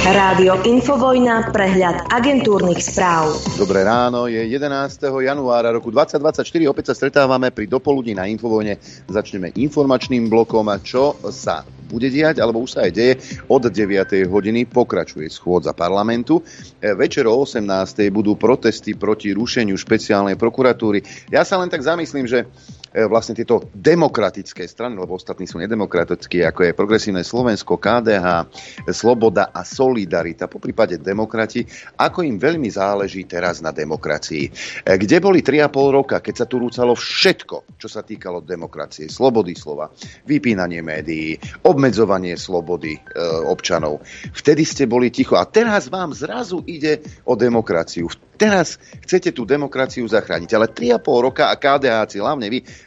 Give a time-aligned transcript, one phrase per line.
[0.00, 3.36] Rádio Infovojna, prehľad agentúrnych správ.
[3.60, 4.96] Dobré ráno, je 11.
[5.20, 6.40] januára roku 2024.
[6.72, 8.80] Opäť sa stretávame pri dopoludní na Infovojne.
[9.04, 13.14] Začneme informačným blokom, čo sa bude diať, alebo už sa aj deje.
[13.44, 14.24] Od 9.
[14.24, 16.40] hodiny pokračuje schôdza parlamentu.
[16.80, 17.60] E, večer o 18.
[18.08, 21.04] budú protesty proti rušeniu špeciálnej prokuratúry.
[21.28, 22.48] Ja sa len tak zamyslím, že
[22.90, 28.50] vlastne tieto demokratické strany, lebo ostatní sú nedemokratické, ako je Progresívne Slovensko, KDH,
[28.90, 31.62] Sloboda a Solidarita, po prípade demokrati,
[31.94, 34.44] ako im veľmi záleží teraz na demokracii.
[34.46, 34.50] E,
[34.98, 39.94] kde boli 3,5 roka, keď sa tu rúcalo všetko, čo sa týkalo demokracie, slobody slova,
[40.26, 43.00] vypínanie médií, obmedzovanie slobody e,
[43.46, 44.02] občanov.
[44.34, 48.10] Vtedy ste boli ticho a teraz vám zrazu ide o demokraciu.
[48.40, 52.79] Teraz chcete tú demokraciu zachrániť, ale 3,5 roka a KDH, hlavne vy, e,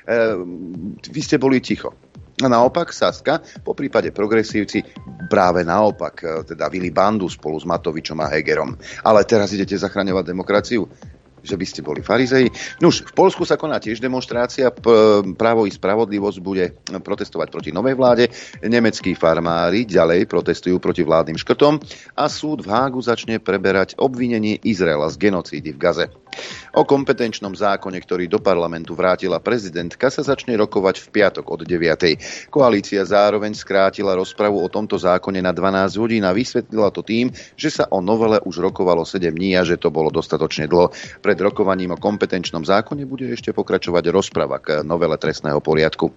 [1.09, 1.95] vy ste boli ticho.
[2.41, 4.81] A naopak Saska, po prípade progresívci,
[5.29, 8.73] práve naopak, e, teda Vili Bandu spolu s Matovičom a Hegerom.
[9.05, 10.89] Ale teraz idete zachraňovať demokraciu
[11.43, 12.47] že by ste boli farizei.
[12.79, 14.71] Nuž, v Polsku sa koná tiež demonstrácia.
[15.35, 18.31] Právo i spravodlivosť bude protestovať proti novej vláde.
[18.63, 21.83] Nemeckí farmári ďalej protestujú proti vládnym škrtom
[22.15, 26.07] a súd v Hágu začne preberať obvinenie Izraela z genocídy v Gaze.
[26.73, 32.49] O kompetenčnom zákone, ktorý do parlamentu vrátila prezidentka, sa začne rokovať v piatok od 9.
[32.49, 37.69] Koalícia zároveň skrátila rozpravu o tomto zákone na 12 hodín a vysvetlila to tým, že
[37.69, 40.89] sa o novele už rokovalo 7 dní a že to bolo dostatočne dlho.
[41.33, 46.13] Pred rokovaním o kompetenčnom zákone bude ešte pokračovať rozprava k novele trestného poriadku.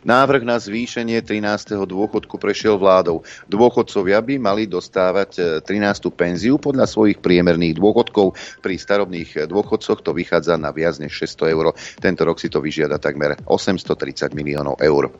[0.00, 1.76] Návrh na zvýšenie 13.
[1.84, 3.20] dôchodku prešiel vládou.
[3.52, 6.08] Dôchodcovia by mali dostávať 13.
[6.08, 8.32] E, penziu podľa svojich priemerných dôchodkov.
[8.64, 11.76] Pri starobných dôchodcoch to vychádza na viac než 600 eur.
[12.00, 15.12] Tento rok si to vyžiada takmer 830 miliónov eur.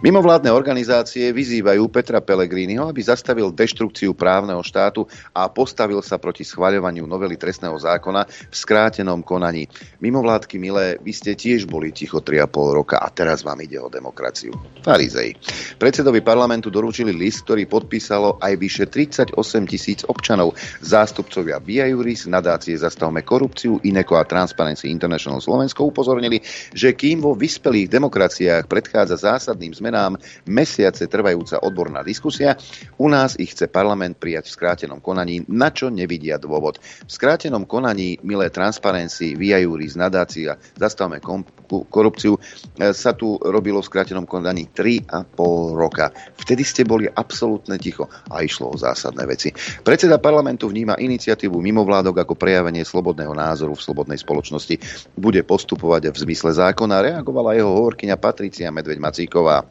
[0.00, 5.04] Mimovládne organizácie vyzývajú Petra Pellegriniho, aby zastavil deštrukciu právneho štátu
[5.36, 9.68] a postavil sa proti schvaľovaniu novely trestného zákona v skrátenom konaní.
[10.00, 13.90] Mimovládky, milé, vy ste tiež boli ticho 3,5 roka a teraz vám ide ide o
[13.90, 14.54] demokraciu.
[14.86, 15.34] Farizej.
[15.82, 19.34] Predsedovi parlamentu doručili list, ktorý podpísalo aj vyše 38
[19.66, 20.54] tisíc občanov.
[20.78, 26.38] Zástupcovia Via Juris, nadácie Zastavme korupciu, Ineko a Transparency International Slovensko upozornili,
[26.70, 30.14] že kým vo vyspelých demokraciách predchádza zásadným zmenám
[30.46, 32.54] mesiace trvajúca odborná diskusia,
[33.02, 36.78] u nás ich chce parlament prijať v skrátenom konaní, na čo nevidia dôvod.
[36.78, 41.18] V skrátenom konaní, milé Transparency, Via Juris, nadácia Zastavme
[41.90, 46.14] korupciu, e, sa tu robilo v skrátenom konaní 3,5 roka.
[46.38, 49.50] Vtedy ste boli absolútne ticho a išlo o zásadné veci.
[49.82, 54.78] Predseda parlamentu vníma iniciatívu mimovládok ako prejavenie slobodného názoru v slobodnej spoločnosti.
[55.18, 59.66] Bude postupovať v zmysle zákona, reagovala jeho hovorkyňa Patricia Medveď-Macíková.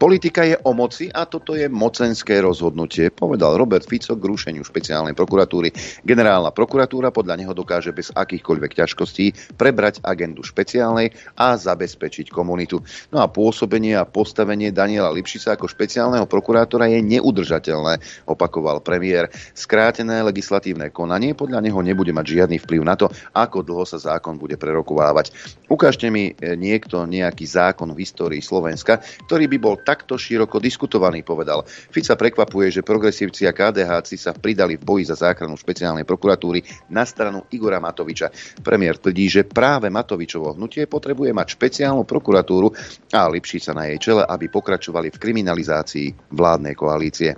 [0.00, 5.14] Politika je o moci a toto je mocenské rozhodnutie, povedal Robert Fico k rušeniu špeciálnej
[5.14, 5.70] prokuratúry.
[6.02, 12.82] Generálna prokuratúra podľa neho dokáže bez akýchkoľvek ťažkostí prebrať agendu špeciálnej a zabezpečiť komunitu.
[13.10, 19.32] No a pôsobenie a postavenie Daniela Lipšica ako špeciálneho prokurátora je neudržateľné, opakoval premiér.
[19.56, 24.36] Skrátené legislatívne konanie podľa neho nebude mať žiadny vplyv na to, ako dlho sa zákon
[24.36, 25.32] bude prerokovávať.
[25.68, 31.24] Ukážte mi e, niekto nejaký zákon v histórii Slovenska, ktorý by bol takto široko diskutovaný,
[31.24, 31.64] povedal.
[31.66, 37.06] Fica prekvapuje, že progresívci a KDH sa pridali v boji za záchranu špeciálnej prokuratúry na
[37.06, 38.30] stranu Igora Matoviča.
[38.60, 42.72] Premiér tvrdí, že práve Matovičovo hnutie potrebuje mať špeciálnu prokuratúru
[43.12, 43.28] a
[43.60, 47.36] sa na jej čele, aby pokračovali v kriminalizácii vládnej koalície.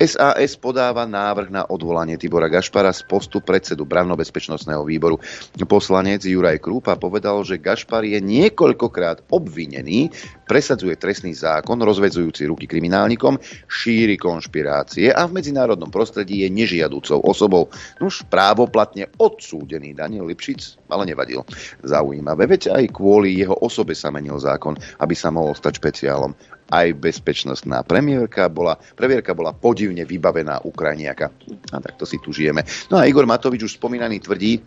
[0.00, 5.20] SAS podáva návrh na odvolanie Tibora Gašpara z postu predsedu Branno-bezpečnostného výboru.
[5.68, 10.08] Poslanec Juraj Krúpa povedal, že Gašpar je niekoľkokrát obvinený,
[10.50, 13.38] presadzuje trestný zákon rozvedzujúci ruky kriminálnikom,
[13.70, 17.70] šíri konšpirácie a v medzinárodnom prostredí je nežiadúcou osobou.
[18.02, 21.46] Už právoplatne odsúdený Daniel Lipšic, ale nevadil.
[21.86, 26.34] Zaujímavé, veď aj kvôli jeho osobe sa menil zákon, aby sa mohol stať špeciálom
[26.70, 31.34] aj bezpečnostná premiérka bola, premiérka bola podivne vybavená Ukrajiniaka.
[31.74, 32.62] A takto si tu žijeme.
[32.88, 34.62] No a Igor Matovič už spomínaný tvrdí,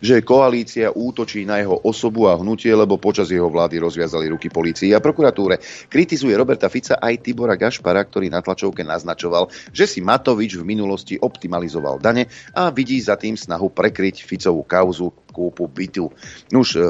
[0.00, 4.92] že koalícia útočí na jeho osobu a hnutie, lebo počas jeho vlády rozviazali ruky polícii
[4.92, 5.60] a prokuratúre.
[5.88, 11.14] Kritizuje Roberta Fica aj Tibora Gašpara, ktorý na tlačovke naznačoval, že si Matovič v minulosti
[11.16, 16.14] optimalizoval dane a vidí za tým snahu prekryť Ficovú kauzu kúpu bytu.
[16.54, 16.80] Už e,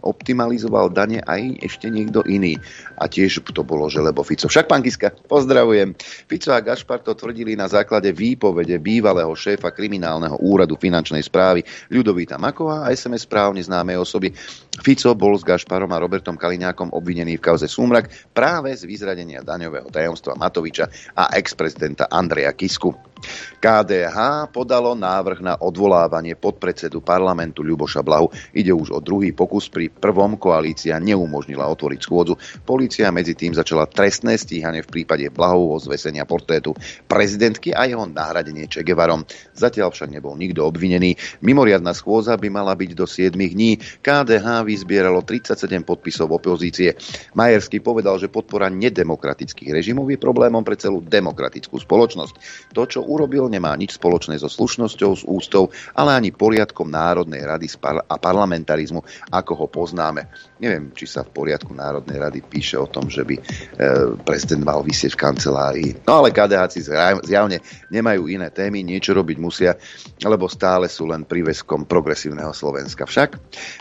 [0.00, 2.56] optimalizoval dane aj ešte niekto iný.
[2.96, 4.48] A tiež to bolo, že lebo Fico.
[4.48, 5.92] Však pán Kiska, pozdravujem.
[6.24, 11.60] Fico a Gašpar to tvrdili na základe výpovede bývalého šéfa kriminálneho úradu finančnej správy
[11.92, 14.32] Ľudovíta Makova a SMS správne známej osoby.
[14.80, 19.92] Fico bol s Gašparom a Robertom Kaliňákom obvinený v kauze Súmrak práve z vyzradenia daňového
[19.92, 23.12] tajomstva Matoviča a ex-prezidenta Andreja Kisku.
[23.62, 28.30] KDH podalo návrh na odvolávanie podpredsedu parlamentu Ľuboša Blahu.
[28.54, 29.66] Ide už o druhý pokus.
[29.66, 32.38] Pri prvom koalícia neumožnila otvoriť schôdzu.
[32.62, 36.78] Polícia medzi tým začala trestné stíhanie v prípade Blahovho zvesenia portrétu
[37.10, 39.26] prezidentky a jeho nahradenie Čegevarom.
[39.58, 41.18] Zatiaľ však nebol nikto obvinený.
[41.42, 43.82] Mimoriadná schôdza by mala byť do 7 dní.
[43.98, 46.94] KDH vyzbieralo 37 podpisov opozície.
[47.34, 52.34] Majerský povedal, že podpora nedemokratických režimov je problémom pre celú demokratickú spoločnosť.
[52.78, 57.71] To, čo urobil, nemá nič spoločné so slušnosťou, s ústou, ale ani poriadkom Národnej rady
[57.80, 60.28] a parlamentarizmu, ako ho poznáme.
[60.58, 63.42] Neviem, či sa v poriadku Národnej rady píše o tom, že by e,
[64.22, 65.90] prezident mal vysieť v kancelárii.
[66.06, 66.86] No ale KDHci
[67.26, 67.58] zjavne
[67.90, 69.72] nemajú iné témy, niečo robiť musia,
[70.22, 73.08] lebo stále sú len príveskom progresívneho Slovenska.
[73.08, 73.30] Však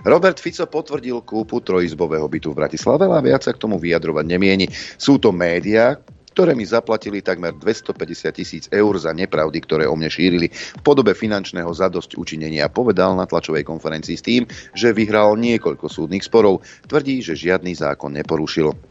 [0.07, 4.65] Robert Fico potvrdil kúpu trojizbového bytu v Bratislave a viac sa k tomu vyjadrovať nemieni.
[4.97, 5.99] Sú to médiá,
[6.35, 11.15] ktoré mi zaplatili takmer 250 tisíc eur za nepravdy, ktoré o mne šírili v podobe
[11.15, 12.71] finančného zadosť učinenia.
[12.71, 14.43] Povedal na tlačovej konferencii s tým,
[14.75, 16.63] že vyhral niekoľko súdnych sporov.
[16.87, 18.90] Tvrdí, že žiadny zákon neporušil.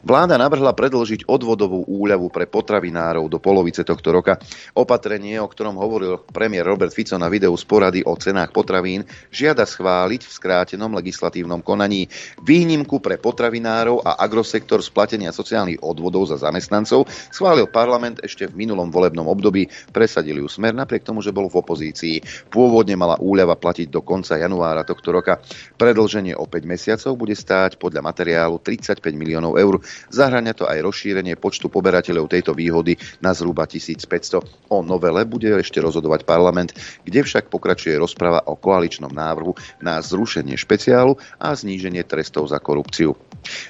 [0.00, 4.40] Vláda navrhla predlžiť odvodovú úľavu pre potravinárov do polovice tohto roka.
[4.72, 9.68] Opatrenie, o ktorom hovoril premiér Robert Fico na videu z porady o cenách potravín, žiada
[9.68, 12.08] schváliť v skrátenom legislatívnom konaní
[12.40, 17.04] výnimku pre potravinárov a agrosektor splatenia sociálnych odvodov za zamestnancov.
[17.28, 21.60] Schválil parlament ešte v minulom volebnom období, presadili ju smer napriek tomu, že bol v
[21.60, 22.48] opozícii.
[22.48, 25.44] Pôvodne mala úľava platiť do konca januára tohto roka.
[25.76, 29.80] Predlženie o 5 mesiacov bude stáť podľa materiálu 35 miliónov eur.
[30.12, 34.42] Zahrania to aj rozšírenie počtu poberateľov tejto výhody na zhruba 1500.
[34.68, 36.74] O novele bude ešte rozhodovať parlament,
[37.06, 43.14] kde však pokračuje rozprava o koaličnom návrhu na zrušenie špeciálu a zníženie trestov za korupciu.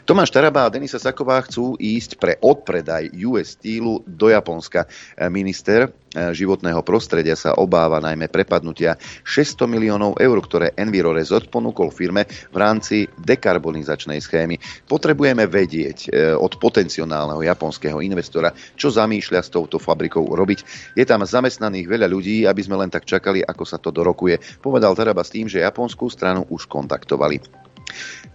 [0.09, 4.89] Tomáš Taraba a Denisa Saková chcú ísť pre odpredaj US Steelu do Japonska.
[5.29, 5.93] Minister
[6.35, 11.51] životného prostredia sa obáva najmä prepadnutia 600 miliónov eur, ktoré Enviro Resort
[11.91, 14.57] firme v rámci dekarbonizačnej schémy.
[14.87, 20.93] Potrebujeme vedieť e, od potenciálneho japonského investora, čo zamýšľa s touto fabrikou robiť.
[20.95, 24.39] Je tam zamestnaných veľa ľudí, aby sme len tak čakali, ako sa to dorokuje.
[24.63, 27.68] Povedal Taraba s tým, že japonskú stranu už kontaktovali.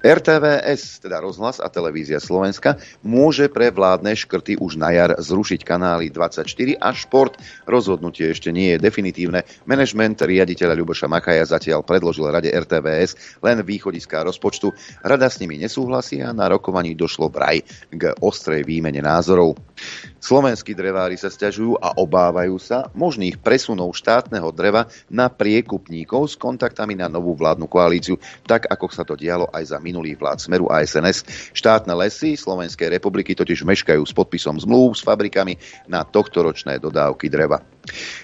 [0.03, 6.11] RTVS, teda rozhlas a televízia Slovenska, môže pre vládne škrty už na jar zrušiť kanály
[6.11, 6.43] 24
[6.75, 7.39] a šport.
[7.63, 9.47] Rozhodnutie ešte nie je definitívne.
[9.63, 14.75] Management riaditeľa Ľuboša Makaja zatiaľ predložil rade RTVS len východiská rozpočtu.
[15.07, 19.55] Rada s nimi nesúhlasí a na rokovaní došlo vraj k ostrej výmene názorov.
[20.23, 26.95] Slovenskí drevári sa stiažujú a obávajú sa možných presunov štátneho dreva na priekupníkov s kontaktami
[26.95, 28.15] na novú vládnu koalíciu,
[28.47, 31.51] tak ako sa to dialo aj za minulých vlád Smeru a SNS.
[31.51, 35.59] Štátne lesy Slovenskej republiky totiž meškajú s podpisom zmluv s fabrikami
[35.91, 37.59] na tohtoročné dodávky dreva.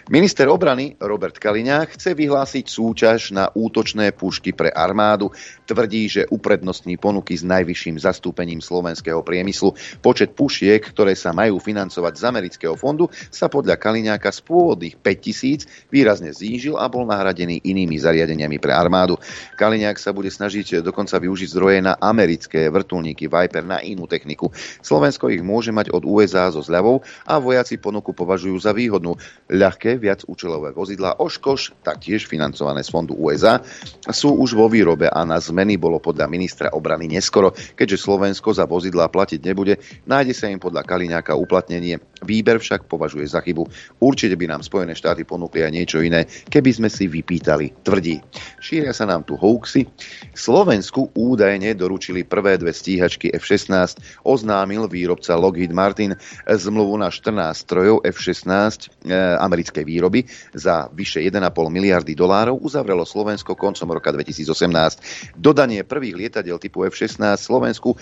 [0.07, 5.35] Minister obrany Robert Kaliňák chce vyhlásiť súťaž na útočné pušky pre armádu.
[5.67, 9.75] Tvrdí, že uprednostní ponuky s najvyšším zastúpením slovenského priemyslu.
[9.99, 15.91] Počet pušiek, ktoré sa majú financovať z amerického fondu, sa podľa Kaliňáka z pôvodných 5000
[15.91, 19.19] výrazne znížil a bol nahradený inými zariadeniami pre armádu.
[19.59, 24.55] Kaliňák sa bude snažiť dokonca využiť zdroje na americké vrtulníky Viper na inú techniku.
[24.79, 29.97] Slovensko ich môže mať od USA so zľavou a vojaci ponuku považujú za výhodnú ľahké
[29.97, 33.59] viacúčelové vozidlá Oškoš, taktiež financované z fondu USA,
[34.05, 37.51] sú už vo výrobe a na zmeny bolo podľa ministra obrany neskoro.
[37.73, 41.97] Keďže Slovensko za vozidlá platiť nebude, nájde sa im podľa Kaliňáka uplatnenie.
[42.21, 43.65] Výber však považuje za chybu.
[43.97, 48.21] Určite by nám Spojené štáty ponúkli aj niečo iné, keby sme si vypýtali, tvrdí.
[48.61, 49.89] Šíria sa nám tu hoaxy.
[50.37, 56.13] Slovensku údajne doručili prvé dve stíhačky F-16, oznámil výrobca Lockheed Martin
[56.45, 58.91] zmluvu na 14 strojov F-16
[59.39, 65.33] americkej výroby za vyše 1,5 miliardy dolárov uzavrelo Slovensko koncom roka 2018.
[65.39, 67.95] Dodanie prvých lietadiel typu F-16 Slovensku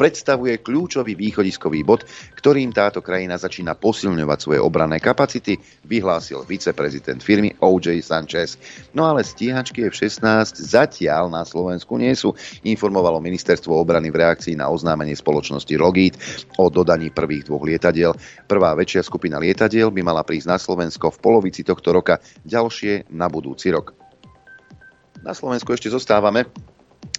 [0.00, 2.08] predstavuje kľúčový východiskový bod,
[2.40, 8.56] ktorým táto krajina začína posilňovať svoje obranné kapacity, vyhlásil viceprezident firmy OJ Sanchez.
[8.96, 12.32] No ale stíhačky F-16 zatiaľ na Slovensku nie sú,
[12.64, 16.16] informovalo ministerstvo obrany v reakcii na oznámenie spoločnosti Lockheed
[16.56, 18.16] o dodaní prvých dvoch lietadiel.
[18.48, 23.28] Prvá väčšia skupina lietadiel by mala prísť na Slovensko v polovici tohto roka, ďalšie na
[23.28, 23.92] budúci rok.
[25.20, 26.48] na Slovensku ešte zostávame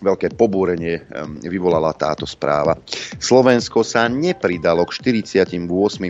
[0.01, 1.05] veľké pobúrenie
[1.46, 2.75] vyvolala táto správa.
[3.22, 5.62] Slovensko sa nepridalo k 48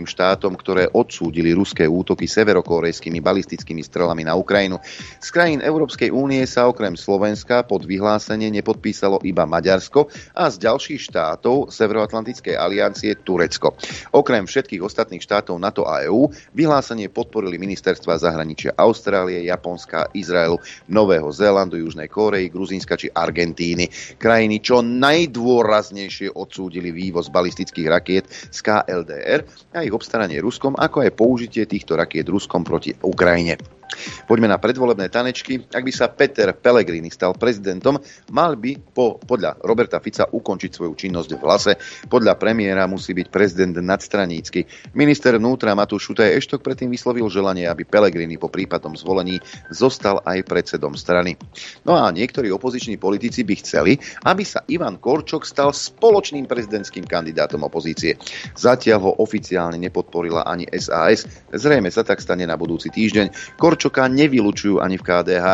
[0.08, 4.80] štátom, ktoré odsúdili ruské útoky severokorejskými balistickými strelami na Ukrajinu.
[5.20, 11.12] Z krajín Európskej únie sa okrem Slovenska pod vyhlásenie nepodpísalo iba Maďarsko a z ďalších
[11.12, 13.76] štátov Severoatlantickej aliancie Turecko.
[14.16, 20.56] Okrem všetkých ostatných štátov NATO a EÚ vyhlásenie podporili ministerstva zahraničia Austrálie, Japonska, Izraelu,
[20.88, 24.18] Nového Zélandu, Južnej Kórei, Gruzínska či Argentíny krajiny.
[24.32, 31.16] Krajiny čo najdôraznejšie odsúdili vývoz balistických rakiet z KLDR a ich obstaranie Ruskom, ako aj
[31.16, 33.58] použitie týchto rakiet Ruskom proti Ukrajine.
[34.24, 35.68] Poďme na predvolebné tanečky.
[35.68, 38.00] Ak by sa Peter Pellegrini stal prezidentom,
[38.32, 41.72] mal by po, podľa Roberta Fica ukončiť svoju činnosť v hlase.
[42.08, 44.92] Podľa premiéra musí byť prezident nadstranícky.
[44.96, 50.40] Minister vnútra Matúš Šutaj Eštok predtým vyslovil želanie, aby Pellegrini po prípadnom zvolení zostal aj
[50.48, 51.36] predsedom strany.
[51.84, 53.71] No a niektorí opoziční politici by chceli,
[54.26, 58.18] aby sa Ivan Korčok stal spoločným prezidentským kandidátom opozície.
[58.58, 61.28] Zatiaľ ho oficiálne nepodporila ani SAS.
[61.54, 63.58] Zrejme sa tak stane na budúci týždeň.
[63.60, 65.46] Korčok Korčoka nevylučujú ani v KDH.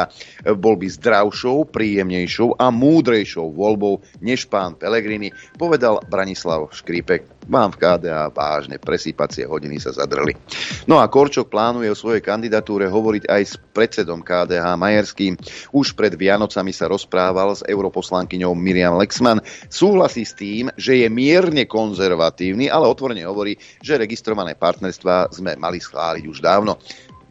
[0.61, 7.38] Bol by zdravšou, príjemnejšou a múdrejšou voľbou než pán Pelegrini, povedal Branislav Škripek.
[7.49, 10.37] Mám v KDH vážne presýpacie hodiny sa zadrli.
[10.85, 15.33] No a Korčok plánuje o svojej kandidatúre hovoriť aj s predsedom KDH Majerským.
[15.73, 19.41] Už pred Vianocami sa rozprával s europoslankyňou Miriam Lexman.
[19.73, 25.81] Súhlasí s tým, že je mierne konzervatívny, ale otvorene hovorí, že registrované partnerstvá sme mali
[25.81, 26.77] schváliť už dávno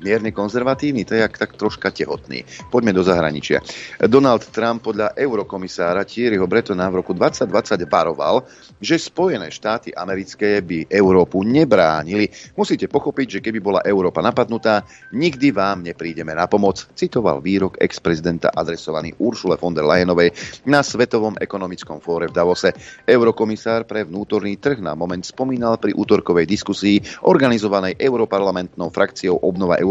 [0.01, 2.45] mierne konzervatívny, to je jak tak troška tehotný.
[2.69, 3.61] Poďme do zahraničia.
[4.05, 8.45] Donald Trump podľa eurokomisára Thierryho Bretona v roku 2020 varoval,
[8.77, 12.29] že Spojené štáty americké by Európu nebránili.
[12.53, 18.53] Musíte pochopiť, že keby bola Európa napadnutá, nikdy vám neprídeme na pomoc, citoval výrok ex-prezidenta
[18.53, 20.29] adresovaný Uršule von der Leyenovej
[20.69, 22.69] na Svetovom ekonomickom fóre v Davose.
[23.07, 29.86] Eurokomisár pre vnútorný trh na moment spomínal pri útorkovej diskusii organizovanej europarlamentnou frakciou Obnova Európy.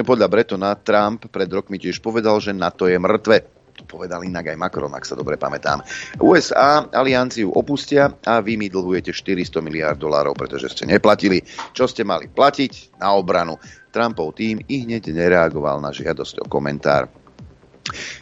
[0.00, 4.60] Podľa Bretona Trump pred rokmi tiež povedal, že NATO je mŕtve to povedal inak aj
[4.60, 5.80] Macron, ak sa dobre pamätám.
[6.20, 11.40] USA alianciu opustia a vy mi dlhujete 400 miliard dolárov, pretože ste neplatili,
[11.72, 13.56] čo ste mali platiť na obranu.
[13.88, 17.08] Trumpov tým i hneď nereagoval na žiadosť o komentár.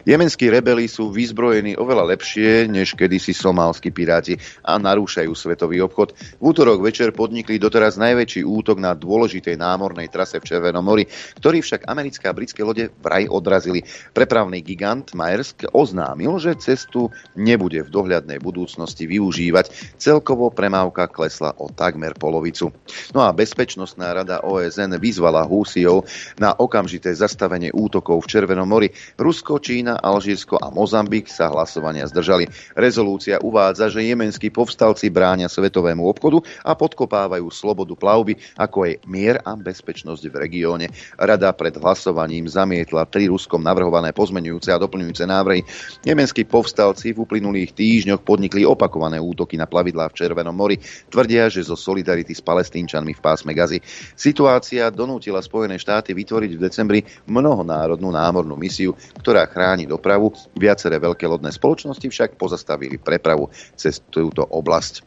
[0.07, 6.15] Jemenskí rebeli sú vyzbrojení oveľa lepšie než kedysi somálsky piráti a narúšajú svetový obchod.
[6.39, 11.05] V útorok večer podnikli doteraz najväčší útok na dôležitej námornej trase v Červenom mori,
[11.37, 13.85] ktorý však americké a britské lode vraj odrazili.
[14.15, 19.99] Prepravný gigant Maersk oznámil, že cestu nebude v dohľadnej budúcnosti využívať.
[20.01, 22.71] Celkovo premávka klesla o takmer polovicu.
[23.13, 26.07] No a Bezpečnostná rada OSN vyzvala Húsiov
[26.41, 28.89] na okamžité zastavenie útokov v Červenom mori.
[29.19, 32.45] Rusko Čína, Alžírsko a Mozambik sa hlasovania zdržali.
[32.77, 39.39] Rezolúcia uvádza, že jemenskí povstalci bránia svetovému obchodu a podkopávajú slobodu plavby, ako aj mier
[39.41, 40.85] a bezpečnosť v regióne.
[41.15, 45.63] Rada pred hlasovaním zamietla tri Ruskom navrhované pozmenujúce a doplňujúce návrhy.
[46.03, 50.75] Jemenskí povstalci v uplynulých týždňoch podnikli opakované útoky na plavidlá v Červenom mori.
[51.07, 53.79] Tvrdia, že zo solidarity s palestínčanmi v pásme Gazy.
[54.19, 60.33] Situácia donútila Spojené štáty vytvoriť v decembri mnohonárodnú námornú misiu, ktorá chráni dopravu.
[60.57, 65.05] Viaceré veľké lodné spoločnosti však pozastavili prepravu cez túto oblasť.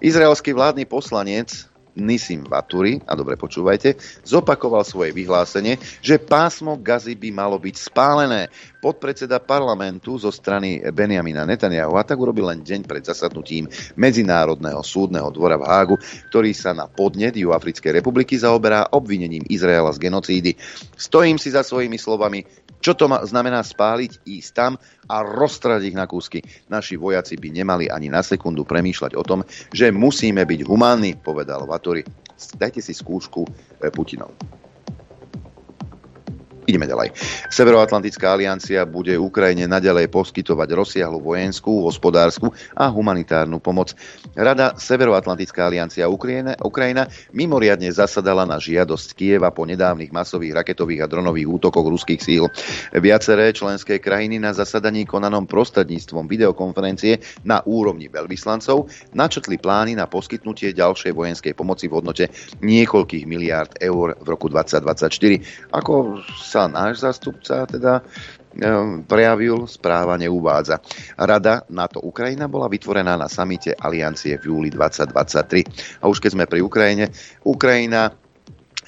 [0.00, 1.67] Izraelský vládny poslanec
[1.98, 8.46] Nisim Vaturi, a dobre počúvajte, zopakoval svoje vyhlásenie, že pásmo Gazy by malo byť spálené.
[8.78, 13.66] Podpredseda parlamentu zo strany Benjamina Netanyahu a tak urobil len deň pred zasadnutím
[13.98, 15.96] Medzinárodného súdneho dvora v Hágu,
[16.30, 20.54] ktorý sa na podnet Juafrickej republiky zaoberá obvinením Izraela z genocídy.
[20.94, 22.46] Stojím si za svojimi slovami,
[22.78, 24.78] čo to znamená spáliť, ísť tam
[25.10, 26.46] a roztrať ich na kúsky.
[26.70, 29.42] Naši vojaci by nemali ani na sekundu premýšľať o tom,
[29.74, 32.04] že musíme byť humánni, povedal Vatori.
[32.60, 33.48] Dajte si skúšku
[33.80, 34.36] e, Putinov.
[36.68, 37.16] Ideme ďalej.
[37.48, 43.96] Severoatlantická aliancia bude Ukrajine naďalej poskytovať rozsiahlu vojenskú, hospodárskú a humanitárnu pomoc.
[44.36, 51.10] Rada Severoatlantická aliancia Ukrajina, Ukrajina mimoriadne zasadala na žiadosť Kieva po nedávnych masových raketových a
[51.10, 52.44] dronových útokoch ruských síl.
[52.92, 60.76] Viaceré členské krajiny na zasadaní konanom prostredníctvom videokonferencie na úrovni veľvyslancov načetli plány na poskytnutie
[60.76, 62.28] ďalšej vojenskej pomoci v hodnote
[62.60, 65.72] niekoľkých miliárd eur v roku 2024.
[65.72, 68.02] Ako sa sa náš zastupca teda
[69.06, 70.82] prejavil, správa neuvádza.
[71.14, 76.02] Rada NATO Ukrajina bola vytvorená na samite Aliancie v júli 2023.
[76.02, 77.14] A už keď sme pri Ukrajine,
[77.46, 78.10] Ukrajina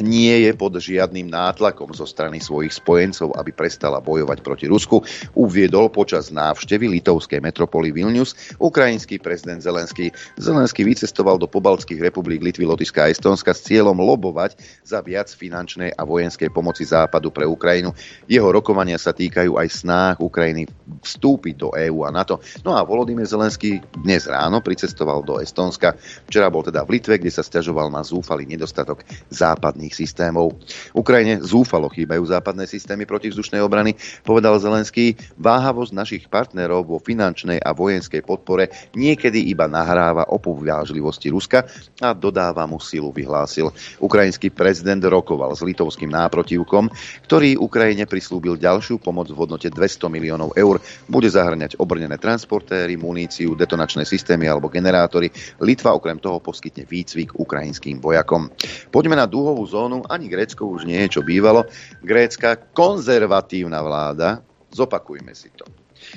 [0.00, 5.04] nie je pod žiadnym nátlakom zo strany svojich spojencov, aby prestala bojovať proti Rusku,
[5.36, 10.10] uviedol počas návštevy litovskej metropoly Vilnius ukrajinský prezident Zelenský.
[10.40, 15.94] Zelenský vycestoval do pobaltských republik Litvy, Lotyšska a Estonska s cieľom lobovať za viac finančnej
[15.94, 17.92] a vojenskej pomoci Západu pre Ukrajinu.
[18.26, 20.66] Jeho rokovania sa týkajú aj snách Ukrajiny
[21.04, 22.40] vstúpiť do EÚ a NATO.
[22.64, 25.94] No a Volodymyr Zelenský dnes ráno pricestoval do Estonska.
[26.26, 30.54] Včera bol teda v Litve, kde sa stiažoval na zúfalý nedostatok západných západných systémov.
[30.94, 35.18] Ukrajine zúfalo chýbajú západné systémy protivzdušnej obrany, povedal Zelenský.
[35.34, 41.66] Váhavosť našich partnerov vo finančnej a vojenskej podpore niekedy iba nahráva o povážlivosti Ruska
[41.98, 43.74] a dodáva mu silu, vyhlásil.
[43.98, 46.86] Ukrajinský prezident rokoval s litovským náprotivkom,
[47.26, 50.78] ktorý Ukrajine prislúbil ďalšiu pomoc v hodnote 200 miliónov eur.
[51.10, 55.32] Bude zahrňať obrnené transportéry, muníciu, detonačné systémy alebo generátory.
[55.58, 58.52] Litva okrem toho poskytne výcvik ukrajinským vojakom.
[58.92, 61.64] Poďme na dúhovú zónu zónu, ani Grécko už nie je, čo bývalo.
[62.04, 65.64] Grécka konzervatívna vláda, zopakujme si to,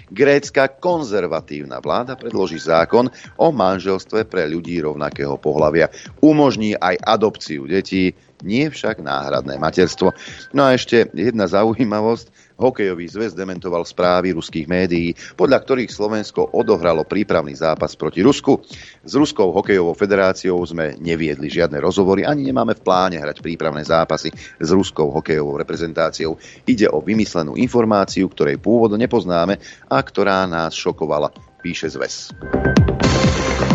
[0.08, 5.92] Grécka konzervatívna vláda predloží zákon o manželstve pre ľudí rovnakého pohľavia.
[6.24, 10.16] Umožní aj adopciu detí, nie však náhradné materstvo.
[10.56, 12.32] No a ešte jedna zaujímavosť.
[12.58, 18.62] Hokejový zväz dementoval správy ruských médií, podľa ktorých Slovensko odohralo prípravný zápas proti Rusku.
[19.04, 24.30] S Ruskou hokejovou federáciou sme neviedli žiadne rozhovory, ani nemáme v pláne hrať prípravné zápasy
[24.36, 26.38] s ruskou hokejovou reprezentáciou.
[26.66, 29.58] Ide o vymyslenú informáciu, ktorej pôvod nepoznáme
[29.90, 32.34] a ktorá nás šokovala, píše zväz.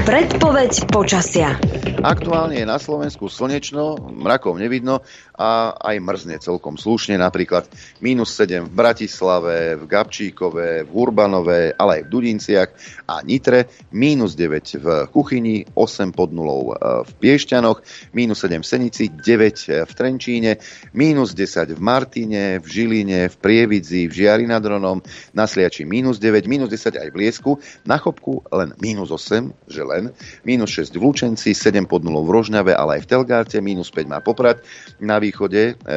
[0.09, 1.61] Predpoveď počasia.
[2.01, 5.05] Aktuálne je na Slovensku slnečno, mrakov nevidno
[5.37, 7.21] a aj mrzne celkom slušne.
[7.21, 7.69] Napríklad
[8.01, 12.69] minus 7 v Bratislave, v Gabčíkove, v Urbanove, ale aj v Dudinciach
[13.05, 17.85] a Nitre, minus 9 v Kuchyni, 8 pod nulou e, v Piešťanoch,
[18.17, 20.57] minus 7 v Senici, 9 v Trenčíne,
[20.97, 25.05] minus 10 v Martine, v Žiline, v Prievidzi, v Žiari nad Ronom,
[25.37, 29.85] na Sliači minus 9, minus 10 aj v Liesku, na Chopku len minus 8, že
[29.99, 30.15] len,
[30.47, 34.07] minus 6 v Lučenci, 7 pod nulou v Rožňave, ale aj v Telgárte, minus 5
[34.07, 34.63] má Poprad.
[35.03, 35.95] Na východe e,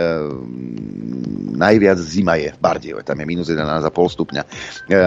[1.54, 4.44] najviac zima je v Bardiove, tam je minus 11,5 stupňa.
[4.44, 4.50] E,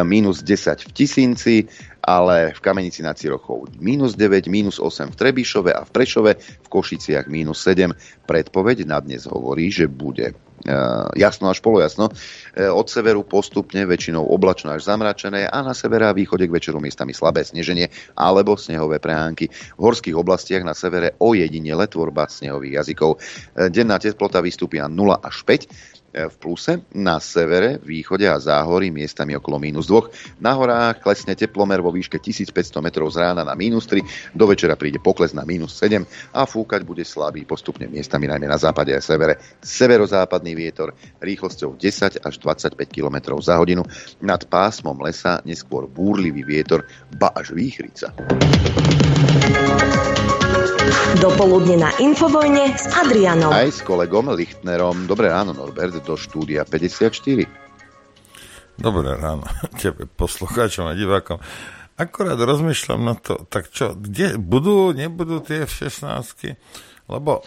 [0.07, 1.57] minus 10 v Tisinci,
[2.05, 6.69] ale v Kamenici nad Cirochou minus 9, minus 8 v Trebišove a v Prešove, v
[6.69, 7.97] Košiciach minus 7.
[8.29, 10.37] Predpoveď na dnes hovorí, že bude
[11.15, 12.09] jasno až polojasno.
[12.09, 16.81] Uh, od severu postupne väčšinou oblačno až zamračené a na severe a východe k večeru
[16.81, 19.53] miestami slabé sneženie alebo snehové prehánky.
[19.77, 23.21] V horských oblastiach na severe ojedinele tvorba snehových jazykov.
[23.21, 28.95] Uh, denná teplota vystúpi na 0 až 5 v pluse, na severe, východe a záhorí
[28.95, 30.39] miestami okolo mínus 2.
[30.39, 34.79] Na horách klesne teplomer vo výške 1500 metrov z rána na mínus 3, do večera
[34.79, 39.03] príde pokles na mínus 7 a fúkať bude slabý postupne miestami najmä na západe a
[39.03, 39.43] severe.
[39.59, 43.83] Severozápadný vietor rýchlosťou 10 až 25 km za hodinu.
[44.23, 46.87] Nad pásmom lesa neskôr búrlivý vietor,
[47.19, 48.15] ba až výchrica.
[51.19, 53.51] Dopoludne na Infovojne s Adrianom.
[53.51, 55.07] Aj s kolegom Lichtnerom.
[55.09, 57.65] Dobré ráno, Norbert, do štúdia 54.
[58.75, 59.47] Dobré ráno
[59.83, 61.39] tebe, poslucháčom a divákom.
[61.95, 66.59] Akorát rozmýšľam na to, tak čo, kde budú, nebudú tie F-16?
[67.07, 67.47] Lebo,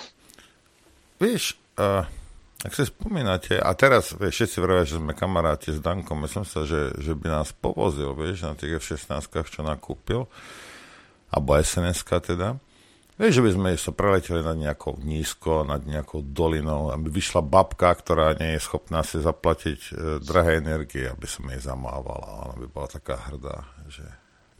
[1.20, 2.08] vieš, uh,
[2.66, 6.66] ak si spomínate, a teraz, vieš, všetci vravia, že sme kamaráti s Dankom, myslím sa,
[6.66, 10.26] že, že by nás povozil, vieš, na tých F-16, čo nakúpil,
[11.30, 12.58] alebo sns teda.
[13.18, 17.90] Vieš, že by sme sa preleteli nad nejakou nízko, nad nejakou dolinou, aby vyšla babka,
[17.90, 19.92] ktorá nie je schopná si zaplatiť e,
[20.22, 22.46] drahé energie, aby som jej zamávala.
[22.46, 24.06] Ona by bola taká hrdá, že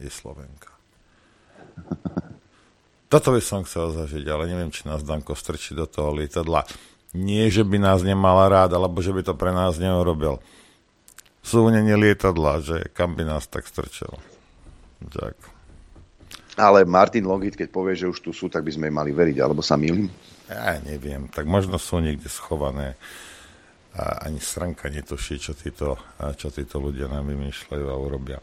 [0.02, 0.74] je Slovenka.
[3.14, 6.66] Toto by som chcel zažiť, ale neviem, či nás Danko strčí do toho lietadla.
[7.16, 10.40] Nie, že by nás nemala rád, alebo že by to pre nás neurobil.
[11.40, 14.12] Sú nie lietadla, že kam by nás tak strčil.
[15.00, 15.56] Ďakujem.
[16.58, 19.62] Ale Martin Longit, keď povie, že už tu sú, tak by sme mali veriť, alebo
[19.62, 20.10] sa milím?
[20.50, 22.98] Ja neviem, tak možno sú niekde schované
[23.94, 25.96] a ani sranka netuší, čo títo,
[26.36, 28.42] čo títo ľudia nám vymýšľajú a urobia.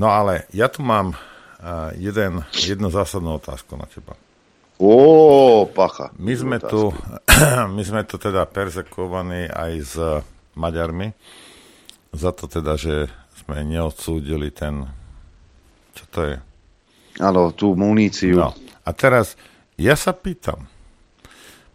[0.00, 1.12] No ale ja tu mám
[2.00, 4.16] jeden, jednu zásadnú otázku na teba.
[4.80, 6.14] Ó, pacha.
[6.16, 6.94] My sme, tu,
[7.76, 9.94] my sme tu teda perzekovaní aj s
[10.52, 11.12] Maďarmi
[12.12, 13.08] za to teda, že
[13.40, 14.84] sme neodsúdili ten,
[15.96, 16.36] čo to je,
[17.20, 18.40] Áno, tú muníciu.
[18.40, 18.56] No.
[18.88, 19.36] A teraz
[19.76, 20.64] ja sa pýtam,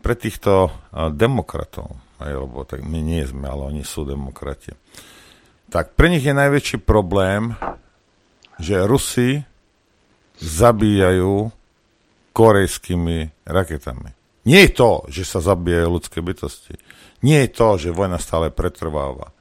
[0.01, 0.71] pre týchto
[1.13, 4.71] demokratov, aj, lebo tak my nie sme, ale oni sú demokrati,
[5.67, 7.53] tak pre nich je najväčší problém,
[8.57, 9.43] že Rusi
[10.39, 11.51] zabíjajú
[12.37, 14.13] korejskými raketami.
[14.45, 16.77] Nie je to, že sa zabíjajú ľudské bytosti.
[17.25, 19.33] Nie je to, že vojna stále pretrváva.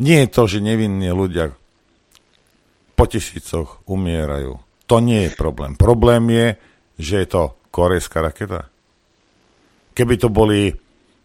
[0.00, 1.52] Nie je to, že nevinní ľudia
[2.96, 4.56] po tisícoch umierajú.
[4.88, 5.76] To nie je problém.
[5.76, 6.46] Problém je,
[6.96, 8.72] že je to korejská raketa.
[9.92, 10.72] Keby to boli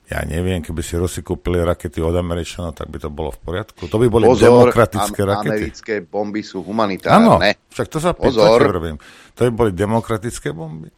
[0.10, 3.86] ja neviem, keby si Rusi kúpili rakety od Američanov, tak by to bolo v poriadku.
[3.86, 5.50] To by boli Pozor, demokratické am- rakety.
[5.54, 7.30] americké bomby sú humanitárne.
[7.30, 7.38] Áno,
[7.70, 8.58] však to sa Pozor.
[8.66, 8.98] robím.
[9.38, 10.90] To by boli demokratické bomby.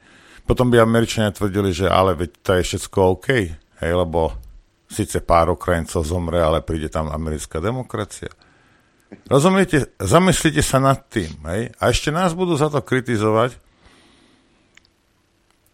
[0.47, 3.27] Potom by Američania tvrdili, že ale veď to je všetko OK,
[3.83, 4.31] hej, lebo
[4.87, 8.31] síce pár Ukrajincov zomre, ale príde tam americká demokracia.
[9.27, 9.91] Rozumiete?
[9.99, 11.71] Zamyslite sa nad tým, hej?
[11.83, 13.59] A ešte nás budú za to kritizovať,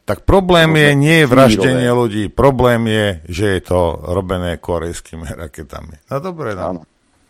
[0.08, 6.08] tak problém je nie vraždenie ľudí, problém je, že je to robené korejskými raketami.
[6.08, 6.63] No dobre, no.
[6.63, 6.82] Áno.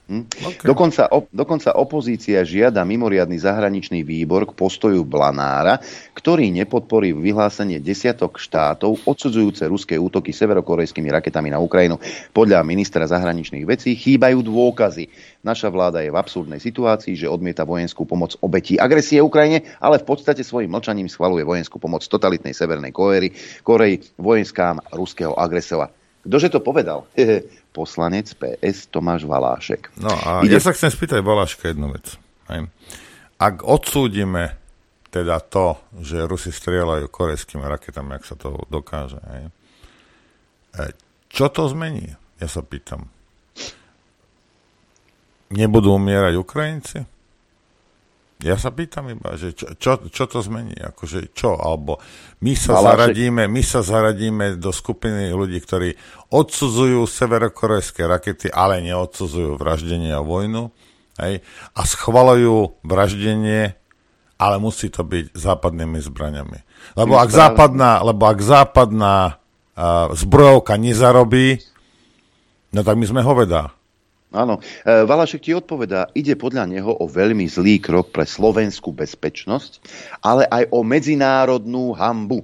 [0.08, 0.24] Hm?
[0.24, 0.64] Okay.
[0.64, 5.84] Dokonca, op, dokonca opozícia žiada mimoriadný zahraničný výbor k postoju Blanára,
[6.16, 12.00] ktorý nepodporí vyhlásenie desiatok štátov odsudzujúce ruské útoky severokorejskými raketami na Ukrajinu.
[12.32, 15.12] Podľa ministra zahraničných vecí chýbajú dôkazy.
[15.44, 20.08] Naša vláda je v absurdnej situácii, že odmieta vojenskú pomoc obetí agresie Ukrajine, ale v
[20.08, 25.92] podstate svojim mlčaním schvaluje vojenskú pomoc totalitnej Severnej Koreji, Koreji vojenskám ruského agresora.
[26.28, 27.08] Ktože to povedal?
[27.78, 29.94] Poslanec PS Tomáš Valášek.
[30.02, 30.58] No a Ide...
[30.58, 32.18] ja sa chcem spýtať Valáška jednu vec.
[32.50, 32.66] Hej.
[33.38, 34.58] Ak odsúdime
[35.14, 39.54] teda to, že Rusi strieľajú korejskými raketami, ak sa to dokáže, hej.
[40.74, 40.84] E,
[41.30, 42.18] čo to zmení?
[42.42, 43.14] Ja sa pýtam.
[45.54, 47.17] Nebudú umierať Ukrajinci?
[48.38, 51.98] Ja sa pýtam iba, že čo, čo, čo to zmení, akože čo, alebo
[52.46, 55.98] my sa, Ale zaradíme, my sa zaradíme do skupiny ľudí, ktorí
[56.30, 60.70] odsudzujú severokorejské rakety, ale neodsudzujú vraždenie a vojnu,
[61.18, 61.42] hej,
[61.74, 63.74] a schvalujú vraždenie,
[64.38, 66.62] ale musí to byť západnými zbraniami.
[66.94, 69.42] Lebo ak západná, lebo ak západná
[69.74, 71.58] uh, zbrojovka nezarobí,
[72.70, 73.77] no tak my sme hovedá.
[74.36, 74.60] Áno.
[74.84, 79.80] E, Valašek ti odpovedá, ide podľa neho o veľmi zlý krok pre slovenskú bezpečnosť,
[80.20, 82.44] ale aj o medzinárodnú hambu.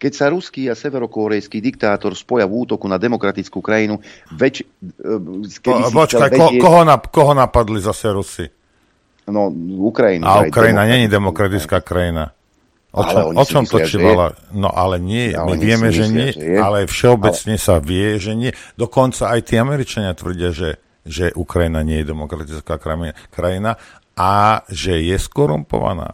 [0.00, 4.00] Keď sa ruský a severokorejský diktátor spoja v útoku na demokratickú krajinu,
[4.32, 4.66] väč, e,
[5.60, 6.40] kedy po, počkaj, vedieť...
[6.40, 8.46] ko, koho, nap, koho napadli zase Rusi?
[9.28, 9.52] No,
[9.84, 10.24] Ukrajinu.
[10.24, 12.32] A Ukrajina není demokratická krajina.
[12.88, 14.32] O čom, o čom to čivala?
[14.56, 17.62] No ale nie, ale my vieme, že nie, že ale všeobecne ale...
[17.62, 18.56] sa vie, že nie.
[18.80, 22.76] Dokonca aj tí Američania tvrdia, že že Ukrajina nie je demokratická
[23.32, 23.80] krajina
[24.12, 26.12] a že je skorumpovaná.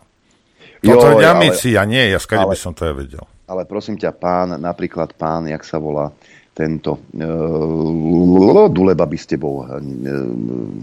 [0.85, 1.35] To tvrdia
[1.72, 3.24] ja nie, ja skade by som to aj vedel.
[3.44, 6.12] Ale prosím ťa, pán, napríklad pán, jak sa volá,
[6.54, 9.66] tento uh, Duleba by s tebou uh,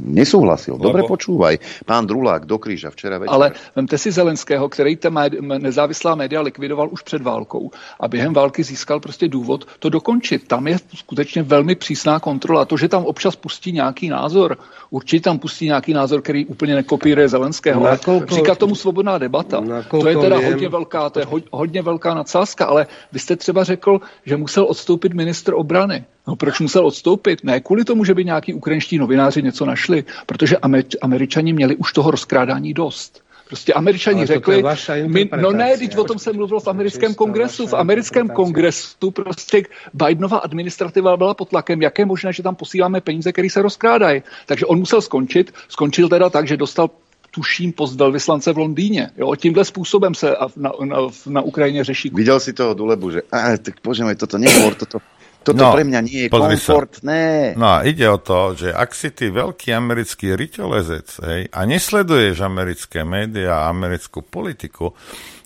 [0.04, 0.78] nesouhlasil.
[0.78, 1.88] Dobre počúvaj.
[1.88, 3.34] Pán Drulák do kríža včera večer.
[3.34, 8.64] Ale vemte si Zelenského, který ta nezávislá média likvidoval už před válkou a během války
[8.64, 10.48] získal prostě důvod to dokončit.
[10.48, 12.66] Tam je skutečně velmi přísná kontrola.
[12.66, 14.58] To, že tam občas pustí nějaký názor,
[14.90, 17.84] určitě tam pustí nějaký názor, který úplně nekopíruje Zelenského.
[17.84, 18.36] Nakolko...
[18.36, 19.64] Říká tomu svobodná debata.
[19.90, 24.02] To je teda hodně velká, to je hodně velká nadsázka, ale vy jste třeba řekl,
[24.26, 26.06] že musel odstoupit ministr obrany.
[26.28, 27.44] No proč musel odstoupit?
[27.44, 30.58] Ne kvůli tomu, že by nějaký ukrajinští novináři něco našli, protože
[31.02, 33.22] Američani měli už toho rozkrádání dost.
[33.48, 34.64] Prostě američani řekli,
[35.08, 37.68] my, no ne, teď o tom jsem mluvil v americkém kongresu.
[37.68, 43.02] V americkém kongresu prostě Bidenova administrativa byla pod tlakem, jak je možné, že tam posíláme
[43.02, 44.24] peníze, které se rozkrádají.
[44.46, 45.52] Takže on musel skončit.
[45.68, 46.90] Skončil teda tak, že dostal
[47.32, 49.12] tuším post velvyslance v Londýně.
[49.18, 50.98] Jo, tímhle způsobem se na, na,
[51.28, 52.12] na Ukrajině řeší.
[52.14, 54.98] Viděl si toho Dulebu, že a, tak bože toto nehovor, toto,
[55.42, 57.22] toto no, pre mňa nie je komfortné.
[57.54, 57.58] Sa.
[57.58, 62.46] No a ide o to, že ak si ty veľký americký ryťolezec hej, a nesleduješ
[62.46, 64.94] americké médiá a americkú politiku,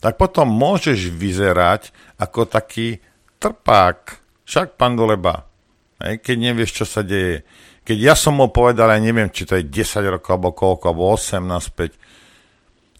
[0.03, 2.99] tak potom môžeš vyzerať ako taký
[3.39, 4.19] trpák.
[4.43, 5.47] Však, pán Doleba,
[6.03, 7.47] hej, keď nevieš, čo sa deje.
[7.87, 11.03] Keď ja som mu povedal, ja neviem, či to je 10 rokov, alebo koľko, alebo
[11.15, 11.95] 18, 5,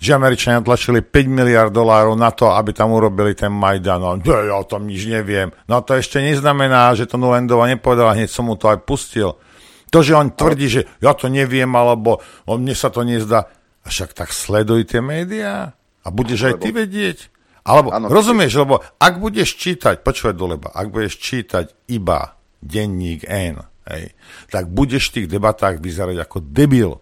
[0.06, 4.22] že Američania tlačili 5 miliard dolárov na to, aby tam urobili ten Majdan.
[4.22, 5.50] No, ja o tom nič neviem.
[5.66, 9.42] No to ešte neznamená, že to Nulendova nepovedala, hneď som mu to aj pustil.
[9.90, 13.50] To, že on tvrdí, že ja to neviem, alebo on, mne sa to nezdá.
[13.86, 15.74] A však tak sleduj tie médiá
[16.06, 17.34] a budeš aj ty vedieť.
[17.66, 23.62] Alebo, ano, rozumieš, lebo ak budeš čítať, počúvaj doleba, ak budeš čítať iba denník N,
[23.90, 24.14] hej,
[24.54, 27.02] tak budeš v tých debatách vyzerať ako debil.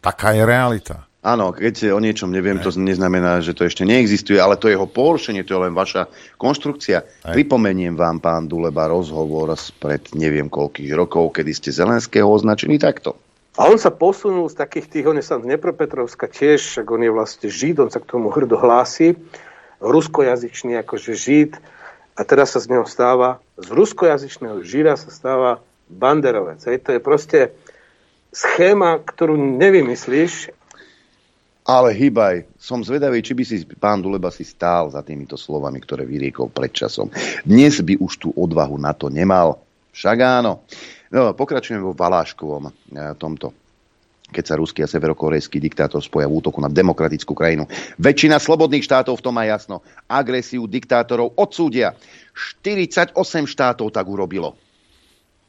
[0.00, 1.05] Taká je realita.
[1.26, 5.42] Áno, keď o niečom neviem, to neznamená, že to ešte neexistuje, ale to jeho porušenie,
[5.42, 6.06] to je len vaša
[6.38, 7.02] konštrukcia.
[7.02, 7.34] Aj.
[7.34, 13.18] Pripomeniem vám, pán Duleba, rozhovor spred neviem koľkých rokov, kedy ste Zelenského označili takto.
[13.58, 17.02] A on sa posunul z takých tých, on je sa z Dnepropetrovska tiež, ak on
[17.02, 19.18] je vlastne Žid, on sa k tomu hrdo hlási,
[19.82, 21.52] ruskojazyčný akože Žid,
[22.16, 25.60] a teraz sa z neho stáva, z ruskojazyčného žíra sa stáva
[25.92, 26.64] banderovec.
[26.64, 26.88] Hej.
[26.88, 27.38] To je proste
[28.32, 30.55] schéma, ktorú nevymyslíš.
[31.66, 36.06] Ale hýbaj, som zvedavý, či by si pán Duleba si stál za týmito slovami, ktoré
[36.06, 37.10] vyriekol pred časom.
[37.42, 39.58] Dnes by už tú odvahu na to nemal.
[39.90, 40.62] Však áno.
[41.10, 42.72] No, pokračujem vo Valáškovom e,
[43.18, 43.50] tomto
[44.26, 47.70] keď sa ruský a severokorejský diktátor spoja v útoku na demokratickú krajinu.
[47.94, 49.86] Väčšina slobodných štátov v tom má jasno.
[50.10, 51.94] Agresiu diktátorov odsúdia.
[52.34, 53.14] 48
[53.46, 54.58] štátov tak urobilo.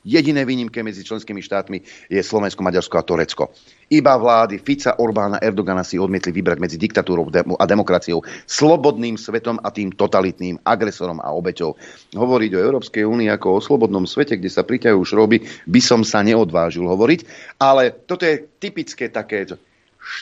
[0.08, 3.52] Jediné výnimky medzi členskými štátmi je Slovensko, Maďarsko a Turecko.
[3.92, 7.28] Iba vlády Fica, Orbána, Erdogana si odmietli vybrať medzi diktatúrou
[7.60, 11.76] a demokraciou, slobodným svetom a tým totalitným agresorom a obeťou.
[12.16, 16.24] Hovoriť o Európskej únii ako o slobodnom svete, kde sa priťahujú šroby, by som sa
[16.24, 17.28] neodvážil hovoriť.
[17.60, 19.44] Ale toto je typické také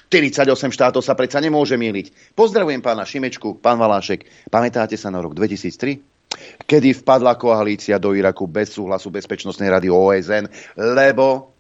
[0.10, 2.34] 48 štátov sa predsa nemôže mieliť.
[2.34, 4.50] Pozdravujem pána Šimečku, pán Valášek.
[4.50, 6.15] Pamätáte sa na rok 2003?
[6.66, 10.46] Kedy vpadla koalícia do Iraku bez súhlasu Bezpečnostnej rady OSN,
[10.78, 11.56] lebo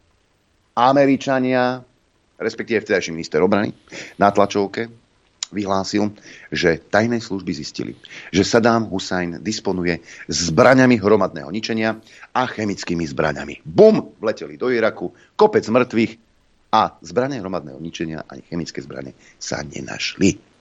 [0.75, 1.79] Američania,
[2.35, 3.71] respektíve vtedajší minister obrany,
[4.19, 4.91] na tlačovke
[5.53, 6.11] vyhlásil,
[6.51, 7.93] že tajné služby zistili,
[8.33, 11.95] že Saddam Hussein disponuje zbraňami hromadného ničenia
[12.33, 13.63] a chemickými zbraňami.
[13.63, 14.17] Bum!
[14.19, 16.11] Vleteli do Iraku, kopec mŕtvych
[16.75, 20.54] a zbranie hromadného ničenia ani chemické zbranie sa nenašli.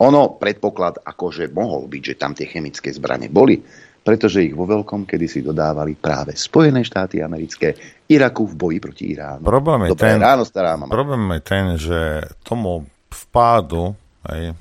[0.00, 3.60] Ono predpoklad akože mohol byť, že tam tie chemické zbranie boli,
[3.98, 7.76] pretože ich vo veľkom kedysi dodávali práve Spojené štáty americké
[8.08, 9.44] Iraku v boji proti Iránu.
[9.44, 10.88] Problém je, Dobré ten, ráno, stará mama.
[10.88, 12.00] problém je ten, že
[12.40, 13.92] tomu vpádu,
[14.32, 14.56] hej,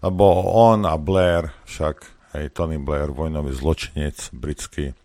[0.00, 1.96] lebo on a Blair, však
[2.40, 4.96] hej, Tony Blair, vojnový zločinec britský,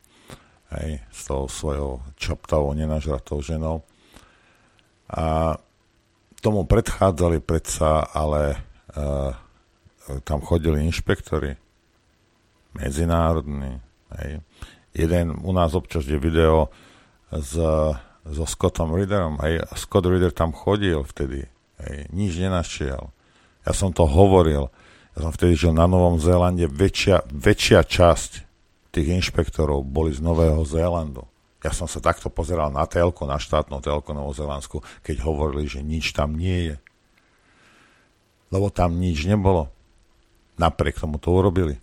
[0.80, 3.84] hej, s tou svojou čoptavou, nenažratou ženou.
[5.12, 5.60] A
[6.40, 8.56] tomu predchádzali predsa ale
[10.24, 11.56] tam chodili inšpektori,
[12.74, 13.82] medzinárodní.
[14.16, 14.40] Hej.
[14.96, 16.70] Jeden u nás občas je video
[17.32, 17.52] s,
[18.26, 19.38] so Scottom Readerom.
[19.44, 19.68] Hej.
[19.76, 21.46] Scott Reader tam chodil vtedy.
[21.84, 22.08] Hej.
[22.16, 23.12] Nič nenašiel.
[23.66, 24.72] Ja som to hovoril.
[25.18, 26.70] Ja som vtedy žil na Novom Zélande.
[26.70, 28.32] Väčšia, väčšia časť
[28.96, 31.28] tých inšpektorov boli z Nového Zélandu.
[31.66, 36.14] Ja som sa takto pozeral na telku, na štátnu telku Novozelandsku, keď hovorili, že nič
[36.14, 36.76] tam nie je
[38.54, 39.72] lebo tam nič nebolo.
[40.56, 41.76] Napriek tomu to urobili.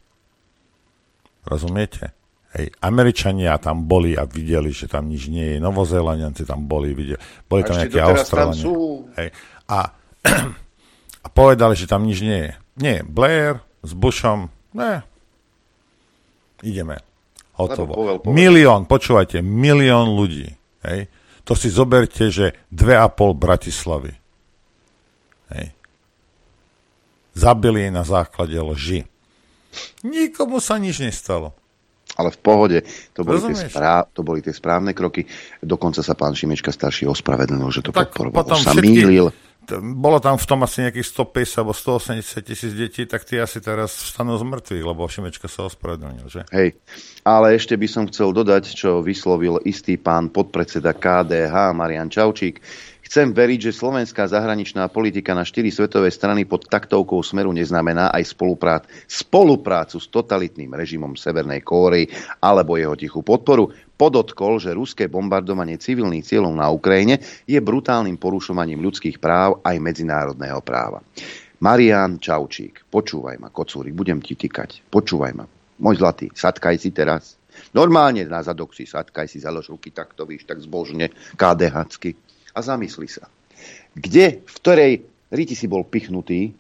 [1.45, 2.15] Rozumiete?
[2.53, 5.59] Hej, Američania tam boli a videli, že tam nič nie je.
[5.59, 7.21] Novozélandianci tam boli, videli.
[7.49, 8.65] Boli tam nejaké Austrálania.
[9.17, 9.29] Hej,
[9.73, 9.79] a,
[11.25, 12.53] a povedali, že tam nič nie je.
[12.77, 15.01] Nie, Blair s Bushom, ne.
[16.61, 17.01] Ideme.
[17.57, 17.97] Hotovo.
[17.97, 18.37] Povedal, povedal.
[18.37, 20.49] Milión, počúvajte, milión ľudí.
[20.85, 21.09] Hej.
[21.43, 24.13] To si zoberte, že dve a pol Bratislavy.
[25.53, 25.82] Hej
[27.33, 29.09] zabili na základe lži.
[30.05, 31.57] Nikomu sa nič nestalo.
[32.13, 32.79] Ale v pohode,
[33.17, 35.25] to boli, tie správ, to boli tie správne kroky.
[35.65, 38.37] Dokonca sa pán Šimečka starší ospravedlnil, že to tak podporoval.
[38.37, 39.33] Potom sa všetky, mýlil.
[39.81, 43.95] Bolo tam v tom asi nejakých 150 alebo 180 tisíc detí, tak tí asi teraz
[43.95, 46.43] vstanú z mŕtvych, lebo Šimečka sa ospravedlnil, že?
[46.51, 46.77] Hej,
[47.23, 52.59] ale ešte by som chcel dodať, čo vyslovil istý pán podpredseda KDH, Marian Čaučík,
[53.13, 58.33] Chcem veriť, že slovenská zahraničná politika na štyri svetové strany pod taktovkou smeru neznamená aj
[58.33, 62.09] spoluprác, spoluprácu s totalitným režimom Severnej Kórey
[62.41, 63.69] alebo jeho tichú podporu.
[64.01, 70.65] Podotkol, že ruské bombardovanie civilných cieľov na Ukrajine je brutálnym porušovaním ľudských práv aj medzinárodného
[70.65, 71.05] práva.
[71.61, 74.89] Marian Čaučík, počúvaj ma, kocúrik, budem ti tykať.
[74.89, 75.45] Počúvaj ma.
[75.85, 77.37] Môj zlatý, satkaj si teraz.
[77.77, 83.09] Normálne na zadok si satkaj si, založ ruky takto, víš, tak zbožne, KDHcky a zamysli
[83.09, 83.27] sa.
[83.93, 84.93] Kde, v ktorej
[85.33, 86.53] riti si bol pichnutý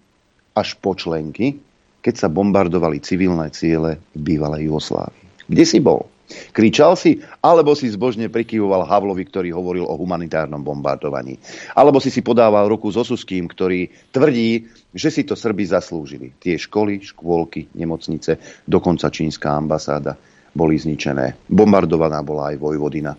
[0.52, 1.56] až po členky,
[2.02, 5.48] keď sa bombardovali civilné ciele v bývalej Jugoslávii?
[5.48, 6.08] Kde si bol?
[6.32, 11.36] Kričal si, alebo si zbožne prikyvoval Havlovi, ktorý hovoril o humanitárnom bombardovaní.
[11.76, 14.64] Alebo si si podával ruku s Osuským, ktorý tvrdí,
[14.96, 16.32] že si to Srby zaslúžili.
[16.40, 20.16] Tie školy, škôlky, nemocnice, dokonca čínska ambasáda
[20.56, 21.36] boli zničené.
[21.52, 23.12] Bombardovaná bola aj Vojvodina,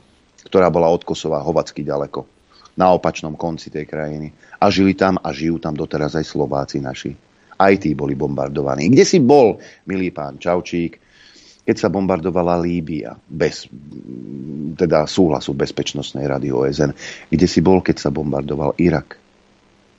[0.50, 2.43] ktorá bola od Kosova hovacky ďaleko
[2.74, 4.34] na opačnom konci tej krajiny.
[4.58, 7.14] A žili tam a žijú tam doteraz aj Slováci naši.
[7.54, 8.90] Aj tí boli bombardovaní.
[8.90, 10.98] Kde si bol, milý pán Čaučík,
[11.64, 13.72] keď sa bombardovala Líbia bez
[14.76, 16.92] teda súhlasu Bezpečnostnej rady OSN?
[17.30, 19.16] Kde si bol, keď sa bombardoval Irak,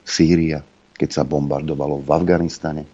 [0.04, 0.60] Sýria,
[0.98, 2.84] keď sa bombardovalo v Afganistane?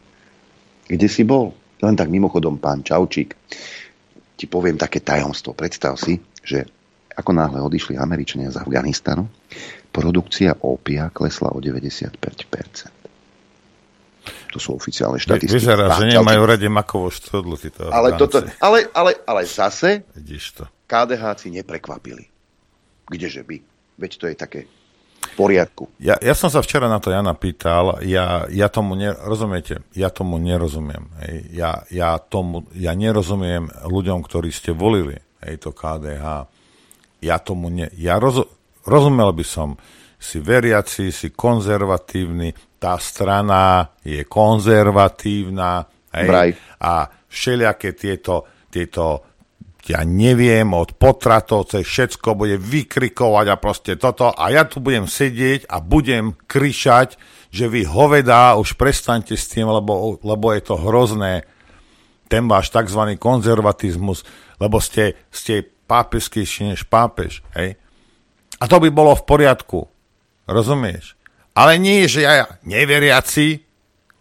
[0.87, 1.51] Kde si bol?
[1.81, 3.35] Len tak mimochodom, pán Čaučík,
[4.37, 5.57] ti poviem také tajomstvo.
[5.57, 6.80] Predstav si, že
[7.17, 9.27] ako náhle odišli Američania z Afganistanu,
[9.91, 13.01] produkcia ópia klesla o 95%.
[14.51, 15.63] To sú oficiálne štatistiky.
[15.63, 17.55] Vyzerá, že nemajú rade makovú štodlu.
[17.95, 20.03] Ale, toto, ale, ale, ale zase
[20.59, 20.67] to.
[20.91, 22.27] KDH neprekvapili.
[23.07, 23.57] Kdeže by?
[23.99, 24.61] Veď to je také
[25.21, 25.87] v poriadku.
[26.01, 30.09] Ja, ja som sa včera na to Jana pýtal, ja, ja tomu, ne, rozumiete, ja
[30.09, 31.13] tomu nerozumiem.
[31.23, 31.37] Hej.
[31.55, 36.49] Ja, ja, tomu, ja nerozumiem ľuďom, ktorí ste volili hej, to KDH.
[37.21, 38.45] Ja tomu ne, ja roz,
[38.89, 39.77] rozumel by som,
[40.21, 46.51] si veriaci, si konzervatívny, tá strana je konzervatívna hej, Braj.
[46.81, 49.31] a všelijaké tieto, tieto
[49.89, 55.09] ja neviem, od potratov cez všetko bude vykrikovať a proste toto a ja tu budem
[55.09, 57.17] sedieť a budem krišať,
[57.49, 61.49] že vy hovedá, už prestaňte s tým, lebo, lebo je to hrozné,
[62.31, 63.19] ten váš tzv.
[63.19, 64.23] konzervatizmus,
[64.63, 67.75] lebo ste, ste pápeskejší než pápež, hej?
[68.63, 69.91] A to by bolo v poriadku,
[70.47, 71.19] rozumieš?
[71.59, 73.67] Ale nie, že ja neveriaci,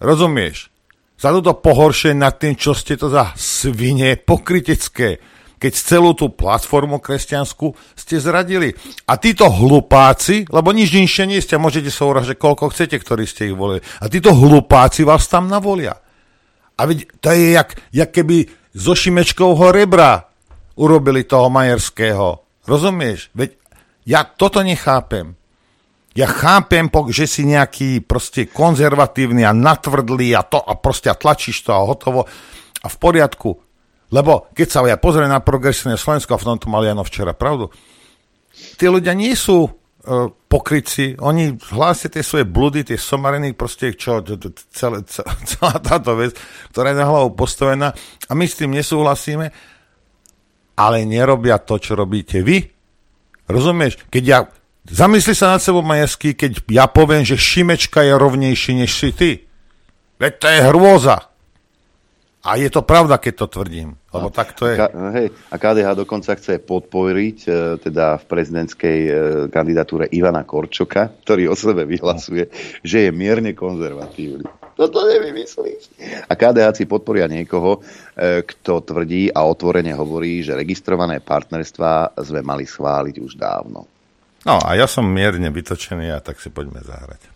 [0.02, 0.74] rozumieš?
[1.20, 5.20] Za toto pohoršenie nad tým, čo ste to za svine pokrytecké,
[5.60, 8.72] keď celú tú platformu kresťanskú ste zradili.
[9.04, 13.52] A títo hlupáci, lebo nič inšie nie ste, môžete sa uražiť koľko chcete, ktorí ste
[13.52, 13.84] ich volili.
[14.00, 16.00] A títo hlupáci vás tam navolia.
[16.80, 20.29] A veď to je jak, jak keby zo Šimečkovho rebra
[20.80, 22.40] urobili toho Majerského.
[22.64, 23.28] Rozumieš?
[23.36, 23.60] Veď
[24.08, 25.36] ja toto nechápem.
[26.18, 31.68] Ja chápem, že si nejaký proste konzervatívny a natvrdlý a to a proste a tlačíš
[31.68, 32.26] to a hotovo
[32.82, 33.52] a v poriadku.
[34.10, 37.70] Lebo keď sa ja pozriem na progresívne Slovensko, a v tomto mali Jano včera pravdu,
[38.76, 39.72] tí ľudia nie sú uh,
[40.50, 44.26] pokryci, oni hlásia tie svoje bludy, tie somariny, proste čo,
[45.54, 46.34] celá táto vec,
[46.74, 47.94] ktorá je na hlavu postavená
[48.26, 49.54] a my s tým nesúhlasíme,
[50.80, 52.64] ale nerobia to, čo robíte vy.
[53.52, 54.00] Rozumieš?
[54.08, 54.48] Keď ja,
[54.88, 59.32] zamysli sa nad sebou Majerský, keď ja poviem, že Šimečka je rovnejší než si ty.
[60.16, 61.18] Veď to je hrôza.
[62.40, 64.80] A je to pravda, keď to tvrdím, lebo a, tak to je.
[64.80, 67.50] Ka, hej, a KDH dokonca chce podporiť e,
[67.84, 69.12] teda v prezidentskej e,
[69.52, 72.48] kandidatúre Ivana Korčoka, ktorý o sebe vyhlasuje,
[72.80, 74.48] že je mierne konzervatívny.
[74.80, 75.92] No to nevymyslíš.
[76.32, 77.84] A KDH si podporia niekoho,
[78.16, 83.84] e, kto tvrdí a otvorene hovorí, že registrované partnerstva sme mali schváliť už dávno.
[84.48, 87.28] No a ja som mierne vytočený a tak si poďme zahrať.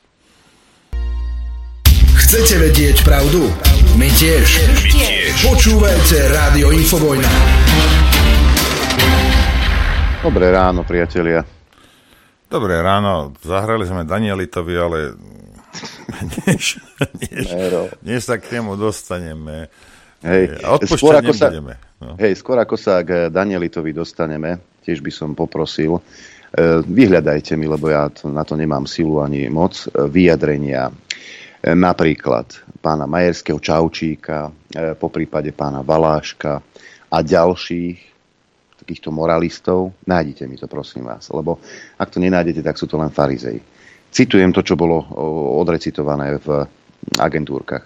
[2.16, 3.52] Chcete vedieť pravdu?
[4.00, 4.48] My tiež.
[4.64, 5.36] My tiež.
[5.44, 7.28] Počúvajte Rádio Infovojna.
[10.24, 11.44] Dobré ráno, priatelia.
[12.48, 13.36] Dobré ráno.
[13.44, 14.98] Zahrali sme Danielitovi, ale
[16.48, 16.78] než,
[17.20, 17.48] než,
[18.02, 19.68] než sa k nemu dostaneme.
[20.24, 21.52] Hej, skôr ako, sa,
[22.00, 22.16] no.
[22.16, 27.92] hej, skôr ako sa k Danielitovi dostaneme, tiež by som poprosil, eh, vyhľadajte mi, lebo
[27.92, 30.88] ja to, na to nemám silu ani moc, eh, vyjadrenia
[31.64, 32.52] napríklad
[32.84, 36.60] pána Majerského Čaučíka, e, po prípade pána Valáška
[37.08, 37.98] a ďalších
[38.84, 39.96] takýchto moralistov.
[40.04, 41.64] Nájdite mi to, prosím vás, lebo
[41.96, 43.64] ak to nenájdete, tak sú to len farizei.
[44.14, 45.02] Citujem to, čo bolo
[45.58, 46.70] odrecitované v
[47.18, 47.82] agentúrkach.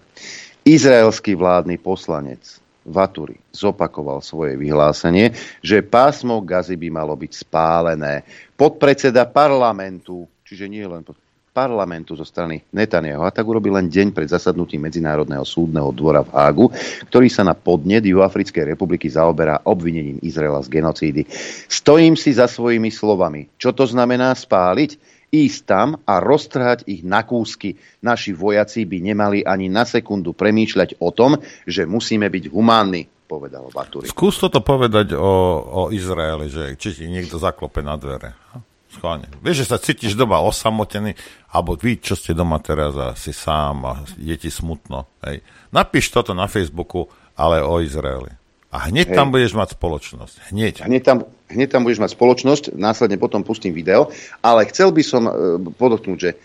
[0.67, 5.31] Izraelský vládny poslanec Vaturi zopakoval svoje vyhlásenie,
[5.63, 8.27] že pásmo Gazy by malo byť spálené.
[8.59, 11.15] Podpredseda parlamentu, čiže nie len pod
[11.55, 16.29] parlamentu zo strany Netanyahu a tak urobil len deň pred zasadnutím Medzinárodného súdneho dvora v
[16.29, 16.69] Hágu,
[17.09, 21.25] ktorý sa na podnet Juhoafrickej republiky zaoberá obvinením Izraela z genocídy.
[21.65, 23.49] Stojím si za svojimi slovami.
[23.57, 25.16] Čo to znamená spáliť?
[25.31, 27.75] Ísť tam a roztrhať ich na kúsky.
[27.99, 33.67] Naši vojaci by nemali ani na sekundu premýšľať o tom, že musíme byť humánni, povedal
[33.69, 34.07] Baturi.
[34.07, 35.27] Skús toto povedať o,
[35.63, 38.39] o Izraeli, že či ti niekto zaklope na dvere.
[38.87, 39.27] Schválne.
[39.43, 41.11] Vieš, že sa cítiš doma osamotený,
[41.51, 45.11] alebo vy, čo ste doma teraz a si sám a je ti smutno.
[45.27, 45.43] Hej.
[45.75, 48.46] Napíš toto na Facebooku, ale o Izraeli.
[48.77, 49.17] A hneď Hej.
[49.17, 50.53] tam budeš mať spoločnosť.
[50.53, 50.85] Hneď.
[50.85, 54.13] Hneď tam, hneď tam budeš mať spoločnosť, následne potom pustím video,
[54.45, 56.37] ale chcel by som uh, podotknúť, že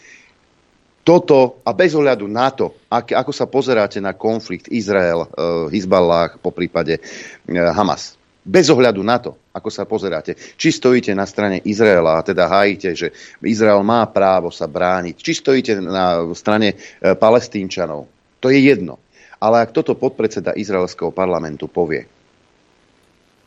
[1.04, 6.40] toto a bez ohľadu na to, ak, ako sa pozeráte na konflikt Izrael, uh, Hezballah,
[6.40, 11.62] po prípade uh, Hamas, bez ohľadu na to, ako sa pozeráte, či stojíte na strane
[11.62, 13.08] Izraela, a teda hájite, že
[13.44, 16.76] Izrael má právo sa brániť, či stojíte na strane e,
[17.14, 18.10] palestínčanov,
[18.42, 18.98] to je jedno.
[19.38, 22.06] Ale ak toto podpredseda izraelského parlamentu povie,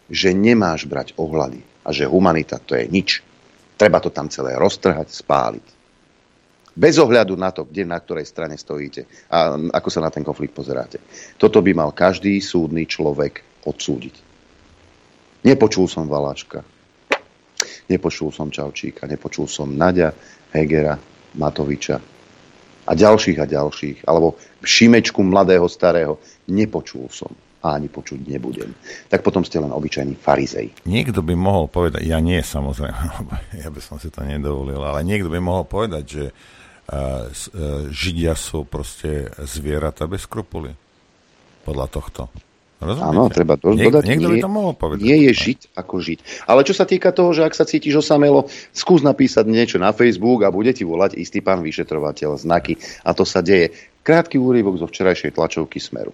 [0.10, 3.26] že nemáš brať ohľady a že humanita to je nič,
[3.78, 5.68] treba to tam celé roztrhať, spáliť.
[6.76, 10.52] Bez ohľadu na to, kde na ktorej strane stojíte a ako sa na ten konflikt
[10.52, 11.00] pozeráte.
[11.40, 14.16] Toto by mal každý súdny človek odsúdiť.
[15.48, 16.68] Nepočul som Valáčka.
[17.88, 19.08] Nepočul som Čaučíka.
[19.08, 20.12] Nepočul som Nadia,
[20.52, 21.00] Hegera,
[21.40, 22.02] Matoviča.
[22.86, 27.34] a ďalších a ďalších, alebo šimečku mladého starého, nepočul som
[27.66, 28.70] a ani počuť nebudem.
[29.10, 30.86] Tak potom ste len obyčajný farizej.
[30.86, 33.02] Niekto by mohol povedať, ja nie samozrejme,
[33.66, 37.26] ja by som si to nedovolil, ale niekto by mohol povedať, že uh,
[37.90, 40.78] Židia sú proste zvieratá bez skrupuly.
[41.66, 42.30] Podľa tohto.
[42.76, 43.18] Rozumiete?
[43.18, 44.04] Áno, treba to Niek- dodať.
[44.06, 45.02] Niekto nie, by to mohol povedať.
[45.02, 46.20] Nie je žiť ako žiť.
[46.46, 48.46] Ale čo sa týka toho, že ak sa cítiš osamelo,
[48.76, 52.78] skús napísať niečo na Facebook a bude ti volať istý pán vyšetrovateľ znaky.
[53.02, 53.74] A to sa deje.
[54.06, 56.14] Krátky úryvok zo včerajšej tlačovky Smeru.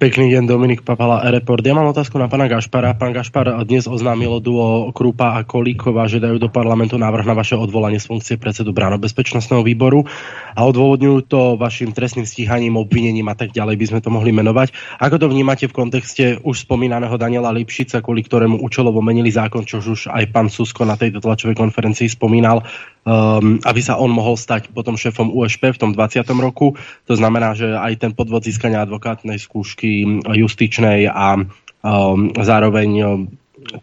[0.00, 1.60] Pekný deň, Dominik Papala, Report.
[1.60, 2.96] Ja mám otázku na pána Gašpara.
[2.96, 7.52] Pán Gašpar dnes oznámilo duo Krupa a Kolíková, že dajú do parlamentu návrh na vaše
[7.52, 10.08] odvolanie z funkcie predsedu bezpečnostného výboru
[10.56, 14.72] a odôvodňujú to vašim trestným stíhaním, obvinením a tak ďalej by sme to mohli menovať.
[15.04, 19.84] Ako to vnímate v kontexte už spomínaného Daniela Lipšica, kvôli ktorému účelovo menili zákon, čo
[19.84, 22.64] už aj pán Susko na tejto tlačovej konferencii spomínal,
[23.04, 26.24] um, aby sa on mohol stať potom šéfom USP v tom 20.
[26.40, 26.76] roku.
[27.08, 33.10] To znamená, že aj ten podvod získania advokátnej skúšky justičnej a um, zároveň um,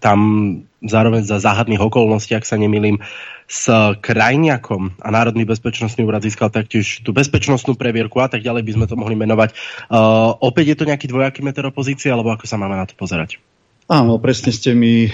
[0.01, 0.19] tam
[0.83, 3.01] zároveň za záhadných okolností, ak sa nemýlim,
[3.47, 3.71] s
[4.03, 8.85] Krajniakom a Národný bezpečnostný úrad získal taktiež tú bezpečnostnú previerku a tak ďalej by sme
[8.91, 9.55] to mohli menovať.
[9.87, 13.39] Uh, opäť je to nejaký dvojaký meter opozície, alebo ako sa máme na to pozerať?
[13.87, 15.09] Áno, presne ste mi e,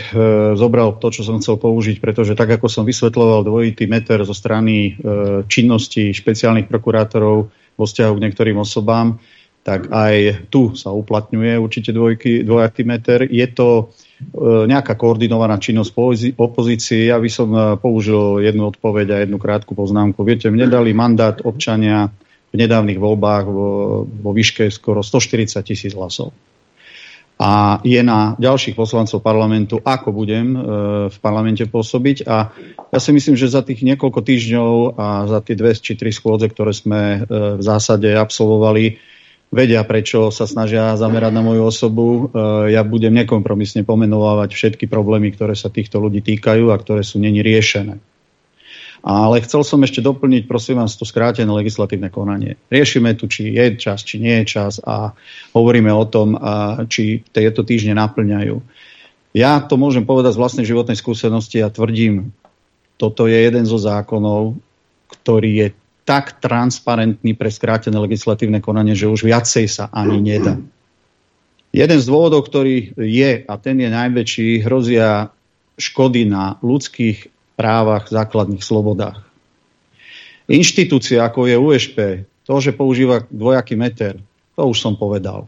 [0.58, 4.98] zobral to, čo som chcel použiť, pretože tak, ako som vysvetloval dvojitý meter zo strany
[4.98, 9.22] e, činnosti špeciálnych prokurátorov vo vzťahu k niektorým osobám,
[9.62, 13.30] tak aj tu sa uplatňuje určite dvojky, dvojaký meter.
[13.30, 15.94] Je to e, nejaká koordinovaná činnosť
[16.34, 17.14] opozície.
[17.14, 20.26] Ja by som e, použil jednu odpoveď a jednu krátku poznámku.
[20.26, 22.10] Viete, mne dali mandát občania
[22.50, 23.70] v nedávnych voľbách vo,
[24.10, 26.34] vo výške skoro 140 tisíc hlasov
[27.44, 30.60] a je na ďalších poslancov parlamentu, ako budem e,
[31.12, 32.24] v parlamente pôsobiť.
[32.24, 32.56] A
[32.88, 36.48] ja si myslím, že za tých niekoľko týždňov a za tie dve či tri schôdze,
[36.48, 37.20] ktoré sme e,
[37.60, 38.96] v zásade absolvovali,
[39.52, 42.08] vedia, prečo sa snažia zamerať na moju osobu.
[42.08, 42.22] E,
[42.72, 47.44] ja budem nekompromisne pomenovávať všetky problémy, ktoré sa týchto ľudí týkajú a ktoré sú není
[47.44, 48.00] riešené.
[49.04, 52.56] Ale chcel som ešte doplniť, prosím vás, to skrátené legislatívne konanie.
[52.72, 55.12] Riešime tu, či je čas, či nie je čas a
[55.52, 56.40] hovoríme o tom,
[56.88, 58.64] či tieto týždne naplňajú.
[59.36, 62.32] Ja to môžem povedať z vlastnej životnej skúsenosti a tvrdím,
[62.96, 64.56] toto je jeden zo zákonov,
[65.20, 65.68] ktorý je
[66.08, 70.62] tak transparentný pre skrátené legislatívne konanie, že už viacej sa ani nedá.
[71.74, 75.34] Jeden z dôvodov, ktorý je, a ten je najväčší, hrozia
[75.74, 79.22] škody na ľudských právach, základných slobodách.
[80.50, 81.98] Inštitúcia, ako je USP,
[82.44, 84.20] to, že používa dvojaký meter,
[84.54, 85.48] to už som povedal.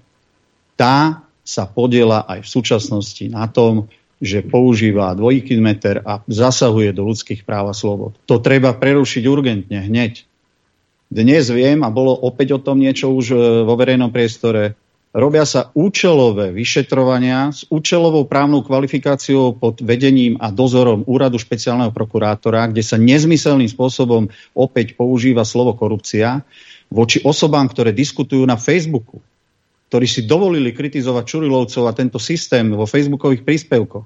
[0.80, 3.92] Tá sa podiela aj v súčasnosti na tom,
[4.24, 8.16] že používa dvojaký meter a zasahuje do ľudských práv a slobod.
[8.32, 10.24] To treba prerušiť urgentne, hneď.
[11.12, 14.74] Dnes viem, a bolo opäť o tom niečo už e, vo verejnom priestore,
[15.16, 22.68] robia sa účelové vyšetrovania s účelovou právnou kvalifikáciou pod vedením a dozorom úradu špeciálneho prokurátora,
[22.68, 26.44] kde sa nezmyselným spôsobom opäť používa slovo korupcia
[26.92, 29.24] voči osobám, ktoré diskutujú na Facebooku,
[29.88, 34.06] ktorí si dovolili kritizovať Čurilovcov a tento systém vo facebookových príspevkoch,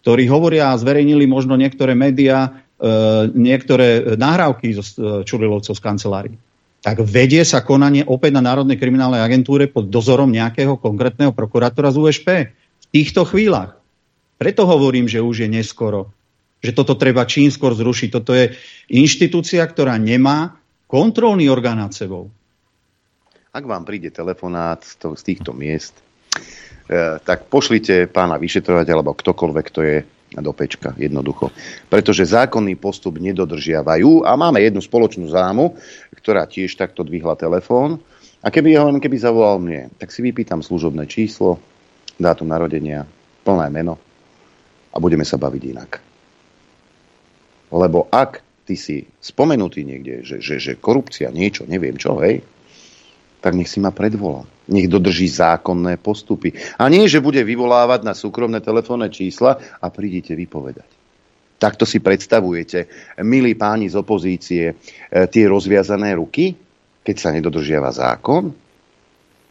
[0.00, 2.90] ktorí hovoria a zverejnili možno niektoré médiá, e,
[3.36, 4.90] niektoré nahrávky zo e,
[5.28, 6.36] Čurilovcov z kancelárii
[6.82, 11.96] tak vedie sa konanie opäť na Národnej kriminálnej agentúre pod dozorom nejakého konkrétneho prokurátora z
[12.02, 12.28] USP.
[12.52, 13.78] V týchto chvíľach.
[14.34, 16.10] Preto hovorím, že už je neskoro.
[16.58, 18.08] Že toto treba čím skôr zrušiť.
[18.10, 18.58] Toto je
[18.90, 20.58] inštitúcia, ktorá nemá
[20.90, 22.34] kontrolný orgán nad sebou.
[23.54, 25.94] Ak vám príde telefonát z, to, z týchto miest,
[26.90, 29.96] e, tak pošlite pána vyšetrovateľa alebo ktokoľvek to je
[30.40, 31.52] do pečka, jednoducho.
[31.92, 35.76] Pretože zákonný postup nedodržiavajú a máme jednu spoločnú zámu,
[36.16, 38.00] ktorá tiež takto dvihla telefón
[38.40, 41.60] a keby ho keby zavolal mne, tak si vypýtam služobné číslo,
[42.16, 43.04] dátum narodenia,
[43.44, 44.00] plné meno
[44.92, 45.90] a budeme sa baviť inak.
[47.72, 52.44] Lebo ak ty si spomenutý niekde, že, že, že korupcia, niečo, neviem čo, hej,
[53.42, 54.46] tak nech si ma predvolá.
[54.70, 56.54] Nech dodrží zákonné postupy.
[56.78, 60.86] A nie, že bude vyvolávať na súkromné telefónne čísla a prídite vypovedať.
[61.58, 62.86] Takto si predstavujete,
[63.26, 64.74] milí páni z opozície, e,
[65.26, 66.54] tie rozviazané ruky,
[67.02, 68.50] keď sa nedodržiava zákon?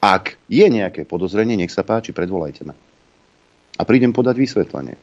[0.02, 2.76] Ak je nejaké podozrenie, nech sa páči, predvolajte ma.
[3.80, 4.96] A prídem podať vysvetlenie.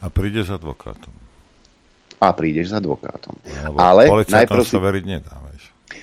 [0.00, 1.12] A príde s advokátom.
[2.20, 3.36] A prídeš s advokátom.
[3.44, 4.76] Lebo Ale najprv si...
[4.76, 5.43] veriť nedá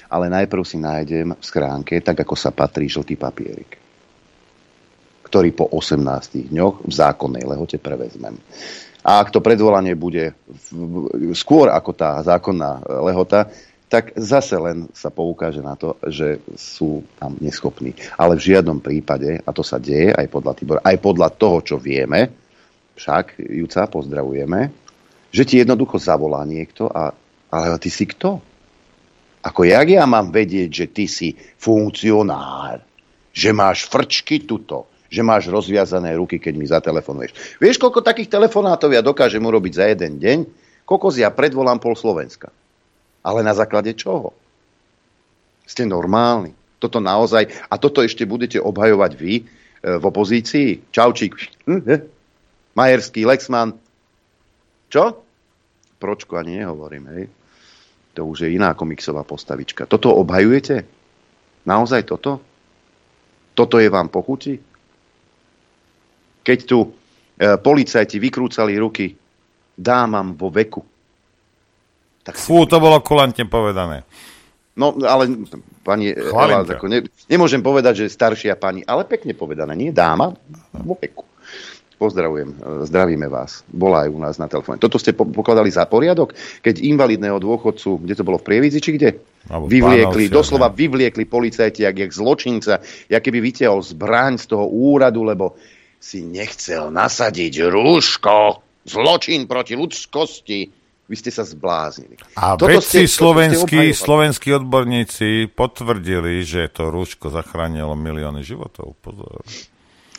[0.09, 3.77] ale najprv si nájdem v schránke, tak ako sa patrí, žltý papierik,
[5.25, 8.35] ktorý po 18 dňoch v zákonnej lehote prevezmem.
[9.01, 10.37] A ak to predvolanie bude
[11.33, 13.49] skôr ako tá zákonná lehota,
[13.91, 17.91] tak zase len sa poukáže na to, že sú tam neschopní.
[18.15, 21.75] Ale v žiadnom prípade, a to sa deje aj podľa Tibora, aj podľa toho, čo
[21.75, 22.31] vieme,
[22.95, 24.71] však Juca pozdravujeme,
[25.27, 27.11] že ti jednoducho zavolá niekto a
[27.51, 28.39] ale ty si kto?
[29.41, 32.85] Ako jak ja mám vedieť, že ty si funkcionár,
[33.33, 37.57] že máš frčky tuto, že máš rozviazané ruky, keď mi zatelefonuješ.
[37.57, 40.37] Vieš, koľko takých telefonátov ja dokážem urobiť za jeden deň?
[40.85, 42.53] Kokos ja predvolám pol Slovenska.
[43.21, 44.33] Ale na základe čoho?
[45.65, 46.53] Ste normálni.
[46.81, 49.43] Toto naozaj, a toto ešte budete obhajovať vy e,
[50.01, 50.89] v opozícii?
[50.89, 51.37] Čaučík.
[51.69, 52.09] Hm.
[52.73, 53.77] Majerský, Lexman.
[54.89, 55.21] Čo?
[56.01, 57.23] Pročku ani nehovorím, hej.
[58.13, 59.87] To už je iná komiksová postavička.
[59.87, 60.83] Toto obhajujete?
[61.63, 62.43] Naozaj toto?
[63.55, 64.59] Toto je vám pochuti?
[66.41, 66.89] Keď tu e,
[67.61, 69.15] policajti vykrúcali ruky
[69.77, 70.81] dámam vo veku,
[72.21, 74.05] tak Fú, to bolo kulantne povedané.
[74.77, 75.27] No, ale
[75.83, 80.31] pani Ela, ako ne, nemôžem povedať, že staršia pani, ale pekne povedané, nie dáma
[80.71, 81.27] vo veku.
[82.01, 82.55] Pozdravujem, e,
[82.89, 83.61] zdravíme vás.
[83.69, 84.81] Bola aj u nás na telefóne.
[84.81, 86.33] Toto ste pokladali za poriadok,
[86.65, 89.21] keď invalidného dôchodcu, kde to bolo v Prievidzi, či kde?
[89.45, 90.81] Alebo vyvliekli, pánovcia, doslova ne?
[90.81, 95.53] vyvliekli policajti, jak, jak zločinca, jak keby vytiahol zbraň z toho úradu, lebo
[96.01, 98.65] si nechcel nasadiť rúško.
[98.81, 102.17] Zločin proti ľudskosti vy ste sa zbláznili.
[102.33, 108.97] A Toto vedci ste, slovenskí, slovenskí odborníci potvrdili, že to rúško zachránilo milióny životov.
[109.05, 109.45] Pozor.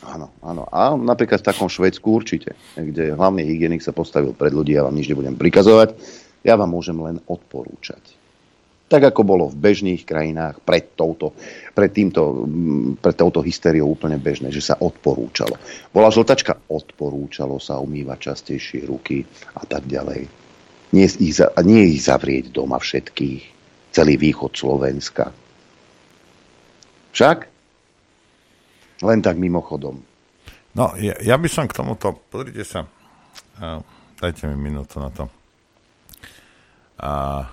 [0.03, 0.63] Áno, áno.
[0.67, 4.95] A napríklad v takom Švedsku určite, kde hlavný hygienik sa postavil pred ľudí, ja vám
[4.95, 5.95] nič nebudem prikazovať,
[6.43, 8.19] ja vám môžem len odporúčať.
[8.91, 11.33] Tak ako bolo v bežných krajinách pred touto,
[11.73, 12.45] pred týmto,
[12.99, 15.55] pred touto hysteriou úplne bežné, že sa odporúčalo.
[15.89, 19.23] Bola žltačka, odporúčalo sa umývať častejšie ruky
[19.55, 20.43] a tak ďalej
[20.93, 23.43] nie ich, nie ich zavrieť doma všetkých,
[23.89, 25.33] celý východ Slovenska.
[27.17, 27.52] Však?
[29.03, 29.99] Len tak mimochodom.
[30.73, 32.87] No, ja, ja by som k tomuto, pozrite sa,
[33.61, 33.83] uh,
[34.17, 35.29] dajte mi minútu na to.
[36.97, 37.45] A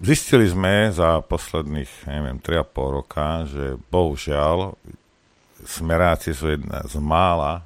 [0.00, 4.78] zistili sme za posledných, neviem, 3,5 roka, že bohužiaľ
[5.66, 7.62] smeráci sú jedna z mála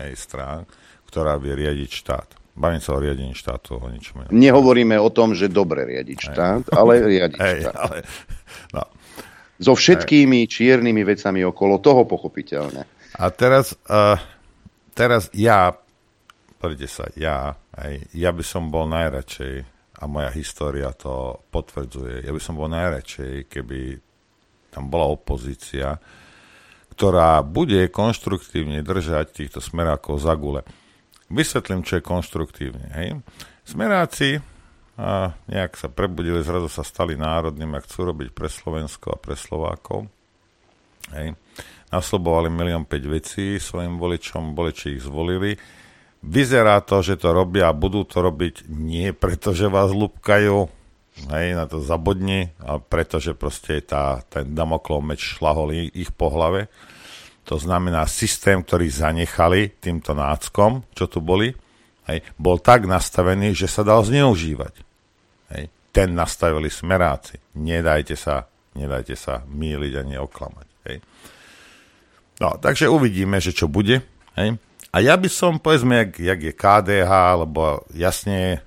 [0.00, 0.66] hej, strán,
[1.06, 2.28] ktorá vie riadiť štát.
[2.58, 4.34] Bavím sa o riadení štátu, o ničom inom.
[4.34, 7.78] Nehovoríme o tom, že dobre riadiť štát, ale riadiť Hej, štát.
[7.78, 7.96] Ale,
[8.74, 8.82] no.
[9.58, 12.86] So všetkými čiernymi vecami okolo toho pochopiteľne.
[13.18, 14.14] A teraz, uh,
[14.94, 15.74] teraz ja,
[16.62, 19.66] pozrite sa, ja, aj, ja by som bol najradšej,
[19.98, 23.98] a moja história to potvrdzuje, ja by som bol najradšej, keby
[24.70, 25.98] tam bola opozícia,
[26.94, 30.62] ktorá bude konštruktívne držať týchto smerákov za gule.
[31.28, 32.86] Vysvetlím, čo je konštruktívne.
[32.94, 33.08] Hej.
[33.66, 34.38] Smeráci
[34.98, 39.38] a nejak sa prebudili, zrazu sa stali národným a chcú robiť pre Slovensko a pre
[39.38, 40.10] Slovákov.
[41.14, 41.38] Hej.
[41.94, 45.54] Naslobovali milión 5 vecí svojim voličom, voliči ich zvolili.
[46.18, 50.66] Vyzerá to, že to robia a budú to robiť nie preto, že vás lúbkajú,
[51.30, 56.28] hej, na to zabodni, ale preto, že proste tá, ten damoklov meč šlahol ich po
[56.28, 56.66] hlave
[57.48, 61.56] to znamená systém, ktorý zanechali týmto náckom, čo tu boli,
[62.04, 64.84] hej, bol tak nastavený, že sa dal zneužívať.
[65.98, 67.42] Ten nastavili smeráci.
[67.58, 68.46] Nedajte sa,
[68.78, 70.68] nedajte sa míliť ani oklamať.
[70.86, 71.02] Hej.
[72.38, 74.06] No, takže uvidíme, že čo bude.
[74.38, 74.62] Hej.
[74.94, 77.10] A ja by som, povedzme, jak, jak je KDH,
[77.42, 78.62] lebo jasne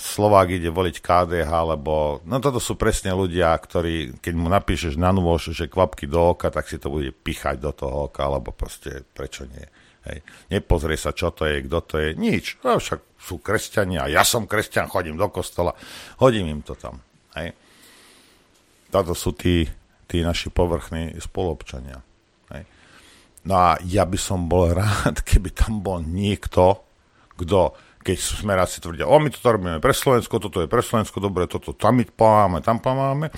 [0.00, 5.12] Slovák ide voliť KDH, lebo no toto sú presne ľudia, ktorí, keď mu napíšeš na
[5.12, 9.04] nôž, že kvapky do oka, tak si to bude pichať do toho oka, alebo proste
[9.12, 9.68] prečo nie.
[10.08, 10.24] Hej.
[10.48, 12.56] Nepozrie sa, čo to je, kto to je, nič.
[12.64, 15.76] No, však sú kresťania, ja som kresťan, chodím do kostola,
[16.24, 17.04] hodím im to tam.
[17.36, 17.52] Hej.
[18.88, 19.68] Toto sú tí,
[20.08, 22.00] tí naši povrchní spolupčania.
[22.48, 22.64] Hej.
[23.44, 26.80] No a ja by som bol rád, keby tam bol niekto,
[27.36, 31.44] kto keď smeráci tvrdia, o my to robíme pre Slovensko, toto je pre Slovensko, dobre,
[31.44, 33.28] toto tam my pomáme, tam pomáme.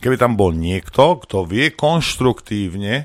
[0.00, 3.04] Keby tam bol niekto, kto vie konštruktívne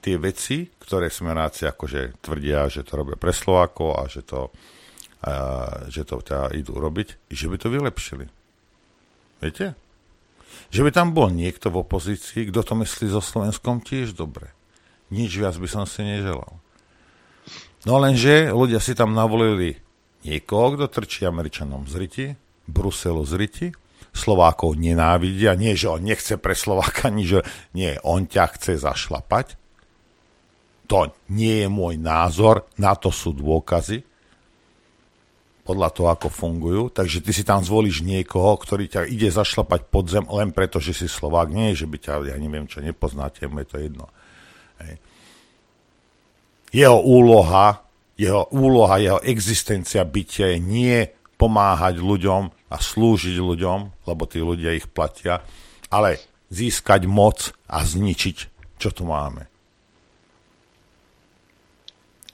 [0.00, 4.50] tie veci, ktoré smeráci akože tvrdia, že to robia pre Slovákov a že to,
[5.22, 8.26] a, že to teda idú robiť, že by to vylepšili.
[9.38, 9.78] Viete?
[10.74, 14.50] Že by tam bol niekto v opozícii, kto to myslí so Slovenskom tiež dobre.
[15.14, 16.58] Nič viac by som si neželal.
[17.86, 19.78] No lenže ľudia si tam navolili
[20.26, 22.26] niekoho, kto trčí Američanom z riti,
[22.66, 23.68] Bruselu z riti,
[24.10, 27.46] Slovákov nenávidia, nie, že on nechce pre Slováka, nie, že
[27.78, 29.59] nie, on ťa chce zašlapať,
[30.90, 34.02] To nie je môj názor, na to sú dôkazy
[35.62, 36.82] podľa toho, ako fungujú.
[36.90, 40.90] Takže ty si tam zvolíš niekoho, ktorý ťa ide zašlapať pod zem len preto, že
[40.90, 41.46] si Slovák.
[41.46, 44.10] Nie, že by ťa, ja neviem čo, nepoznáte, mu je to jedno.
[44.82, 44.98] Hej.
[46.74, 47.86] Jeho úloha,
[48.18, 50.96] jeho úloha, jeho existencia bytia je nie
[51.38, 55.42] pomáhať ľuďom a slúžiť ľuďom, lebo tí ľudia ich platia,
[55.86, 56.18] ale
[56.50, 58.36] získať moc a zničiť,
[58.74, 59.49] čo tu máme.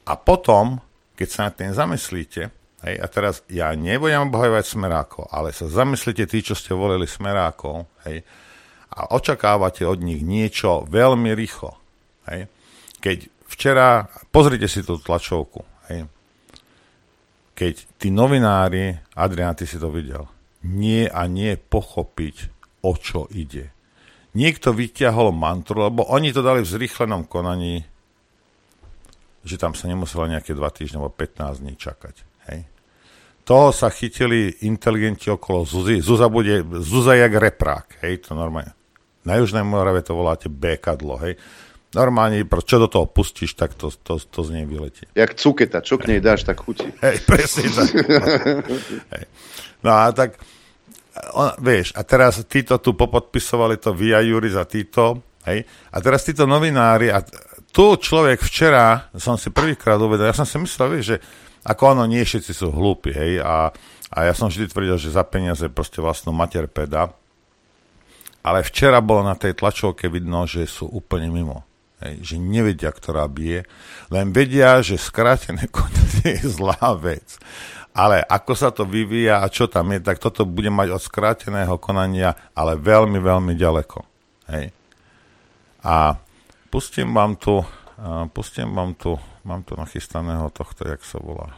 [0.07, 0.79] A potom,
[1.19, 2.43] keď sa nad tým zamyslíte,
[2.87, 7.91] hej, a teraz ja nebudem obhajovať smerákov, ale sa zamyslíte tí, čo ste volili smerákov,
[8.07, 8.23] hej,
[8.97, 11.77] a očakávate od nich niečo veľmi rýchlo.
[12.31, 12.49] Hej.
[13.03, 13.19] Keď
[13.51, 16.07] včera, pozrite si tú tlačovku, hej,
[17.57, 20.29] keď tí novinári, Adrián, ty si to videl,
[20.63, 22.53] nie a nie pochopiť,
[22.85, 23.73] o čo ide.
[24.37, 27.83] Niekto vyťahol mantru, lebo oni to dali v zrýchlenom konaní
[29.47, 32.15] že tam sa nemuselo nejaké 2 týždne alebo 15 dní čakať.
[32.51, 32.67] Hej.
[33.47, 36.03] Toho sa chytili inteligenti okolo Zuzy.
[36.03, 38.75] Zuza bude, Zuza jak reprák, hej, to normálne.
[39.23, 41.39] Na Južnej Morave to voláte békadlo, hej.
[41.95, 45.07] Normálne, čo do toho pustíš, tak to, to, to z nej vyletí.
[45.15, 46.91] Jak cuketa, čo k nej dáš, tak chutí.
[46.99, 47.91] Hej, presne tak.
[49.15, 49.25] hej.
[49.87, 50.43] No a tak,
[51.39, 55.63] on, vieš, a teraz títo tu popodpisovali to Via Juris a títo, hej,
[55.95, 57.23] a teraz títo novinári, a
[57.77, 61.21] tu človek včera, som si prvýkrát uvedol, ja som si myslel, že
[61.61, 63.69] ako ono, nie všetci sú hlúpi, hej, a,
[64.09, 67.13] a ja som vždy tvrdil, že za peniaze proste vlastnú mater peda,
[68.41, 71.69] ale včera bolo na tej tlačovke vidno, že sú úplne mimo.
[72.01, 73.69] Hej, že nevedia, ktorá bije,
[74.09, 77.37] len vedia, že skrátené konanie je zlá vec.
[77.97, 81.77] Ale ako sa to vyvíja a čo tam je, tak toto bude mať od skráteného
[81.81, 83.99] konania, ale veľmi, veľmi ďaleko.
[84.53, 84.73] Hej.
[85.81, 86.21] A
[86.71, 87.65] Pustím vám tu, uh,
[88.27, 91.55] pustím vám tu, mám tu nachystaného tohto, jak sa volá.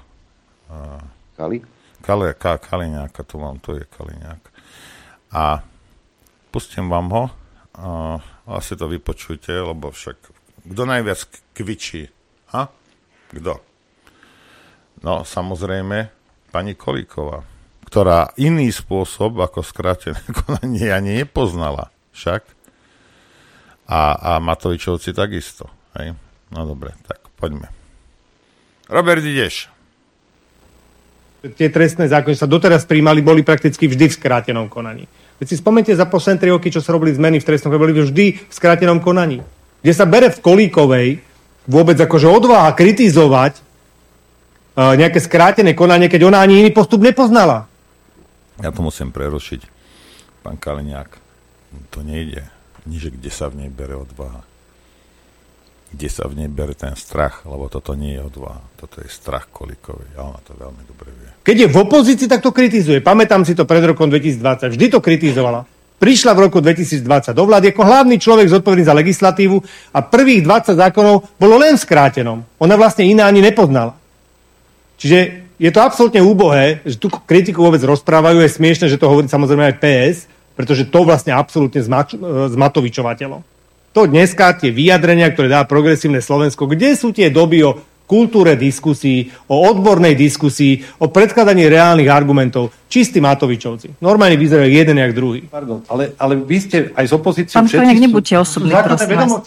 [0.69, 1.01] Uh,
[1.37, 1.65] Kali?
[2.05, 4.43] Kali, ka, Kaliňáka, tu mám, tu je Kaliňák.
[5.33, 5.65] A
[6.51, 10.17] pustím vám ho, uh, asi to vypočujte, lebo však,
[10.69, 11.25] kto najviac
[11.57, 12.09] kvičí?
[12.53, 12.69] Ha?
[13.33, 13.61] Kto?
[15.03, 16.11] No, samozrejme,
[16.51, 17.45] pani Kolíková,
[17.87, 21.89] ktorá iný spôsob ako skrátené konanie ani nepoznala.
[22.13, 22.58] Však?
[23.89, 25.64] A, a Matovičovci takisto.
[25.97, 26.12] Hej?
[26.53, 27.72] No dobre, tak poďme.
[28.89, 29.72] Robert, ideš.
[31.57, 35.09] Tie trestné zákony sa doteraz príjmali, boli prakticky vždy v skrátenom konaní.
[35.39, 38.26] Veď si spomente za posledné 3 roky, čo sa robili zmeny v trestnom, boli vždy
[38.51, 39.41] v skrátenom konaní.
[39.80, 41.09] Kde sa bere v Kolíkovej
[41.70, 47.70] vôbec akože odváha kritizovať uh, nejaké skrátené konanie, keď ona ani iný postup nepoznala.
[48.59, 49.62] Ja to musím prerušiť,
[50.43, 51.11] pán Kaliňák.
[51.95, 54.47] To nejde že kde sa v nej bere odvaha.
[55.89, 58.61] Kde sa v nej bere ten strach, lebo toto nie je odvaha.
[58.76, 61.31] Toto je strach kolikový a ona to veľmi dobre vie.
[61.49, 63.01] Keď je v opozícii, tak to kritizuje.
[63.01, 64.76] Pamätám si to pred rokom 2020.
[64.76, 65.64] Vždy to kritizovala.
[65.99, 69.57] Prišla v roku 2020 do vlády ako hlavný človek zodpovedný za legislatívu
[69.91, 72.47] a prvých 20 zákonov bolo len skrátenom.
[72.62, 73.99] Ona vlastne iná ani nepoznala.
[74.95, 78.47] Čiže je to absolútne úbohé, že tu kritiku vôbec rozprávajú.
[78.47, 80.16] Je smiešne, že to hovorí samozrejme aj PS,
[80.59, 83.47] pretože to vlastne absolútne zmač, e, zmatovičovateľom.
[83.95, 87.79] To dneska tie vyjadrenia, ktoré dá progresívne Slovensko, kde sú tie doby o
[88.09, 92.73] kultúre diskusí, o odbornej diskusii, o predkladaní reálnych argumentov.
[92.89, 94.01] Čistí Matovičovci.
[94.01, 95.45] Normálne vyzerajú jeden jak druhý.
[95.45, 97.61] Pardon, ale, ale vy ste aj z opozíciou...
[97.61, 99.45] Pán Štojniak, nebuďte osobný, prosím vás.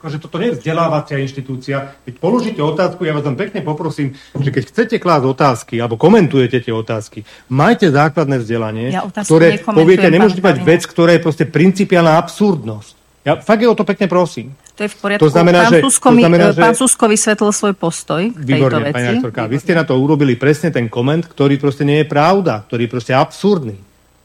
[0.00, 2.00] Akože toto nie je vzdelávacia inštitúcia.
[2.08, 6.64] Keď položíte otázku, ja vás tam pekne poprosím, že keď chcete klásť otázky, alebo komentujete
[6.64, 12.16] tie otázky, majte základné vzdelanie, ja ktoré poviete, nemôžete mať vec, ktorá je proste principiálna
[12.16, 13.01] absurdnosť.
[13.22, 14.50] Ja fakt je o to pekne prosím.
[14.74, 15.22] To je v poriadku.
[15.22, 16.58] To znamená, pán, že, Susko to znamená, že...
[16.58, 18.94] pán Susko vysvetlil svoj postoj k tejto Výborne, veci.
[18.98, 22.66] Pani aktorka, vy ste na to urobili presne ten koment, ktorý proste nie je pravda,
[22.66, 23.78] ktorý je proste absurdný.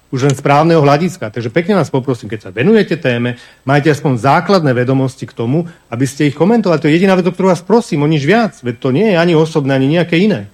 [0.07, 1.29] Už len správneho hľadiska.
[1.29, 3.35] Takže pekne vás poprosím, keď sa venujete téme,
[3.67, 6.79] majte aspoň základné vedomosti k tomu, aby ste ich komentovali.
[6.79, 8.55] To je jediná vec, o ktorú vás prosím, o nič viac.
[8.63, 10.47] Veď to nie je ani osobné, ani nejaké iné.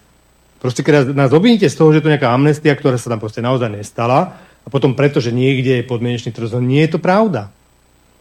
[0.57, 3.45] Proste keď nás obviníte z toho, že to je nejaká amnestia, ktorá sa tam proste
[3.45, 7.53] naozaj nestala, a potom preto, že niekde je podmienečný trest, nie je to pravda.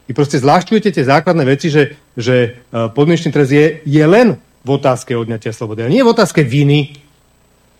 [0.06, 4.68] Vy proste zľahčujete tie základné veci, že, že e, podmienečný trest je, je len v
[4.70, 5.86] otázke odňatia slobody.
[5.86, 6.98] A nie v otázke viny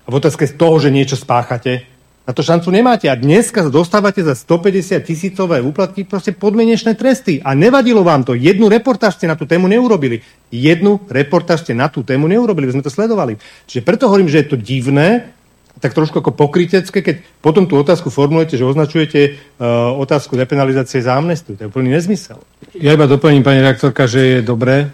[0.06, 1.86] a v otázke toho, že niečo spáchate.
[2.22, 3.10] Na to šancu nemáte.
[3.10, 7.42] A dneska dostávate za 150 tisícové úplatky proste podmienečné tresty.
[7.42, 8.38] A nevadilo vám to.
[8.38, 10.22] Jednu reportáž ste na tú tému neurobili.
[10.54, 12.70] Jednu reportáž ste na tú tému neurobili.
[12.70, 13.42] My sme to sledovali.
[13.66, 15.34] Čiže preto hovorím, že je to divné,
[15.80, 21.16] tak trošku ako pokrytecké, keď potom tú otázku formulujete, že označujete uh, otázku depenalizácie za
[21.16, 21.56] amnestiu.
[21.56, 22.38] To je úplný nezmysel.
[22.76, 24.92] Ja iba doplním, pani reaktorka, že je dobré,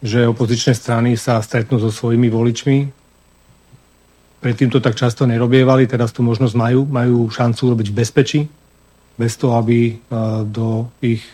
[0.00, 2.78] že opozičné strany sa stretnú so svojimi voličmi.
[4.44, 8.40] Predtým to tak často nerobievali, teraz tú možnosť majú, majú šancu robiť v bezpečí,
[9.16, 9.96] bez toho, aby
[10.44, 11.24] do ich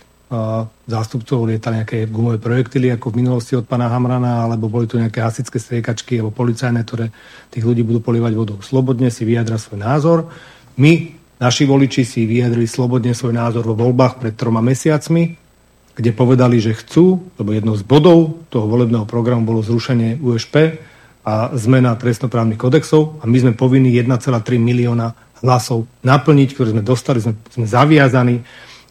[0.88, 5.20] zástupcov lietali nejaké gumové projektily, ako v minulosti od pána Hamrana, alebo boli tu nejaké
[5.20, 7.12] hasické striekačky alebo policajné, ktoré
[7.52, 8.58] tých ľudí budú polievať vodou.
[8.64, 10.18] Slobodne si vyjadra svoj názor.
[10.80, 15.36] My, naši voliči, si vyjadrili slobodne svoj názor vo voľbách pred troma mesiacmi,
[15.92, 20.80] kde povedali, že chcú, lebo jednou z bodov toho volebného programu bolo zrušenie USP
[21.22, 25.12] a zmena trestnoprávnych kodexov a my sme povinni 1,3 milióna
[25.44, 28.40] hlasov naplniť, ktoré sme dostali, sme, sme zaviazaní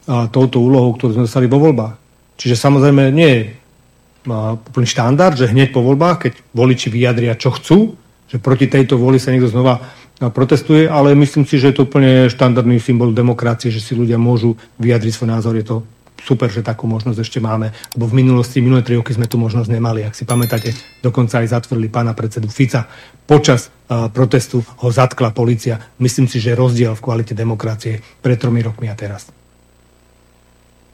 [0.08, 1.96] touto úlohou, ktorú sme dostali vo voľbách.
[2.42, 3.42] Čiže samozrejme nie je
[4.70, 7.98] úplný štandard, že hneď po voľbách, keď voliči vyjadria, čo chcú,
[8.30, 9.82] že proti tejto voli sa niekto znova
[10.22, 14.54] protestuje, ale myslím si, že je to úplne štandardný symbol demokracie, že si ľudia môžu
[14.78, 15.58] vyjadriť svoj názor.
[15.58, 15.82] Je to
[16.22, 19.74] super, že takú možnosť ešte máme, lebo v minulosti, minulé tri roky sme tu možnosť
[19.74, 20.06] nemali.
[20.06, 22.86] Ak si pamätáte, dokonca aj zatvorili pána predsedu Fica.
[23.26, 25.82] Počas uh, protestu ho zatkla policia.
[25.98, 29.41] Myslím si, že rozdiel v kvalite demokracie pred tromi rokmi a teraz.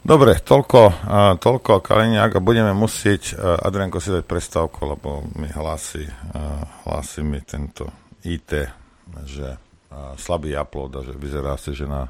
[0.08, 1.04] Dobre, toľko,
[1.36, 7.20] toľko Kaliňák a budeme musieť, uh, Adrianko si dať prestávku, lebo mi hlási, uh, hlási
[7.20, 7.92] mi tento
[8.24, 8.72] IT,
[9.28, 12.08] že uh, slabý upload a že vyzerá si, že na...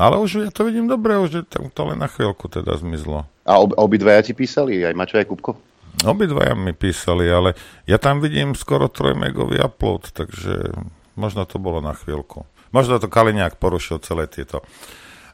[0.00, 3.28] Ale už ja to vidím dobre, už je to, to len na chvíľku teda zmizlo.
[3.44, 5.60] A ob, obidvaja ti písali, aj Mačo, aj Kupko?
[6.08, 7.52] Obidvaja mi písali, ale
[7.84, 10.72] ja tam vidím skoro 3 megový upload, takže
[11.20, 12.48] možno to bolo na chvíľku.
[12.72, 14.64] Možno to Kaliňák porušil celé tieto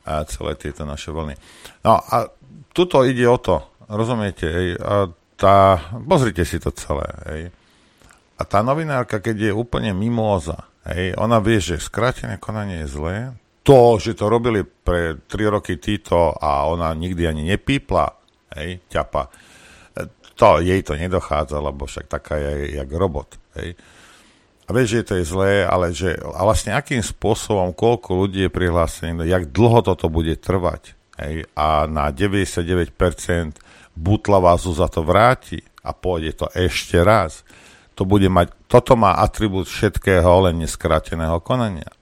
[0.04, 1.34] celé tieto naše vlny.
[1.84, 2.28] No a
[2.76, 7.42] tuto ide o to, rozumiete, hej, a tá, pozrite si to celé, hej.
[8.34, 13.16] A tá novinárka, keď je úplne mimóza, hej, ona vie, že skrátené konanie je zlé,
[13.64, 18.12] to, že to robili pre 3 roky títo a ona nikdy ani nepípla,
[18.60, 19.32] hej, ťapa,
[20.34, 23.78] to, jej to nedochádza, lebo však taká je jak robot, hej
[24.64, 28.50] a vieš, že to je zlé, ale že a vlastne akým spôsobom, koľko ľudí je
[28.52, 30.96] prihlásených, jak dlho toto bude trvať.
[31.20, 32.90] Hej, a na 99%
[33.94, 37.46] butla vás za to vráti a pôjde to ešte raz.
[37.94, 41.92] To bude mať, toto má atribút všetkého, len neskráteného konania.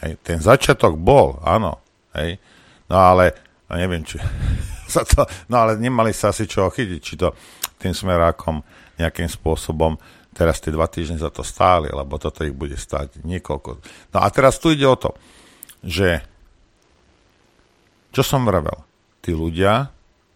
[0.00, 1.82] Hej, ten začiatok bol, áno.
[2.16, 2.40] Hej,
[2.88, 3.36] no ale,
[3.68, 4.16] no neviem, či
[4.94, 7.34] sa to, no ale nemali sa asi čo chytiť, či to
[7.76, 8.62] tým smerákom
[8.96, 10.00] nejakým spôsobom
[10.36, 13.80] Teraz tie dva týždne za to stáli, lebo toto ich bude stáť niekoľko.
[14.12, 15.16] No a teraz tu ide o to,
[15.80, 16.20] že
[18.12, 18.84] čo som vravel,
[19.24, 19.88] tí ľudia,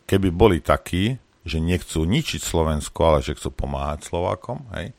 [0.09, 4.97] keby boli takí, že nechcú ničiť Slovensko, ale že chcú pomáhať Slovákom, hej,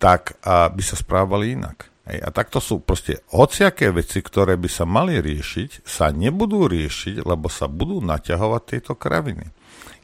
[0.00, 1.92] tak a by sa správali inak.
[2.08, 2.24] Hej.
[2.24, 7.52] A takto sú proste hociaké veci, ktoré by sa mali riešiť, sa nebudú riešiť, lebo
[7.52, 9.52] sa budú naťahovať tieto kraviny.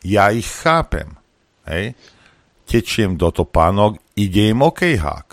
[0.04, 1.16] Ja ich chápem.
[1.64, 1.96] Hej
[2.64, 5.26] tečiem do topánok, ide im okejhák.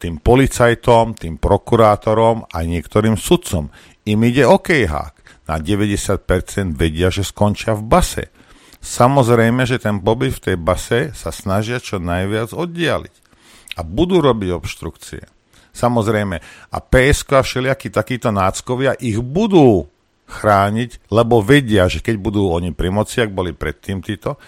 [0.00, 3.68] Tým policajtom, tým prokurátorom a niektorým sudcom
[4.08, 5.44] im ide okejhák.
[5.50, 8.24] Na 90% vedia, že skončia v base.
[8.80, 13.14] Samozrejme, že ten pobyt v tej base sa snažia čo najviac oddialiť.
[13.76, 15.22] A budú robiť obštrukcie.
[15.74, 16.36] Samozrejme.
[16.70, 19.90] A PSK a všelijakí takíto náckovia ich budú
[20.30, 24.38] chrániť, lebo vedia, že keď budú oni pri moci, ak boli predtým títo,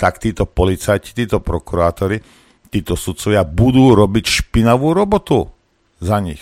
[0.00, 2.24] tak títo policajti, títo prokurátori,
[2.72, 5.52] títo sudcovia budú robiť špinavú robotu
[6.00, 6.40] za nich.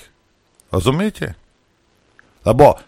[0.70, 1.34] Rozumiete?
[2.46, 2.78] Lebo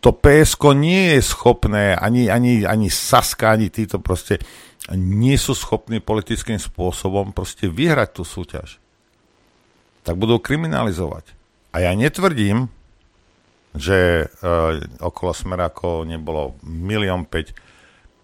[0.00, 4.40] to PSK nie je schopné, ani, ani, ani Saska, ani títo proste
[4.96, 8.80] nie sú schopní politickým spôsobom proste vyhrať tú súťaž.
[10.04, 11.32] Tak budú kriminalizovať.
[11.72, 12.68] A ja netvrdím,
[13.74, 14.46] že e,
[15.00, 17.56] okolo Smerákov nebolo milión päť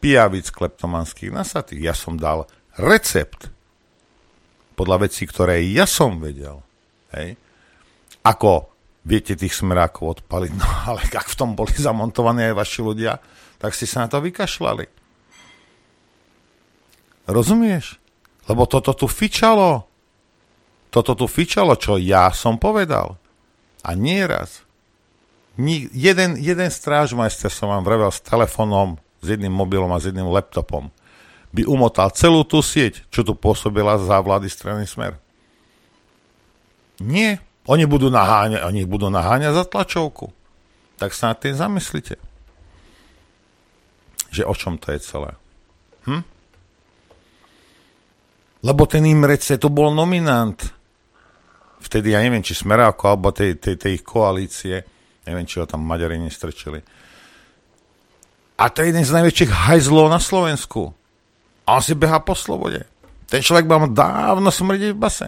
[0.00, 1.92] pijavic kleptomanských nasatých.
[1.92, 2.48] Ja som dal
[2.80, 3.52] recept
[4.74, 6.64] podľa vecí, ktoré ja som vedel.
[7.12, 7.36] Hej.
[8.24, 8.72] Ako
[9.04, 13.20] viete tých smerákov odpaliť, no ale ak v tom boli zamontovaní aj vaši ľudia,
[13.60, 14.88] tak si sa na to vykašľali.
[17.28, 18.00] Rozumieš?
[18.48, 19.86] Lebo toto tu fičalo.
[20.90, 23.14] Toto tu fičalo, čo ja som povedal.
[23.86, 24.66] A nie raz.
[25.60, 30.28] Ni, jeden, jeden strážmajster som vám vrevel s telefónom s jedným mobilom a s jedným
[30.32, 30.88] laptopom,
[31.50, 35.18] by umotal celú tú sieť, čo tu pôsobila za vlády strany Smer.
[37.00, 37.42] Nie.
[37.68, 40.32] Oni budú naháňať, oni budú naháňať za tlačovku.
[40.96, 42.16] Tak sa nad tým zamyslite.
[44.30, 45.30] Že o čom to je celé.
[46.06, 46.22] Hm?
[48.60, 50.60] Lebo ten Imrece to bol nominant.
[51.80, 54.84] Vtedy, ja neviem, či Smeráko, alebo tej, tej, tej ich koalície,
[55.24, 56.99] neviem, či ho tam Maďari nestrčili
[58.60, 60.92] a to je jeden z najväčších hajzlov na Slovensku.
[61.64, 62.84] A on si beha po slobode.
[63.24, 65.26] Ten človek mal dávno smrdiť v base.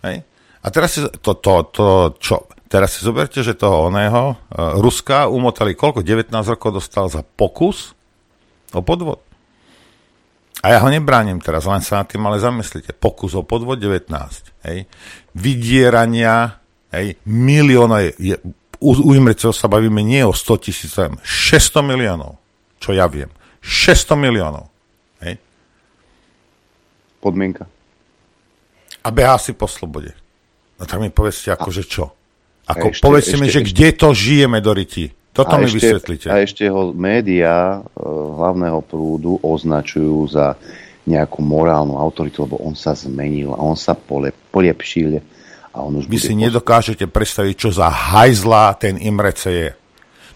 [0.00, 0.24] Hej?
[0.64, 1.86] A teraz si, to, to, to,
[2.16, 6.00] čo, teraz si zoberte, že toho oného uh, Ruska umotali koľko?
[6.00, 7.92] 19 rokov dostal za pokus
[8.72, 9.20] o podvod.
[10.64, 12.96] A ja ho nebránim teraz, len sa nad tým ale zamyslite.
[12.96, 14.08] Pokus o podvod 19.
[14.66, 14.88] Hej.
[15.36, 16.58] Vydierania,
[16.96, 18.50] hej, milióna, je, u,
[18.80, 22.36] u Imrecov sa bavíme nie o 100 tisíc, 600 miliónov,
[22.80, 23.32] čo ja viem.
[23.64, 24.68] 600 miliónov.
[25.24, 25.40] Hej.
[27.18, 27.64] Podmienka.
[29.02, 30.12] A behá si po slobode.
[30.76, 32.12] No tak mi povedzte, akože čo?
[32.66, 35.14] Ako, ešte, povedzte ešte, mi, že ešte, kde to žijeme do ryti.
[35.30, 36.26] Toto mi ešte, vysvetlite.
[36.32, 40.56] A ešte ho médiá e, hlavného prúdu označujú za
[41.06, 45.22] nejakú morálnu autoritu, lebo on sa zmenil a on sa pole, polepšil.
[45.76, 49.70] A on už Vy si nedokážete predstaviť, čo za hajzla ten Imrece je.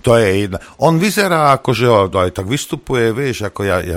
[0.05, 0.61] To je jedna.
[0.81, 3.97] On vyzerá ako, že aj tak vystupuje, vieš, ako ja, ja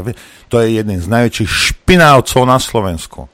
[0.52, 3.28] to je jeden z najväčších špinávcov na Slovensku.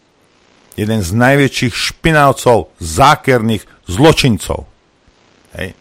[0.78, 4.70] Jeden z najväčších špinávcov, zákerných zločincov.
[5.57, 5.74] Hej.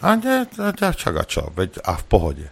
[0.00, 2.46] A ne, čak a čo, veď a v pohode.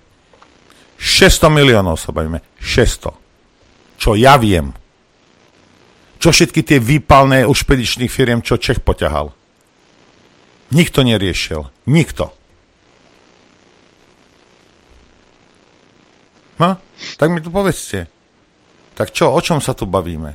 [1.01, 2.45] 600 miliónov sa bavíme.
[2.61, 4.01] 600.
[4.01, 4.75] Čo ja viem.
[6.19, 9.31] Čo všetky tie výpalné u špedičných firiem, čo Čech poťahal.
[10.75, 11.63] Nikto neriešil.
[11.87, 12.35] Nikto.
[16.59, 16.75] No,
[17.17, 18.11] tak mi to povedzte.
[18.99, 20.35] Tak čo, o čom sa tu bavíme?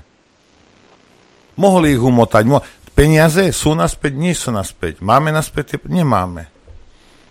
[1.59, 2.43] Mohli ich umotať.
[2.47, 2.63] Mo-
[2.95, 5.03] peniaze sú naspäť, nie sú naspäť.
[5.03, 5.83] Máme naspäť?
[5.83, 6.47] Nemáme.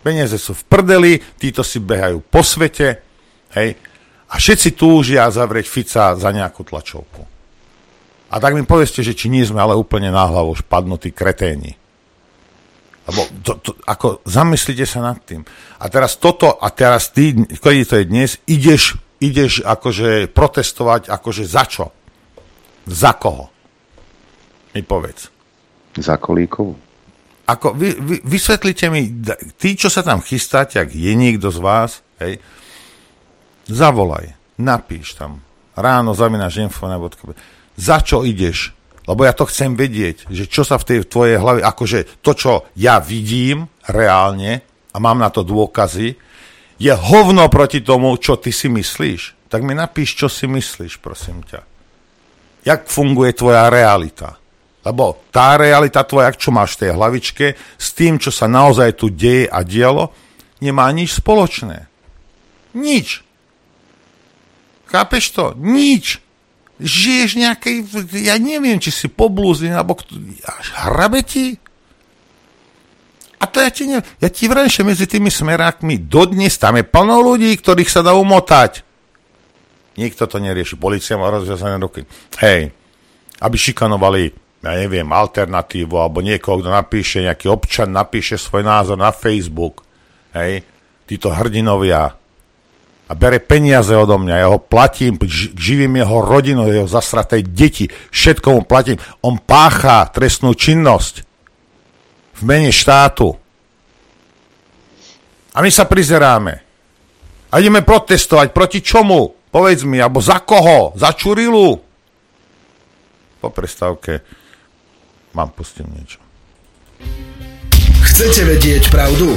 [0.05, 3.01] Peniaze sú v prdeli, títo si behajú po svete,
[3.55, 3.79] hej,
[4.33, 7.23] a všetci túžia zavrieť Fica za nejakú tlačovku.
[8.33, 11.77] A tak mi povedzte, že či nie sme ale úplne na hlavu špadnutí kreténi.
[13.05, 15.45] Lebo to, to, ako, zamyslite sa nad tým.
[15.83, 21.45] A teraz toto, a teraz ty, kedy to je dnes, ideš, ideš akože protestovať, akože
[21.45, 21.93] za čo?
[22.89, 23.53] Za koho?
[24.73, 25.29] Mi povedz.
[26.01, 26.73] Za kolíkovú.
[27.43, 29.13] Ako, vy, vy, vysvetlite mi,
[29.61, 32.39] tí, čo sa tam chystáte, ak je niekto z vás, hej,
[33.67, 35.43] zavolaj, napíš tam,
[35.75, 36.87] ráno zavináš info,
[37.83, 38.71] za čo ideš,
[39.11, 42.53] lebo ja to chcem vedieť, že čo sa v tej tvojej hlave, akože to, čo
[42.79, 44.63] ja vidím reálne
[44.95, 46.15] a mám na to dôkazy,
[46.79, 49.51] je hovno proti tomu, čo ty si myslíš.
[49.51, 51.61] Tak mi napíš, čo si myslíš, prosím ťa.
[52.63, 54.39] Jak funguje tvoja realita?
[54.83, 59.11] Lebo tá realita tvoja, čo máš v tej hlavičke, s tým, čo sa naozaj tu
[59.11, 60.11] deje a dialo,
[60.63, 61.87] nemá nič spoločné.
[62.75, 63.23] Nič.
[64.91, 65.45] Chápeš to?
[65.59, 66.23] Nič
[66.81, 67.77] žiješ nejakej,
[68.25, 69.99] ja neviem, či si poblúzny, alebo
[70.87, 71.59] hrabe ti.
[73.43, 74.07] A to ja ti neviem.
[74.23, 78.15] Ja ti vrajím, že medzi tými smerákmi dodnes tam je plno ľudí, ktorých sa dá
[78.15, 78.87] umotať.
[79.99, 80.79] Nikto to nerieši.
[80.79, 82.07] Polícia má rozviazané ruky.
[82.39, 82.71] Hej,
[83.43, 84.31] aby šikanovali,
[84.63, 89.83] ja neviem, alternatívu, alebo niekoho, kto napíše, nejaký občan napíše svoj názor na Facebook.
[90.33, 90.63] Hej,
[91.11, 92.15] títo hrdinovia,
[93.09, 95.19] a bere peniaze odo mňa, ja ho platím,
[95.59, 98.97] živím jeho rodinu, jeho zasratej deti, všetko mu platím.
[99.27, 101.15] On páchá trestnú činnosť
[102.39, 103.35] v mene štátu.
[105.53, 106.55] A my sa prizeráme.
[107.53, 109.29] A ideme protestovať proti čomu?
[109.53, 110.97] Povedz mi, alebo za koho?
[110.97, 111.77] Za Čurilu?
[113.37, 114.25] Po prestávke
[115.37, 116.17] vám pustím niečo.
[118.13, 119.33] Chcete vedieť pravdu?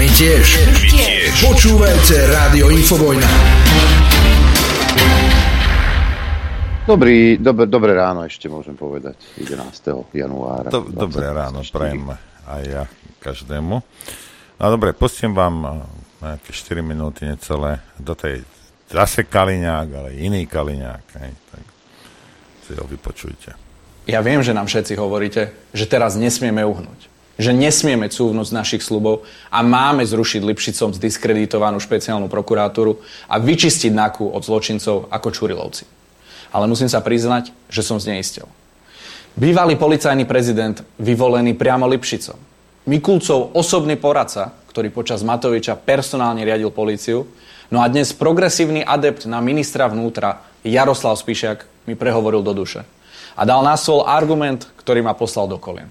[0.00, 0.56] My tiež.
[0.56, 1.44] My tiež.
[1.44, 3.28] Počúvajte Rádio Infovojna.
[6.88, 9.20] Dobrý, dob, dobré ráno ešte môžem povedať.
[9.36, 10.16] 11.
[10.16, 10.72] januára.
[10.72, 12.16] Do, dobré ráno, prajem
[12.48, 12.88] aj ja
[13.20, 13.84] každému.
[14.56, 15.72] No dobre, pustím vám eh,
[16.24, 18.40] nejaké 4 minúty necelé do tej
[18.88, 21.06] zase Kaliňák, ale iný Kaliňák.
[21.20, 21.64] Hej, tak
[22.64, 23.52] si ho vypočujte.
[24.08, 28.82] Ja viem, že nám všetci hovoríte, že teraz nesmieme uhnúť že nesmieme cúvnuť z našich
[28.82, 35.84] slubov a máme zrušiť Lipšicom zdiskreditovanú špeciálnu prokuratúru a vyčistiť NAKU od zločincov ako Čurilovci.
[36.54, 38.46] Ale musím sa priznať, že som zneistil.
[39.34, 42.38] Bývalý policajný prezident vyvolený priamo Lipšicom.
[42.86, 47.26] Mikulcov osobný poradca, ktorý počas Matoviča personálne riadil políciu,
[47.74, 52.86] no a dnes progresívny adept na ministra vnútra Jaroslav Spišiak mi prehovoril do duše.
[53.34, 55.90] A dal na stôl argument, ktorý ma poslal do kolien.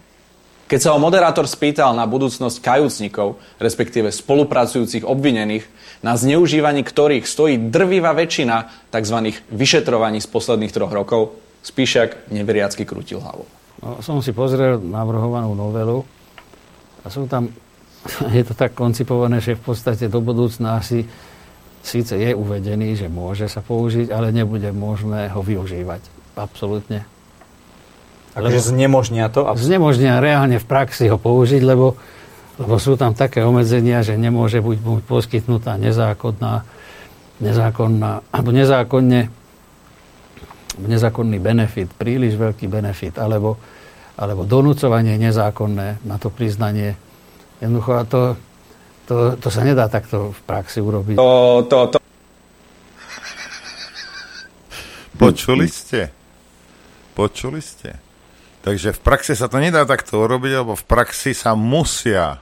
[0.63, 5.67] Keď sa ho moderátor spýtal na budúcnosť kajúcnikov, respektíve spolupracujúcich obvinených,
[6.01, 9.17] na zneužívaní ktorých stojí drvivá väčšina tzv.
[9.51, 13.47] vyšetrovaní z posledných troch rokov, Spíšak neveriacky krútil hlavu.
[13.79, 16.03] No, som si pozrel navrhovanú novelu
[17.03, 17.47] a sú tam,
[18.35, 21.07] je to tak koncipované, že v podstate do budúcna asi
[21.79, 26.03] síce je uvedený, že môže sa použiť, ale nebude možné ho využívať.
[26.35, 27.07] Absolútne.
[28.33, 29.45] Takže znemožnia to?
[29.57, 31.93] Znemožnia reálne v praxi ho použiť, lebo,
[32.57, 36.65] lebo sú tam také obmedzenia, že nemôže byť poskytnutá nezákonná,
[37.37, 39.43] nezákonná alebo nezákonne
[40.77, 43.61] nezákonný benefit, príliš veľký benefit, alebo,
[44.17, 46.97] alebo donúcovanie nezákonné na to priznanie.
[47.61, 48.21] Jednoducho, to,
[49.05, 51.15] to, to sa nedá takto v praxi urobiť.
[51.17, 51.97] To, to, to.
[55.13, 56.09] Počuli ste?
[57.13, 58.02] Počuli ste?
[58.63, 62.39] Takže v praxi sa to nedá takto urobiť, lebo v praxi sa musia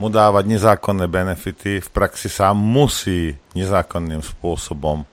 [0.00, 5.04] mu dávať nezákonné benefity, v praxi sa musí nezákonným spôsobom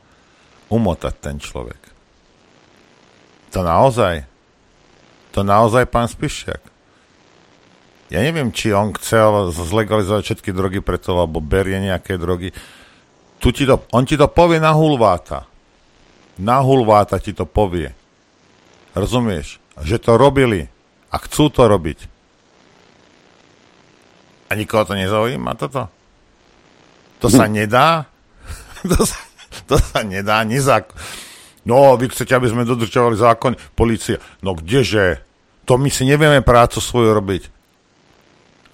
[0.72, 1.80] umotať ten človek.
[3.52, 4.24] To naozaj?
[5.36, 6.62] To naozaj, pán Spišiak?
[8.12, 12.54] Ja neviem, či on chcel zlegalizovať všetky drogy preto, lebo berie nejaké drogy.
[13.44, 15.50] Tu ti to, on ti to povie na hulváta.
[16.40, 17.92] Na hulváta ti to povie.
[18.94, 19.63] Rozumieš?
[19.82, 20.62] Že to robili
[21.10, 22.00] a chcú to robiť.
[24.50, 25.90] A nikoho to nezaujíma toto?
[27.24, 28.06] To sa nedá?
[28.92, 29.20] to, sa,
[29.66, 30.46] to sa nedá.
[30.46, 30.94] Nezák...
[31.64, 34.20] No, vy chcete, aby sme dodržovali zákon, policia.
[34.44, 35.24] No kdeže?
[35.64, 37.44] To my si nevieme prácu svoju robiť.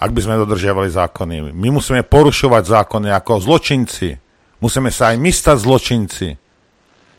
[0.02, 1.54] Ak by sme dodržiavali zákony.
[1.54, 4.18] My musíme porušovať zákony ako zločinci.
[4.58, 6.28] Musíme sa aj my stať zločinci.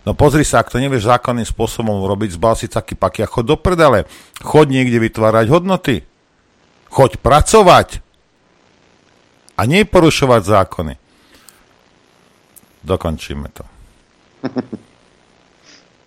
[0.09, 3.45] No pozri sa, ak to nevieš zákonným spôsobom robiť, zbal si taký paky a chod
[3.45, 4.09] do prdele.
[4.41, 6.09] Chod niekde vytvárať hodnoty.
[6.89, 8.01] Choď pracovať.
[9.61, 10.95] A nie porušovať zákony.
[12.81, 13.65] Dokončíme to.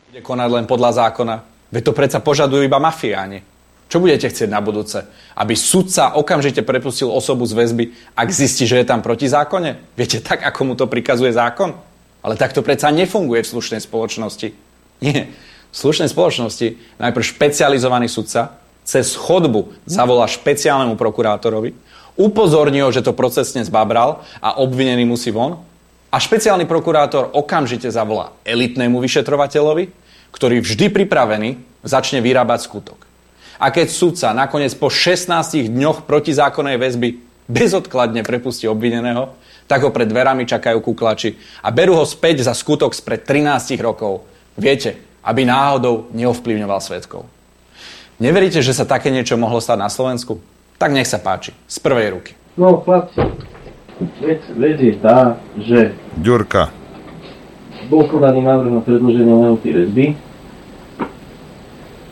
[0.09, 1.35] Bude konať len podľa zákona.
[1.69, 3.45] Veď to predsa požadujú iba mafiáni.
[3.93, 5.05] Čo budete chcieť na budúce?
[5.37, 9.93] Aby sudca okamžite prepustil osobu z väzby, ak zistí, že je tam proti zákone?
[9.93, 11.92] Viete, tak ako mu to prikazuje zákon?
[12.23, 14.47] Ale tak to predsa nefunguje v slušnej spoločnosti.
[15.03, 15.29] Nie.
[15.73, 21.75] V slušnej spoločnosti najprv špecializovaný sudca cez chodbu zavolá špeciálnemu prokurátorovi,
[22.15, 25.59] upozorní ho, že to procesne zbabral a obvinený musí von
[26.13, 29.89] a špeciálny prokurátor okamžite zavolá elitnému vyšetrovateľovi,
[30.29, 32.99] ktorý vždy pripravený začne vyrábať skutok.
[33.57, 37.17] A keď sudca nakoniec po 16 dňoch protizákonnej väzby
[37.49, 39.33] bezodkladne prepustí obvineného,
[39.73, 41.33] tak ho pred dverami čakajú kuklači
[41.65, 44.21] a berú ho späť za skutok spred 13 rokov.
[44.53, 47.25] Viete, aby náhodou neovplyvňoval svetkov.
[48.21, 50.37] Neveríte, že sa také niečo mohlo stať na Slovensku?
[50.77, 51.57] Tak nech sa páči.
[51.65, 52.37] Z prvej ruky.
[52.53, 53.17] No, chlapci,
[54.21, 55.97] vec, vec je tá, že...
[56.21, 56.83] Ďurka
[57.93, 60.05] bol podaný návrh na predloženie lehoty väzby.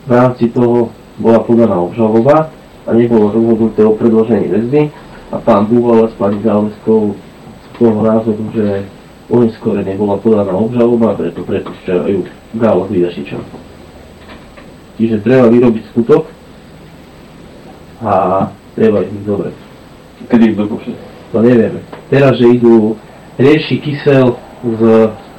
[0.06, 2.50] V rámci toho bola podaná obžaloba
[2.86, 4.82] a nebolo rozhodnuté o predložení väzby
[5.30, 7.14] a pán Búvala s pani Záleskou
[7.82, 8.86] z toho názoru, že
[9.26, 12.18] neskôr nebola podaná obžaloba, preto prepúšťajú
[12.62, 13.42] Gálo Vydašiča.
[15.02, 16.30] Čiže treba vyrobiť skutok
[18.06, 18.46] a
[18.78, 19.56] treba ich zobrať.
[20.30, 20.94] Kedy ich dopošle?
[21.34, 21.82] To nevieme.
[22.06, 22.94] Teraz, že idú
[23.34, 24.82] rieši kysel s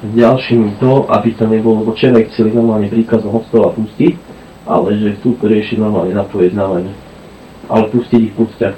[0.04, 4.20] ďalším to, aby to nebolo, lebo včera chceli normálne príkazom od stola pustiť,
[4.68, 6.92] ale že chcú to riešiť normálne na len.
[7.72, 8.76] Ale pustiť ich pustia,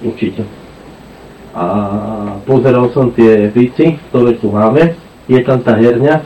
[0.00, 0.61] určite.
[1.52, 1.64] A
[2.48, 4.96] pozeral som tie vici, ktoré tu máme.
[5.28, 6.24] Je tam tá herňa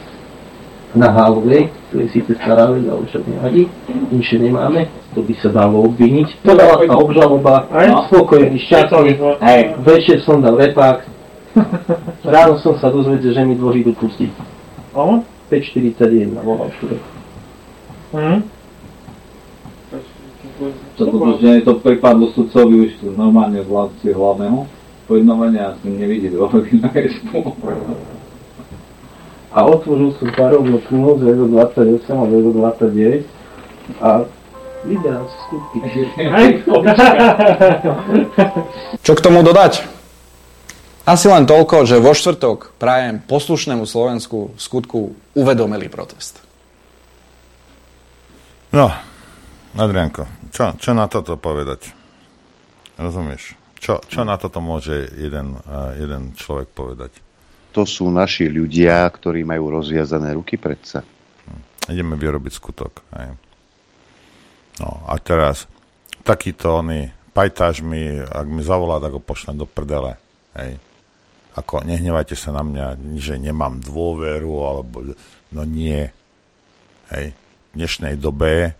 [0.97, 3.69] na Halovej, to je síce stará vec, ale však nevadí.
[4.17, 6.41] Inšie nemáme, to by sa dalo obviniť.
[6.41, 7.69] Podala sa obžaloba,
[8.09, 9.13] spokojný, šťastný.
[9.85, 11.05] Večer som dal repák,
[12.25, 14.29] Ráno som sa dozvedel, že mi dôži idú pustiť.
[14.93, 15.25] O?
[15.49, 16.97] 5.41 volal všude.
[18.13, 18.39] Mhm.
[20.97, 21.05] To
[21.37, 24.65] že to prepadlo sudcovi už normálne z hlavného
[25.07, 26.91] pojednovania asi nevidí dôvody na
[29.57, 33.25] A otvoril som parovnú knihu z 28 a 29
[34.03, 34.11] a
[34.87, 34.95] si
[35.47, 35.79] skutky.
[39.07, 39.83] Čo k tomu dodať?
[41.07, 44.99] Asi len toľko, že vo štvrtok prajem poslušnému Slovensku v skutku
[45.39, 46.43] uvedomelý protest.
[48.75, 48.91] No,
[49.79, 51.95] Adrianko, čo, čo na toto povedať?
[52.99, 53.66] Rozumieš?
[53.87, 55.55] Čo, čo na toto môže jeden,
[55.95, 57.23] jeden človek povedať?
[57.71, 61.07] To sú naši ľudia, ktorí majú rozviazané ruky predsa.
[61.47, 61.95] Hm.
[61.95, 63.07] Ideme vyrobiť skutok.
[63.15, 63.31] Aj.
[64.83, 65.71] No a teraz
[66.27, 70.19] takýto oný pajtáž mi, ak mi zavolá, tak ho pošlem do prdele.
[70.59, 70.83] Hej
[71.57, 75.17] ako nehnevajte sa na mňa, že nemám dôveru, alebo
[75.57, 76.05] no nie.
[77.09, 77.33] Hej.
[77.33, 78.77] V dnešnej dobe,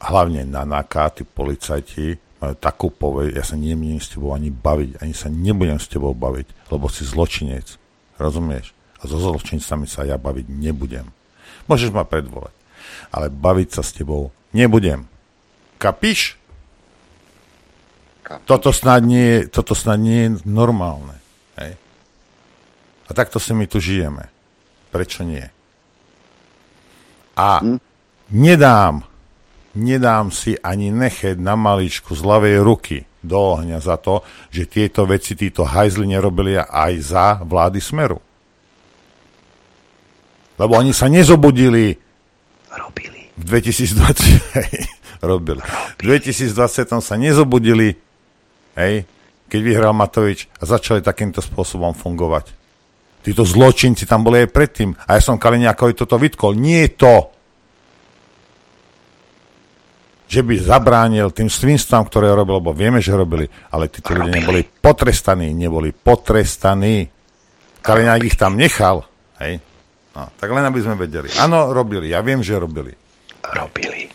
[0.00, 5.12] hlavne na NAKA, tí policajti takú povedť, ja sa nebudem s tebou ani baviť, ani
[5.12, 7.76] sa nebudem s tebou baviť, lebo si zločinec.
[8.16, 8.72] Rozumieš?
[9.00, 11.08] A so zločincami sa ja baviť nebudem.
[11.68, 12.52] Môžeš ma predvolať.
[13.12, 15.04] Ale baviť sa s tebou nebudem.
[15.76, 16.40] Kapíš?
[18.24, 18.48] Kapíš.
[18.48, 21.16] Toto snad nie, toto snad nie je normálne.
[21.60, 21.76] Hej?
[23.08, 24.32] A takto si my tu žijeme.
[24.88, 25.44] Prečo nie?
[27.36, 27.80] A hm?
[28.32, 29.04] nedám,
[29.74, 35.04] nedám si ani nechet na maličku z ľavej ruky do ohňa za to, že tieto
[35.04, 38.18] veci títo hajzli nerobili aj za vlády Smeru.
[40.56, 41.96] Lebo oni sa nezobudili
[42.68, 43.32] robili.
[43.36, 44.80] v 2020
[45.30, 45.62] robili.
[45.96, 47.96] V 2020 sa nezobudili,
[48.76, 49.04] hej,
[49.48, 52.56] keď vyhral Matovič a začali takýmto spôsobom fungovať.
[53.20, 54.96] Títo zločinci tam boli aj predtým.
[55.04, 56.56] A ja som Kaliňákovi toto vytkol.
[56.56, 57.14] Nie je to,
[60.30, 64.62] že by zabránil tým svinstvám, ktoré robil, lebo vieme, že robili, ale títo ľudia neboli
[64.62, 67.10] potrestaní, neboli potrestaní.
[67.82, 69.02] Kaliňák ich tam nechal.
[69.42, 69.58] Hej?
[70.14, 71.34] No, tak len aby sme vedeli.
[71.34, 72.14] Áno, robili.
[72.14, 72.94] Ja viem, že robili.
[73.42, 74.06] Robili.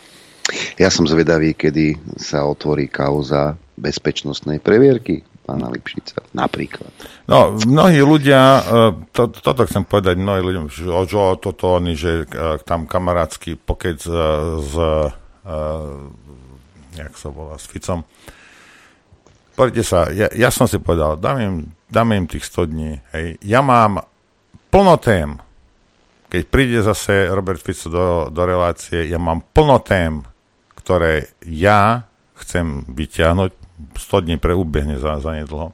[0.80, 6.90] Ja som zvedavý, kedy sa otvorí kauza bezpečnostnej previerky pána Lipšica, napríklad.
[7.30, 8.62] No, mnohí ľudia, e,
[9.14, 14.02] to, toto chcem povedať mnohí ľuďom, že, že toto oni, že e, tam kamarátsky pokec
[14.02, 14.10] s,
[14.66, 14.74] s
[16.96, 18.02] jak sa volá, s Ficom.
[19.56, 21.54] Poďte sa, ja, ja som si povedal, dám im,
[21.88, 23.40] dám im tých 100 dní, hej.
[23.40, 24.04] Ja mám
[24.68, 25.40] plno tém,
[26.28, 30.20] keď príde zase Robert Fico do, do relácie, ja mám plno tém,
[30.76, 32.04] ktoré ja
[32.36, 33.50] chcem vyťahnuť,
[33.96, 35.72] 100 dní preubehne za, za nedlho.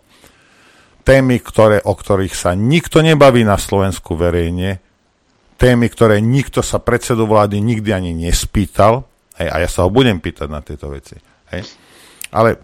[1.02, 4.78] Témy, ktoré, o ktorých sa nikto nebaví na Slovensku verejne,
[5.58, 9.10] témy, ktoré nikto sa predsedu vlády nikdy ani nespýtal,
[9.42, 11.18] hej, a ja sa ho budem pýtať na tieto veci.
[11.50, 11.66] Hej.
[12.30, 12.62] Ale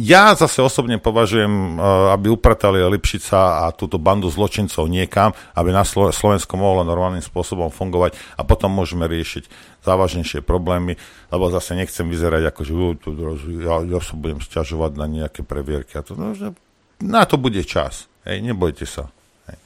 [0.00, 1.72] ja zase osobne považujem, e,
[2.16, 8.16] aby upratali Lipšica a túto bandu zločincov niekam, aby na Slovensko mohlo normálnym spôsobom fungovať
[8.40, 9.44] a potom môžeme riešiť
[9.84, 10.96] závažnejšie problémy,
[11.28, 12.72] lebo zase nechcem vyzerať ako, že
[13.60, 16.00] ja, ja sa budem stiažovať na nejaké previerky.
[16.00, 16.32] A to, no,
[17.04, 18.08] na to bude čas.
[18.24, 19.12] Hej, nebojte sa.
[19.52, 19.60] Hej.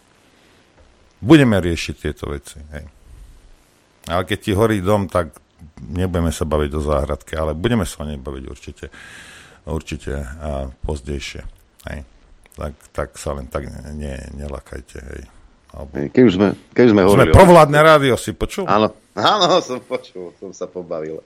[1.23, 2.59] Budeme riešiť tieto veci.
[2.75, 2.91] Hej.
[4.11, 5.44] Ale keď ti horí dom, tak
[5.81, 8.87] nebudeme sa baviť do záhradky, ale budeme sa o nej baviť určite
[9.65, 11.43] určite a pozdejšie.
[11.89, 12.01] Hej.
[12.55, 13.67] Tak, tak sa len tak
[13.97, 14.99] ne, nelakajte.
[15.01, 15.23] Hej.
[15.75, 15.93] Alebo...
[16.07, 17.33] Keď už sme, keď už sme hovorili...
[17.33, 18.69] Sme provládne rádio, si počul?
[18.71, 21.19] Áno, áno, som počul, som sa pobavil.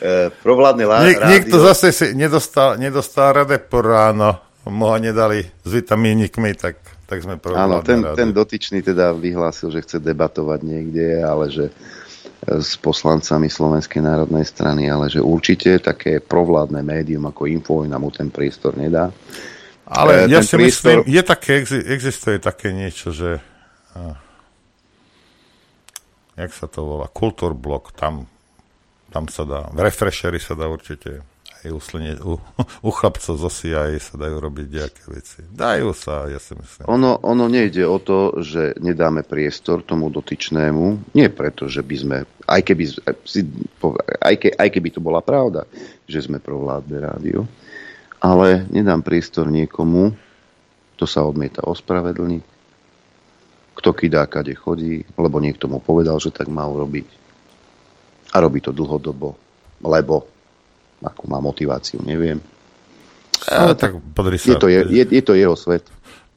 [0.00, 1.28] E, provládne lá, Niek, rádio...
[1.28, 7.36] Niekto zase si nedostal, nedostal Radepor ráno, mu ho nedali s vitamínikmi, tak, tak sme
[7.36, 8.16] provládne Áno, ten, rádio.
[8.16, 11.68] ten dotyčný teda vyhlásil, že chce debatovať niekde, ale že
[12.42, 18.34] s poslancami Slovenskej národnej strany, ale že určite také provládne médium ako Infovojna mu ten
[18.34, 19.14] priestor nedá.
[19.86, 21.06] Ale e, ja si priestor...
[21.06, 21.52] myslím, je také,
[21.86, 23.38] existuje také niečo, že
[26.36, 28.26] jak sa to volá, kultúrblok, tam,
[29.12, 31.22] tam sa dá, v refreshery sa dá určite
[31.62, 32.34] aj u, slne, u,
[32.82, 35.46] u chlapcov zo CIA sa dajú robiť nejaké veci.
[35.46, 36.90] Dajú sa, ja si myslím.
[36.90, 42.16] Ono, ono nejde o to, že nedáme priestor tomu dotyčnému, nie preto, že by sme,
[42.50, 42.84] aj keby,
[44.22, 45.62] aj, ke, aj keby to bola pravda,
[46.10, 47.46] že sme provládne rádio,
[48.18, 50.14] ale nedám priestor niekomu,
[50.98, 52.42] kto sa odmieta ospravedlniť,
[53.78, 57.08] kto kydá, kade chodí, lebo niekto mu povedal, že tak má urobiť.
[58.32, 59.34] A robí to dlhodobo,
[59.82, 60.30] lebo
[61.02, 62.38] akú má motiváciu, neviem.
[63.50, 64.54] A, tak podri sa.
[64.54, 65.86] Je to, je, je, je to jeho svet.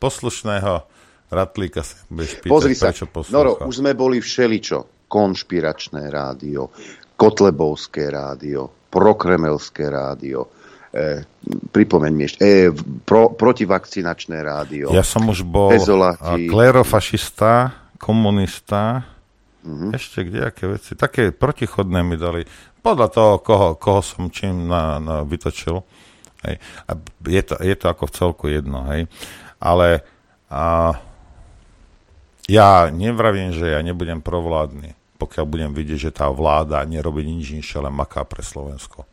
[0.02, 0.84] Poslušného
[1.30, 3.34] Ratlíka sa budeš pýtať, Pozri sa, prečo poslúcha.
[3.34, 5.06] Noro, už sme boli všeličo.
[5.06, 6.74] Konšpiračné rádio,
[7.14, 10.50] Kotlebovské rádio, prokremelské rádio,
[10.90, 11.22] e,
[11.70, 12.74] pripomeň mi ešte, e,
[13.06, 14.90] pro, protivakcinačné rádio.
[14.90, 16.50] Ja som už bol Bezolati.
[16.50, 19.06] klerofašista, komunista,
[19.62, 19.90] mm-hmm.
[19.94, 20.98] ešte kde aké veci.
[20.98, 22.42] Také protichodné mi dali
[22.86, 25.82] podľa toho, koho, koho som čím na, na vytočil.
[26.46, 26.62] Hej.
[26.86, 26.92] A
[27.26, 28.86] je, to, je to ako v celku jedno.
[28.94, 29.10] Hej.
[29.58, 30.06] Ale
[30.46, 30.94] a,
[32.46, 37.82] ja nevravím, že ja nebudem provládny, pokiaľ budem vidieť, že tá vláda nerobí nič inšie,
[37.82, 39.10] len maká pre Slovensko.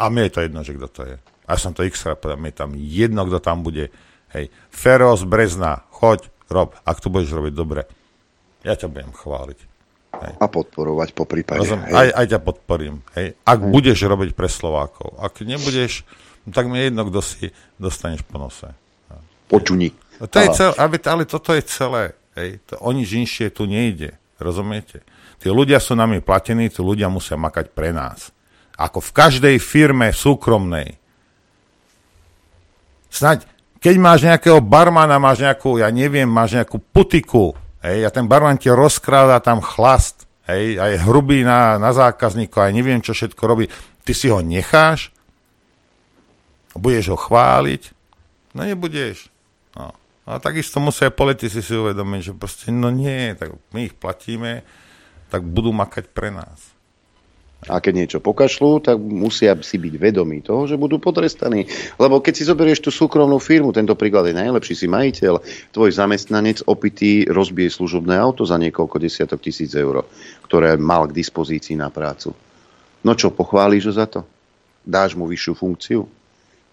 [0.00, 1.16] A mne je to jedno, že kto to je.
[1.44, 3.92] A ja som to x povedal, mne je tam jedno, kto tam bude.
[4.32, 7.84] Hej, Feroz Brezna, choď, rob, ak to budeš robiť dobre,
[8.64, 9.73] ja ťa budem chváliť.
[10.22, 10.34] Hej.
[10.38, 11.64] A podporovať po prípade.
[11.64, 13.02] Rozum, aj, aj ťa podporím.
[13.18, 13.34] Hej.
[13.42, 13.70] Ak hej.
[13.70, 15.18] budeš robiť pre Slovákov.
[15.18, 16.06] Ak nebudeš,
[16.52, 17.50] tak mi je jedno, kto si
[17.80, 18.68] dostaneš po nose.
[19.48, 19.92] Počuní.
[20.20, 22.14] No to je celé, ale, ale toto je celé.
[22.38, 22.62] Hej.
[22.70, 24.14] To, o nič inšie tu nejde.
[24.38, 25.06] Rozumiete?
[25.38, 28.32] Tí ľudia sú nami platení, tí ľudia musia makať pre nás.
[28.74, 30.98] Ako v každej firme súkromnej.
[33.12, 33.46] Snaď,
[33.78, 37.54] keď máš nejakého barmana, máš nejakú, ja neviem, máš nejakú putiku,
[37.84, 42.64] hej, a ten barman ti rozkráda tam chlast, hej, a je hrubý na, na zákazníka,
[42.64, 43.68] aj neviem, čo všetko robí,
[44.02, 45.12] ty si ho necháš,
[46.74, 47.92] budeš ho chváliť,
[48.56, 49.30] no nebudeš.
[49.78, 49.94] No.
[50.24, 54.64] A takisto musia politici si uvedomiť, že proste, no nie, tak my ich platíme,
[55.28, 56.73] tak budú makať pre nás.
[57.64, 61.64] A keď niečo pokašľú, tak musia si byť vedomí toho, že budú potrestaní.
[61.96, 65.40] Lebo keď si zoberieš tú súkromnú firmu, tento príklad je najlepší, si majiteľ,
[65.72, 70.04] tvoj zamestnanec opitý rozbije služobné auto za niekoľko desiatok tisíc eur,
[70.44, 72.36] ktoré mal k dispozícii na prácu.
[73.00, 74.20] No čo, pochválíš ho za to?
[74.84, 76.04] Dáš mu vyššiu funkciu?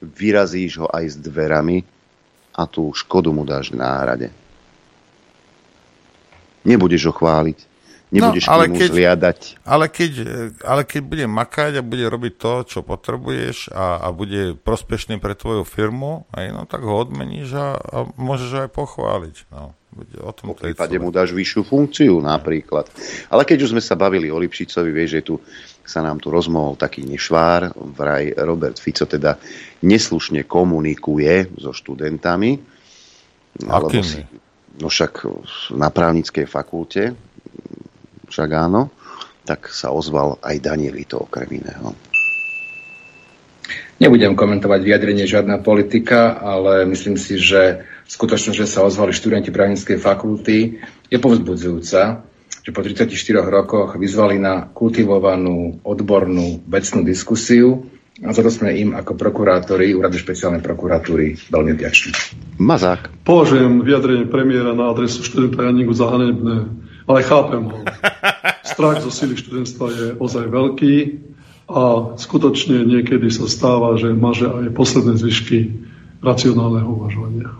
[0.03, 1.88] Vyrazíš ho aj s dverami
[2.51, 4.27] a tú škodu mu dáš v náhrade.
[6.68, 7.70] Nebudeš ho chváliť
[8.11, 9.39] nebudeš no, ale k keď, zliadať.
[9.63, 10.11] Ale keď,
[10.61, 15.33] ale keď bude makať a bude robiť to, čo potrebuješ a, a bude prospešný pre
[15.33, 19.35] tvoju firmu, aj, no, tak ho odmeníš a, a môžeš aj pochváliť.
[19.49, 19.73] No.
[20.23, 22.88] O tom po prípade mu dáš vyššiu funkciu napríklad.
[23.27, 25.33] Ale keď už sme sa bavili o Lipšicovi, vieš, že tu
[25.83, 29.35] sa nám tu rozmohol taký nešvár, vraj Robert Fico teda
[29.83, 32.55] neslušne komunikuje so študentami.
[33.67, 34.07] Akými?
[34.07, 34.23] Si,
[34.79, 35.27] no však
[35.75, 37.11] na právnickej fakulte
[38.31, 38.87] však áno,
[39.43, 41.91] tak sa ozval aj Danielito okrem iného.
[44.01, 50.01] Nebudem komentovať vyjadrenie žiadna politika, ale myslím si, že skutočnosť, že sa ozvali študenti právnickej
[50.01, 52.25] fakulty, je povzbudzujúca,
[52.65, 53.13] že po 34
[53.45, 57.85] rokoch vyzvali na kultivovanú, odbornú, vecnú diskusiu
[58.25, 62.11] a za to sme im ako prokurátori Úradu špeciálnej prokuratúry veľmi vďační.
[62.57, 63.25] Mazák.
[63.25, 66.69] Považujem vyjadrenie premiéra na adresu študenta Janíku za hanebné
[67.11, 67.79] ale chápem ho.
[68.63, 70.95] Strach zo síly študentstva je ozaj veľký
[71.67, 75.59] a skutočne niekedy sa stáva, že maže aj posledné zvyšky
[76.23, 77.51] racionálneho uvažovania.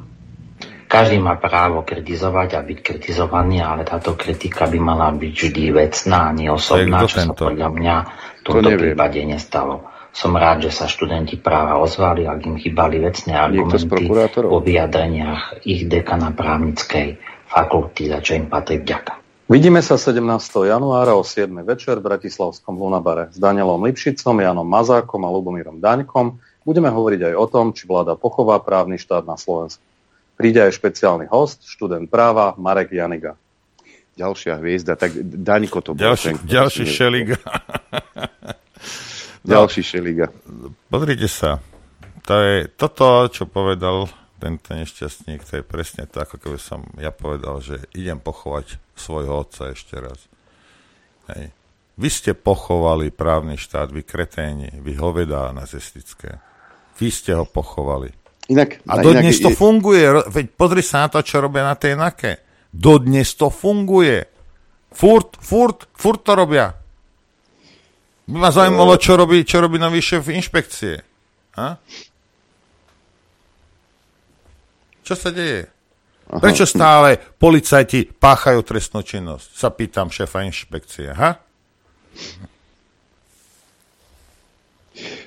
[0.92, 6.36] Každý má právo kritizovať a byť kritizovaný, ale táto kritika by mala byť vždy vecná,
[6.36, 9.88] nie osobná, čo sa podľa mňa v tomto prípade nestalo.
[10.12, 14.12] Som rád, že sa študenti práva ozvali, ak im chýbali vecné argumenty
[14.44, 17.16] vo vyjadreniach ich dekana právnickej
[17.48, 19.21] fakulty, za čo im patrí vďaka.
[19.52, 20.24] Vidíme sa 17.
[20.64, 21.52] januára o 7.
[21.68, 26.40] večer v Bratislavskom Lunabare s Danielom Lipšicom, Janom Mazákom a Lubomírom Daňkom.
[26.64, 29.84] Budeme hovoriť aj o tom, či vláda pochová právny štát na Slovensku.
[30.40, 33.36] Príde aj špeciálny host, študent práva Marek Janiga.
[34.16, 36.00] Ďalšia hviezda, tak Daňko to bol.
[36.00, 37.38] Ďalší, ten, ďalší šeliga.
[39.52, 40.32] ďalší šeliga.
[40.88, 41.60] Pozrite sa,
[42.24, 44.08] to je toto, čo povedal
[44.40, 49.48] tento nešťastník, to je presne to, ako keby som ja povedal, že idem pochovať svojho
[49.48, 50.20] otca ešte raz.
[51.32, 51.54] Hej.
[52.02, 56.42] Vy ste pochovali právny štát, vy kreténi, vy hovedá nazistické.
[56.98, 58.10] Vy ste ho pochovali.
[58.50, 60.04] Inak, a dodnes inak, to funguje.
[60.28, 62.42] Veď pozri sa na to, čo robia na tej nake.
[62.72, 64.26] Dodnes to funguje.
[64.92, 66.74] Furt, furt, furt to robia.
[68.28, 71.04] By ma zaujímalo, čo robí, čo robí nový šéf inšpekcie.
[71.60, 71.80] Ha?
[75.04, 75.68] Čo sa deje?
[76.32, 76.40] Aha.
[76.40, 79.52] Prečo stále policajti páchajú trestnú činnosť?
[79.52, 81.12] Sa pýtam šéfa inšpekcie.
[81.12, 81.44] Ha?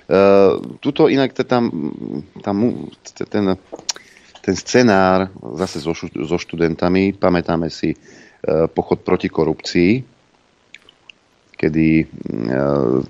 [0.08, 1.68] Uh, tuto inak tam,
[2.40, 3.44] tam ten,
[4.40, 5.28] ten scenár
[5.60, 10.00] zase so, so študentami, pamätáme si uh, pochod proti korupcii,
[11.52, 13.04] kedy uh,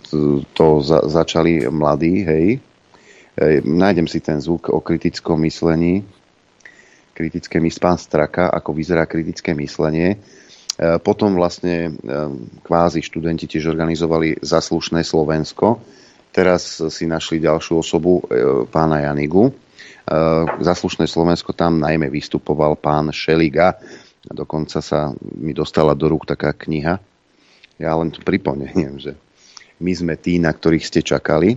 [0.50, 2.46] to za, začali mladí, hej.
[3.66, 6.06] Nájdem si ten zvuk o kritickom myslení,
[7.14, 10.18] kritické mysl, pán Straka, ako vyzerá kritické myslenie.
[10.18, 10.18] E,
[10.98, 11.90] potom vlastne e,
[12.66, 15.78] kvázi študenti tiež organizovali Zaslušné Slovensko.
[16.34, 19.54] Teraz si našli ďalšiu osobu, e, pána Janigu.
[20.60, 23.80] Zaslušné Slovensko tam najmä vystupoval pán Šeliga.
[24.20, 27.00] Dokonca sa mi dostala do rúk taká kniha.
[27.80, 29.16] Ja len tu pripomeniem, že
[29.80, 31.56] my sme tí, na ktorých ste čakali.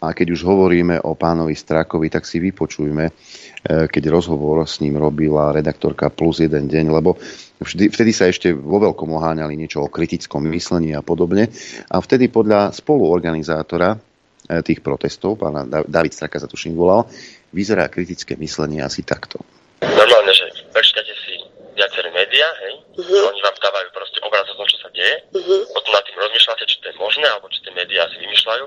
[0.00, 3.12] A keď už hovoríme o pánovi Strakovi, tak si vypočujme
[3.60, 7.20] E, keď rozhovor s ním robila redaktorka Plus jeden deň, lebo
[7.60, 11.52] vždy, vtedy sa ešte vo veľkom oháňali niečo o kritickom myslení a podobne.
[11.92, 14.00] A vtedy podľa spoluorganizátora
[14.48, 17.04] e, tých protestov, pána David Straka za tuším volal,
[17.52, 19.44] vyzerá kritické myslenie asi takto.
[19.84, 21.36] Normálne, že prečítate si
[21.76, 23.28] viaceré médiá, hej, uh-huh.
[23.28, 25.60] oni vám dávajú proste obraz o tom, čo sa deje, uh-huh.
[25.76, 28.64] potom nad tým rozmýšľate, či to je možné, alebo či tie médiá si vymýšľajú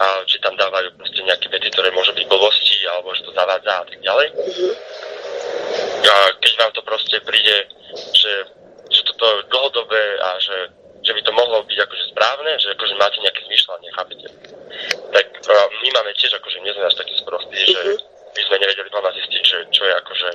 [0.00, 3.72] a či tam dávajú proste nejaké vety, ktoré môžu byť blbosti, alebo že to zavádza
[3.80, 4.28] a tak ďalej.
[6.10, 7.56] A keď vám to proste príde,
[8.12, 8.34] že,
[8.90, 10.58] že toto je dlhodobé a že,
[11.00, 14.26] že by to mohlo byť akože správne, že akože máte nejaké zmyšľanie, chápete?
[15.14, 15.26] Tak
[15.80, 17.80] my máme tiež, akože nie sme až takí sprostí, že,
[18.30, 20.28] by sme nevedeli doma zistiť, že, čo je akože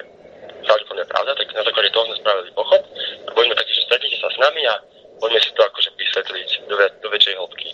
[0.65, 2.81] pravdepodobne pravda, tak na základe toho sme spravili pochod
[3.27, 4.75] a poďme taký, že stretnite sa s nami a
[5.21, 7.69] poďme si to akože vysvetliť do, do väčšej hĺbky.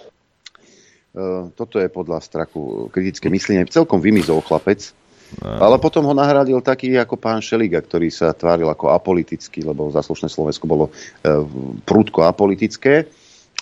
[1.11, 3.67] Uh, toto je podľa strachu kritické myslenie.
[3.67, 4.95] Celkom vymizol chlapec,
[5.43, 5.59] no.
[5.59, 10.31] ale potom ho nahradil taký ako pán Šeliga, ktorý sa tváril ako apolitický, lebo zaslušné
[10.31, 11.43] Slovensko bolo uh,
[11.83, 13.11] prúdko apolitické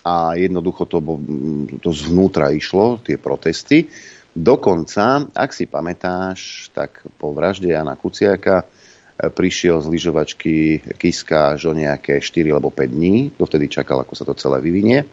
[0.06, 1.02] a jednoducho to,
[1.82, 3.90] to zvnútra išlo, tie protesty.
[4.30, 8.64] Dokonca, ak si pamätáš, tak po vražde Jana Kuciaka
[9.20, 13.36] prišiel z lyžovačky Kiska až o nejaké 4 alebo 5 dní.
[13.36, 15.04] Dovtedy čakal, ako sa to celé vyvinie.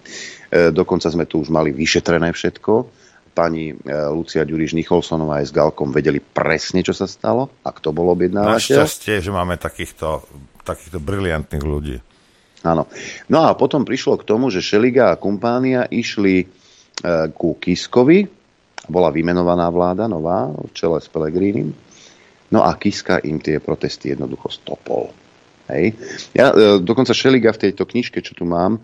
[0.51, 2.73] E, dokonca sme tu už mali vyšetrené všetko.
[3.37, 3.75] Pani e,
[4.11, 8.57] Lucia Ďuriš Nicholsonová aj s Galkom vedeli presne, čo sa stalo a kto bol objednávateľ.
[8.57, 10.25] Našťastie, že máme takýchto,
[10.65, 11.97] takýchto briliantných ľudí.
[12.65, 12.91] Áno.
[13.31, 16.47] No a potom prišlo k tomu, že Šeliga a kumpánia išli e,
[17.37, 18.27] ku Kiskovi.
[18.87, 21.75] Bola vymenovaná vláda nová v čele s Pelegrínim
[22.51, 25.11] No a Kiska im tie protesty jednoducho stopol.
[25.67, 25.99] Hej.
[26.31, 28.79] Ja, e, dokonca Šeliga v tejto knižke, čo tu mám,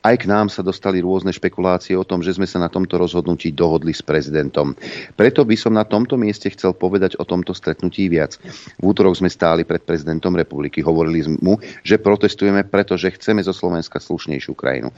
[0.00, 3.52] aj k nám sa dostali rôzne špekulácie o tom, že sme sa na tomto rozhodnutí
[3.52, 4.72] dohodli s prezidentom.
[5.12, 8.40] Preto by som na tomto mieste chcel povedať o tomto stretnutí viac.
[8.80, 10.80] V útorok sme stáli pred prezidentom republiky.
[10.80, 14.88] Hovorili mu, že protestujeme, pretože chceme zo Slovenska slušnejšiu krajinu.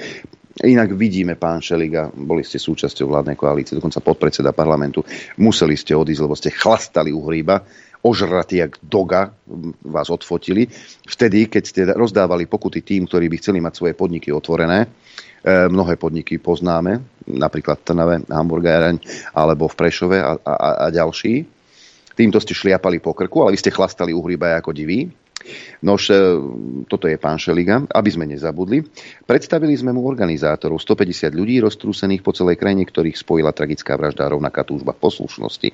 [0.62, 5.00] Inak vidíme, pán Šeliga, boli ste súčasťou vládnej koalície, dokonca podpredseda parlamentu,
[5.40, 7.64] museli ste odísť, lebo ste chlastali u hríba
[8.02, 9.30] ožratí jak doga
[9.86, 10.66] vás odfotili.
[11.06, 14.88] Vtedy, keď ste rozdávali pokuty tým, ktorí by chceli mať svoje podniky otvorené, e,
[15.70, 16.98] mnohé podniky poznáme,
[17.30, 18.98] napríklad Trnave, Hamburgereň
[19.38, 21.46] alebo v Prešove a, a, a ďalší.
[22.12, 25.08] Týmto ste šliapali po krku, ale vy ste chlastali uhryba ako diví.
[25.82, 26.16] Nož, e,
[26.86, 28.86] toto je pán Šeliga, aby sme nezabudli.
[29.26, 34.32] Predstavili sme mu organizátorov, 150 ľudí roztrúsených po celej krajine, ktorých spojila tragická vražda a
[34.32, 35.68] rovnaká túžba poslušnosti.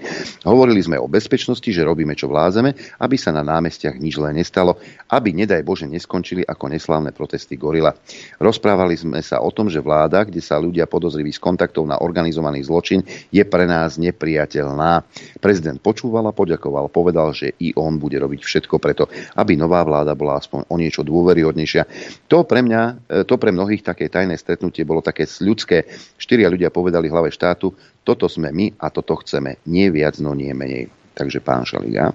[0.49, 2.73] Hovorili sme o bezpečnosti, že robíme čo vlázeme,
[3.03, 4.81] aby sa na námestiach nič len nestalo,
[5.13, 7.93] aby nedaj Bože neskončili ako neslávne protesty Gorila.
[8.41, 12.65] Rozprávali sme sa o tom, že vláda, kde sa ľudia podozriví z kontaktov na organizovaný
[12.65, 15.05] zločin, je pre nás nepriateľná.
[15.43, 20.15] Prezident počúval a poďakoval, povedal, že i on bude robiť všetko preto, aby nová vláda
[20.15, 21.83] bola aspoň o niečo dôveryhodnejšia.
[22.31, 25.85] To pre mňa, e, to pre mnohých také tajné stretnutie bolo také ľudské.
[26.15, 27.75] Štyria ľudia povedali hlave štátu,
[28.07, 29.59] toto sme my a toto chceme.
[29.67, 30.87] Nie viac, no nie menej.
[31.19, 32.15] Takže pán Šaliga,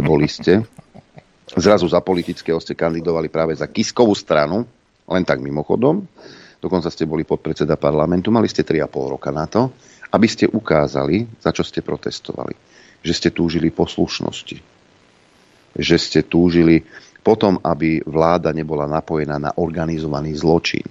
[0.00, 0.64] boli ste.
[1.54, 4.64] Zrazu za politického ste kandidovali práve za Kiskovú stranu,
[5.04, 6.00] len tak mimochodom.
[6.58, 9.68] Dokonca ste boli podpredseda parlamentu, mali ste 3,5 roka na to,
[10.16, 12.56] aby ste ukázali, za čo ste protestovali.
[13.04, 14.73] Že ste túžili poslušnosti
[15.74, 16.86] že ste túžili
[17.24, 20.84] potom, aby vláda nebola napojená na organizovaný zločin.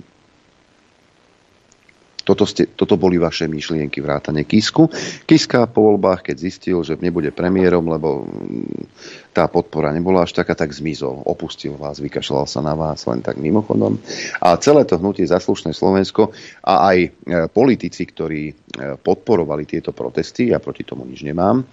[2.23, 4.87] Toto, ste, toto boli vaše myšlienky vrátane Kisku.
[5.27, 10.55] Kiska po voľbách, keď zistil, že nebude premiérom, lebo mm, tá podpora nebola až taká,
[10.55, 11.19] tak zmizol.
[11.27, 13.99] Opustil vás, vykašľal sa na vás len tak mimochodom.
[14.39, 16.31] A celé to hnutie Zaslušné Slovensko
[16.63, 17.09] a aj e,
[17.51, 18.53] politici, ktorí e,
[19.03, 21.67] podporovali tieto protesty, ja proti tomu nič nemám,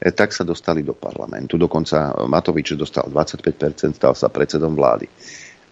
[0.00, 1.56] tak sa dostali do parlamentu.
[1.56, 5.08] Dokonca Matovič dostal 25%, stal sa predsedom vlády.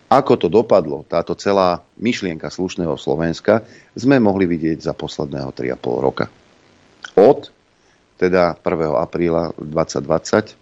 [0.08, 3.64] Ako to dopadlo, táto celá myšlienka slušného Slovenska,
[3.96, 6.30] sme mohli vidieť za posledného 3,5 roka.
[7.18, 7.50] Od
[8.14, 8.94] teda 1.
[8.94, 10.54] apríla 2020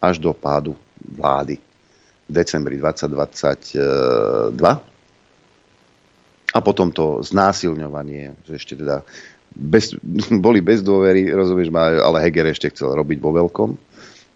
[0.00, 1.60] až do pádu vlády
[2.26, 4.56] v decembri 2022
[6.56, 9.04] a potom to znásilňovanie, že ešte teda
[9.56, 9.96] bez,
[10.44, 13.70] boli bez dôvery, rozumieš ma, ale Heger ešte chcel robiť vo veľkom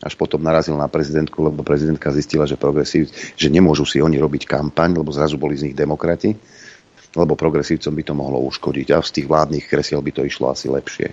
[0.01, 4.49] až potom narazil na prezidentku, lebo prezidentka zistila, že progresív, že nemôžu si oni robiť
[4.49, 6.33] kampaň, lebo zrazu boli z nich demokrati,
[7.13, 10.73] lebo progresívcom by to mohlo uškodiť a z tých vládnych kresiel by to išlo asi
[10.73, 11.13] lepšie.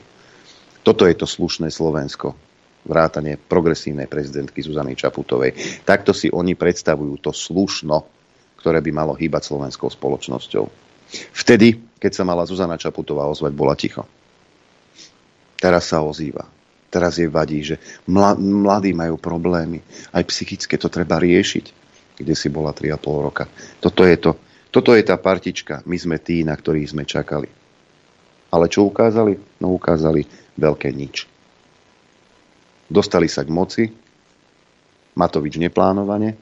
[0.88, 2.32] Toto je to slušné Slovensko.
[2.88, 5.84] Vrátanie progresívnej prezidentky Zuzany Čaputovej.
[5.84, 8.08] Takto si oni predstavujú to slušno,
[8.56, 10.87] ktoré by malo hýbať slovenskou spoločnosťou.
[11.32, 14.04] Vtedy, keď sa mala Zuzana Čaputová ozvať, bola ticho.
[15.58, 16.58] Teraz sa ozýva
[16.88, 17.76] Teraz jej vadí, že
[18.08, 19.84] mladí majú problémy.
[20.16, 21.66] Aj psychické to treba riešiť,
[22.16, 23.44] kde si bola 3,5 roka.
[23.84, 24.40] Toto je, to,
[24.72, 25.84] toto je tá partička.
[25.84, 27.52] My sme tí, na ktorých sme čakali.
[28.48, 29.36] Ale čo ukázali?
[29.60, 30.24] No ukázali
[30.56, 31.28] veľké nič.
[32.88, 33.84] Dostali sa k moci,
[35.20, 36.40] Matovič neplánovane,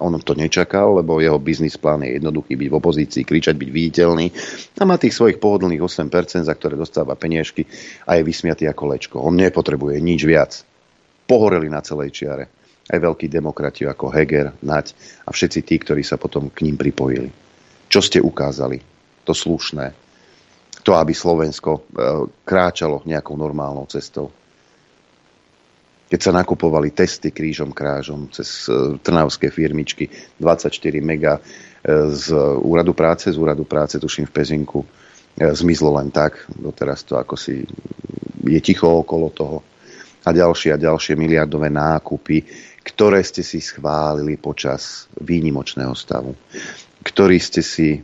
[0.00, 4.26] on to nečakal, lebo jeho biznis plán je jednoduchý, byť v opozícii, kričať, byť viditeľný
[4.80, 7.68] a má tých svojich pohodlných 8%, za ktoré dostáva peniažky
[8.08, 9.16] a je vysmiatý ako lečko.
[9.20, 10.64] On nepotrebuje nič viac.
[11.28, 12.44] Pohoreli na celej čiare.
[12.90, 17.30] Aj veľkí demokrati ako Heger, Naď a všetci tí, ktorí sa potom k ním pripojili.
[17.86, 18.82] Čo ste ukázali?
[19.22, 19.94] To slušné.
[20.82, 21.80] To, aby Slovensko e,
[22.42, 24.32] kráčalo nejakou normálnou cestou.
[26.10, 30.10] Keď sa nakupovali testy krížom krážom cez e, trnavské firmičky
[30.42, 31.40] 24 mega e,
[32.10, 34.86] z úradu práce, z úradu práce tuším v Pezinku e,
[35.54, 37.62] zmizlo len tak, doteraz to ako si
[38.42, 39.58] je ticho okolo toho.
[40.26, 42.44] A ďalšie a ďalšie miliardové nákupy,
[42.82, 46.34] ktoré ste si schválili počas výnimočného stavu,
[47.06, 48.02] ktorý ste si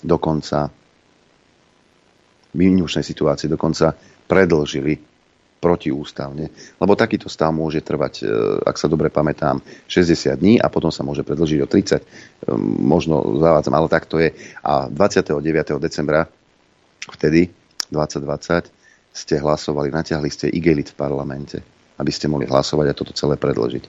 [0.00, 0.70] dokonca
[2.54, 3.96] výnimočnej situácie dokonca
[4.28, 5.11] predlžili
[5.62, 6.50] protiústavne.
[6.82, 8.24] Lebo takýto stav môže trvať, e,
[8.66, 12.02] ak sa dobre pamätám, 60 dní a potom sa môže predlžiť o 30.
[12.02, 12.06] E,
[12.82, 14.34] možno zavádzam, ale tak to je.
[14.66, 15.78] A 29.
[15.78, 16.26] decembra,
[17.06, 17.54] vtedy,
[17.94, 18.74] 2020,
[19.14, 21.62] ste hlasovali, natiahli ste igelit v parlamente,
[22.02, 23.86] aby ste mohli hlasovať a toto celé predložiť.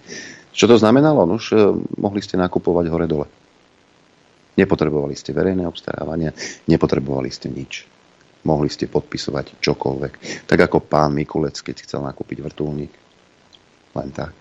[0.53, 1.25] Čo to znamenalo?
[1.25, 1.57] No už e,
[1.97, 3.25] mohli ste nakupovať hore-dole.
[4.53, 6.29] Nepotrebovali ste verejné obstarávania,
[6.69, 7.92] nepotrebovali ste nič
[8.43, 10.13] mohli ste podpisovať čokoľvek.
[10.47, 12.93] Tak ako pán Mikulec, keď chcel nakúpiť vrtulník.
[13.93, 14.35] Len tak.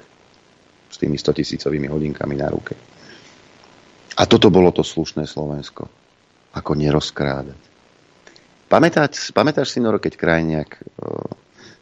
[0.92, 2.74] S tými 100 tisícovými hodinkami na ruke.
[4.18, 5.88] A toto bolo to slušné Slovensko.
[6.52, 7.60] Ako nerozkrádať.
[8.68, 10.82] Pamätáš, pamätáš si, Noro, keď Krajniak e,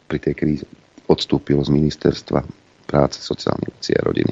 [0.07, 0.65] pri tej kríze
[1.07, 2.43] odstúpil z ministerstva
[2.83, 4.31] práce, sociálnej veci a rodiny.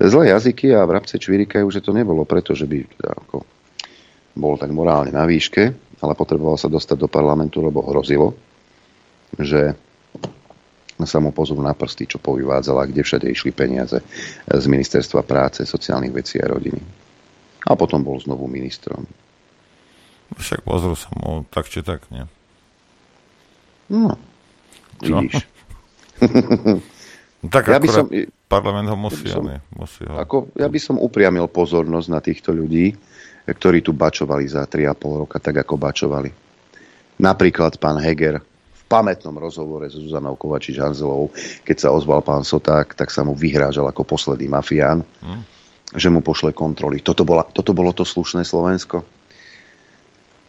[0.00, 3.44] Zlé jazyky a vrabce čvirikajú, že to nebolo preto, že by ako
[4.34, 8.36] bol tak morálne na výške, ale potreboval sa dostať do parlamentu, lebo hrozilo,
[9.40, 9.72] že
[11.02, 13.98] sa mu pozú na prsty, čo povyvádzala, kde všade išli peniaze
[14.46, 16.78] z Ministerstva práce, sociálnych vecí a rodiny.
[17.66, 19.02] A potom bol znovu ministrom.
[20.38, 22.24] Však pozrú sa mu tak či tak, nie?
[23.90, 24.16] No,
[25.02, 25.44] vidíš.
[27.42, 28.06] no, tak ja by som,
[28.48, 29.44] parlament ho musí, ja by som,
[29.76, 30.14] musí ho.
[30.16, 32.96] Ako, ja by som upriamil pozornosť na týchto ľudí,
[33.44, 36.30] ktorí tu bačovali za 3,5 roka, tak ako bačovali.
[37.20, 43.12] Napríklad pán Heger v pamätnom rozhovore s Zuzanou Kovačič-Hanzelovou, keď sa ozval pán Soták, tak
[43.12, 45.42] sa mu vyhrážal ako posledný mafián, hmm.
[45.94, 47.04] že mu pošle kontroly.
[47.04, 49.04] Toto, bola, toto bolo to slušné Slovensko.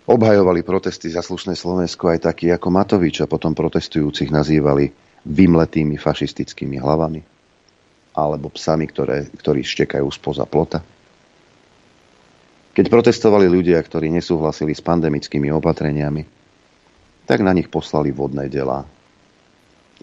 [0.06, 4.94] Obhajovali protesty za slušné Slovensko aj takí ako Matovič a potom protestujúcich nazývali
[5.26, 7.22] vymletými fašistickými hlavami
[8.16, 10.80] alebo psami, ktoré, ktorí štekajú spoza plota.
[12.76, 16.28] Keď protestovali ľudia, ktorí nesúhlasili s pandemickými opatreniami,
[17.24, 18.84] tak na nich poslali vodné delá.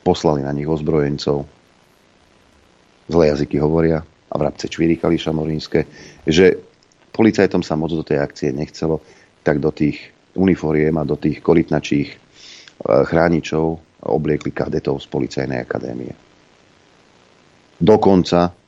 [0.01, 1.45] Poslali na nich ozbrojencov.
[3.13, 5.85] Zlé jazyky hovoria a vrabce čvirikali šamorínske,
[6.25, 6.57] že
[7.13, 9.05] policajtom sa moc do tej akcie nechcelo,
[9.45, 12.17] tak do tých uniforiem a do tých korytnačích e,
[13.05, 13.65] chráničov
[14.09, 16.17] obliekli kadetov z policajnej akadémie.
[17.77, 18.62] Dokonca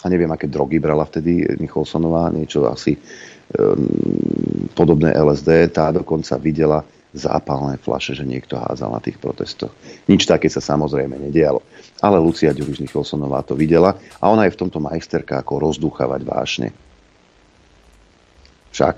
[0.00, 6.80] a neviem, aké drogy brala vtedy Nicholsonová, niečo asi um, podobné LSD, tá dokonca videla
[7.10, 9.74] zápalné flaše, že niekto hádzal na tých protestoch.
[10.06, 11.58] Nič také sa samozrejme nedialo.
[11.98, 16.68] Ale Lucia Ďuriš Nicholsonová to videla a ona je v tomto majsterka ako rozdúchavať vášne.
[18.70, 18.96] Však,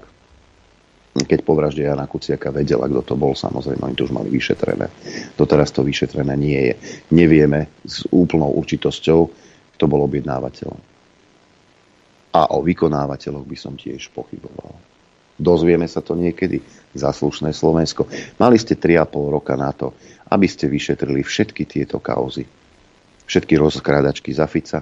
[1.24, 4.92] keď po vražde Jana Kuciaka vedela, kto to bol, samozrejme, oni to už mali vyšetrené.
[5.32, 6.74] Doteraz to vyšetrené nie je.
[7.16, 9.20] Nevieme s úplnou určitosťou,
[9.76, 10.91] kto bol objednávateľom.
[12.32, 14.72] A o vykonávateľoch by som tiež pochyboval.
[15.36, 16.60] Dozvieme sa to niekedy
[16.96, 18.08] za slušné Slovensko.
[18.40, 19.92] Mali ste 3,5 roka na to,
[20.28, 22.48] aby ste vyšetrili všetky tieto kauzy.
[23.28, 24.80] Všetky rozkrádačky za Fica,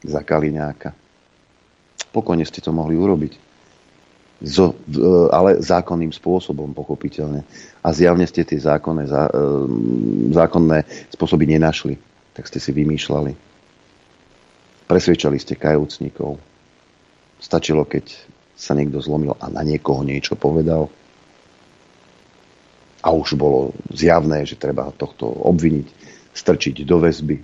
[0.00, 0.92] za Kaliňáka.
[2.10, 3.48] Pokojne ste to mohli urobiť.
[4.40, 4.72] Zo,
[5.28, 7.44] ale zákonným spôsobom, pochopiteľne.
[7.84, 9.36] A zjavne ste tie zákonné, zá, e,
[10.32, 12.00] zákonné spôsoby nenašli.
[12.32, 13.49] Tak ste si vymýšľali
[14.90, 16.42] Presvedčali ste kajúcnikov.
[17.38, 18.10] Stačilo, keď
[18.58, 20.90] sa niekto zlomil a na niekoho niečo povedal.
[22.98, 25.86] A už bolo zjavné, že treba tohto obviniť,
[26.34, 27.38] strčiť do väzby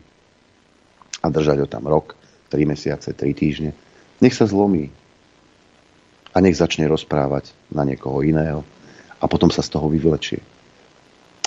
[1.22, 2.18] a držať ho tam rok,
[2.50, 3.70] 3 mesiace, 3 týždne.
[4.18, 4.90] Nech sa zlomí
[6.34, 8.66] a nech začne rozprávať na niekoho iného
[9.22, 10.42] a potom sa z toho vyvlečie.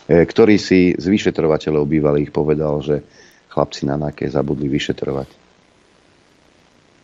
[0.07, 3.03] E, ktorý si z vyšetrovateľov bývalých povedal, že
[3.51, 5.38] chlapci na náke zabudli vyšetrovať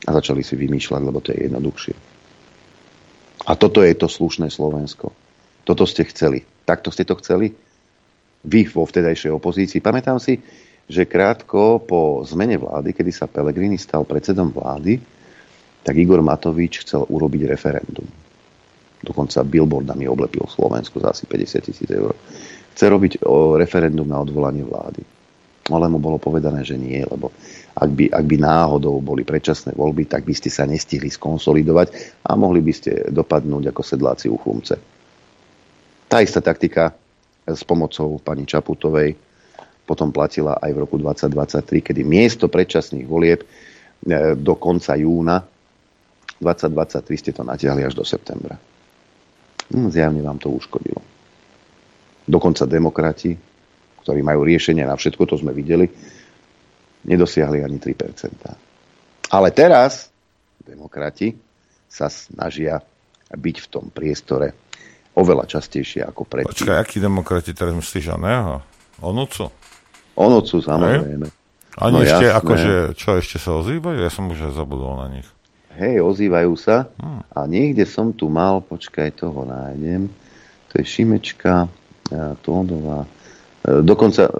[0.05, 1.95] a začali si vymýšľať, lebo to je jednoduchšie.
[3.45, 5.13] A toto je to slušné Slovensko.
[5.65, 6.45] Toto ste chceli.
[6.65, 7.53] Takto ste to chceli?
[8.45, 9.81] Vy vo vtedajšej opozícii.
[9.81, 10.37] Pamätám si,
[10.85, 15.01] že krátko po zmene vlády, kedy sa Pelegrini stal predsedom vlády,
[15.81, 18.05] tak Igor Matovič chcel urobiť referendum.
[19.01, 22.13] Dokonca billboardami oblepil Slovensko za asi 50 tisíc eur.
[22.73, 23.21] Chce robiť
[23.57, 25.01] referendum na odvolanie vlády.
[25.69, 27.33] Ale mu bolo povedané, že nie, lebo
[27.75, 31.87] ak by, ak by náhodou boli predčasné voľby, tak by ste sa nestihli skonsolidovať
[32.23, 34.79] a mohli by ste dopadnúť ako sedláci u chumce.
[36.07, 36.95] Tá istá taktika
[37.43, 39.19] s pomocou pani Čaputovej
[39.85, 43.47] potom platila aj v roku 2023, kedy miesto predčasných volieb e,
[44.33, 45.43] do konca júna
[46.41, 48.57] 2023 ste to natiahli až do septembra.
[49.71, 50.99] Hm, zjavne vám to uškodilo.
[52.25, 53.37] Dokonca demokrati,
[54.01, 55.85] ktorí majú riešenie na všetko, to sme videli,
[57.05, 59.31] nedosiahli ani 3%.
[59.31, 60.09] Ale teraz
[60.61, 61.33] demokrati
[61.85, 62.81] sa snažia
[63.31, 64.53] byť v tom priestore
[65.15, 66.51] oveľa častejšie ako predtým.
[66.51, 68.55] Počkaj, akí demokrati teraz myslíš o neho?
[68.99, 69.47] O Nucu?
[70.15, 71.27] O Nucu, samozrejme.
[71.75, 72.39] Ani no, ešte, jasné.
[72.39, 73.99] akože, čo ešte sa ozývajú?
[73.99, 75.27] Ja som už aj zabudol na nich.
[75.75, 76.87] Hej, ozývajú sa.
[76.95, 77.19] Hmm.
[77.35, 80.07] A niekde som tu mal, počkaj, toho nájdem.
[80.71, 81.67] To je Šimečka,
[82.43, 83.03] Tódová.
[83.65, 84.33] Dokonca, e,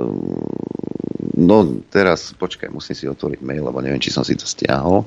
[1.40, 1.58] no
[1.90, 5.06] teraz, počkaj, musím si otvoriť mail, lebo neviem, či som si to stiahol,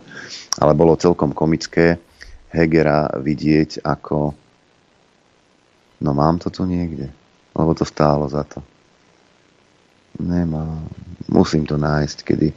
[0.58, 1.96] ale bolo celkom komické
[2.48, 4.32] Hegera vidieť ako
[6.00, 7.10] no mám to tu niekde,
[7.54, 8.62] lebo to stálo za to.
[10.18, 10.86] Nemám.
[11.28, 12.48] Musím to nájsť, kedy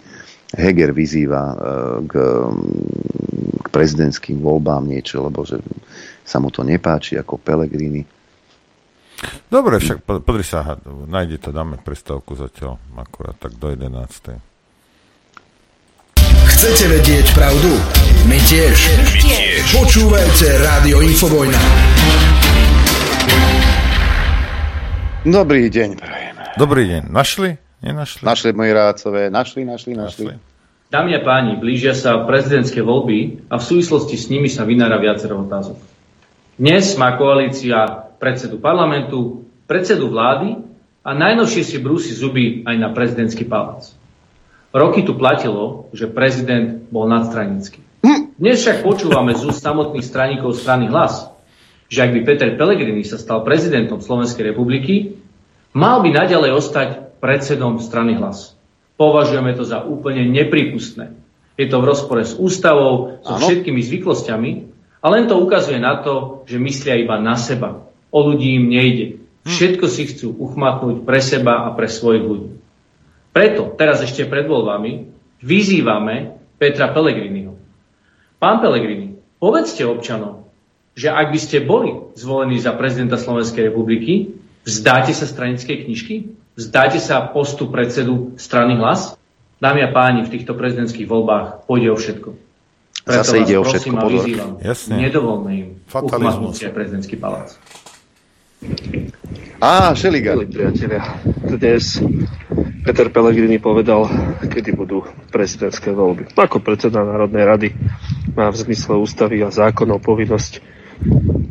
[0.55, 1.55] Heger vyzýva e,
[2.07, 2.13] k,
[3.61, 5.59] k prezidentským voľbám niečo, lebo že
[6.25, 8.03] sa mu to nepáči ako Pelegrini.
[9.52, 14.41] Dobre, však podri sa, nájde to, dáme prestávku zatiaľ, akurát tak do 11.
[16.52, 17.72] Chcete vedieť pravdu?
[18.26, 18.77] My tiež.
[18.98, 19.61] My tiež.
[19.77, 21.61] Počúvajte Rádio Infovojna.
[25.22, 26.35] Dobrý deň, prajem.
[26.57, 27.03] Dobrý deň.
[27.14, 27.61] Našli?
[27.85, 28.26] Nenašli?
[28.26, 29.30] Našli moji rácové.
[29.30, 30.34] Našli, našli, našli.
[30.34, 30.49] našli.
[30.91, 35.39] Dámy a páni, blížia sa prezidentské voľby a v súvislosti s nimi sa vynára viacero
[35.39, 35.80] otázok.
[36.60, 40.61] Dnes má koalícia predsedu parlamentu, predsedu vlády
[41.02, 43.98] a najnovšie si brúsi zuby aj na prezidentský palác.
[44.69, 47.81] Roky tu platilo, že prezident bol nadstranický.
[48.38, 51.30] Dnes však počúvame z úst samotných straníkov strany hlas,
[51.91, 55.18] že ak by Peter Pellegrini sa stal prezidentom Slovenskej republiky,
[55.73, 56.89] mal by naďalej ostať
[57.19, 58.53] predsedom strany hlas.
[58.98, 61.14] Považujeme to za úplne nepripustné.
[61.57, 64.52] Je to v rozpore s ústavou, so všetkými zvyklosťami
[65.02, 67.90] a len to ukazuje na to, že myslia iba na seba.
[68.11, 69.23] O ľudí im nejde.
[69.47, 69.49] Hm.
[69.49, 72.49] Všetko si chcú uchmatnúť pre seba a pre svojich ľudí.
[73.31, 75.07] Preto teraz ešte pred voľbami
[75.39, 77.55] vyzývame Petra Pellegriniho.
[78.38, 80.45] Pán Pellegrini, povedzte občanom,
[80.97, 84.35] že ak by ste boli zvolení za prezidenta Slovenskej republiky,
[84.67, 86.15] vzdáte sa stranickej knižky?
[86.59, 89.15] Zdáte sa postu predsedu strany hlas?
[89.61, 92.29] Dámy a páni, v týchto prezidentských voľbách pôjde o všetko.
[93.01, 93.95] Preto Zase ide o všetko.
[93.95, 94.51] A vyzývam,
[94.97, 97.55] nedovolme im uchmatnúť prezidentský palác.
[99.61, 100.33] Á, Šeliga.
[100.41, 102.01] priatelia, dnes
[102.81, 104.09] Peter Pellegrini povedal,
[104.41, 106.33] kedy budú prezidentské voľby.
[106.33, 107.69] Ako predseda Národnej rady
[108.33, 110.65] má v zmysle ústavy a zákonov povinnosť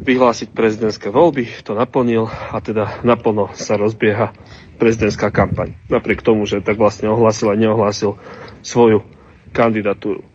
[0.03, 4.35] vyhlásiť prezidentské voľby, to naplnil a teda naplno sa rozbieha
[4.83, 5.79] prezidentská kampaň.
[5.87, 8.19] Napriek tomu, že tak vlastne ohlásil a neohlásil
[8.67, 9.07] svoju
[9.55, 10.27] kandidatúru.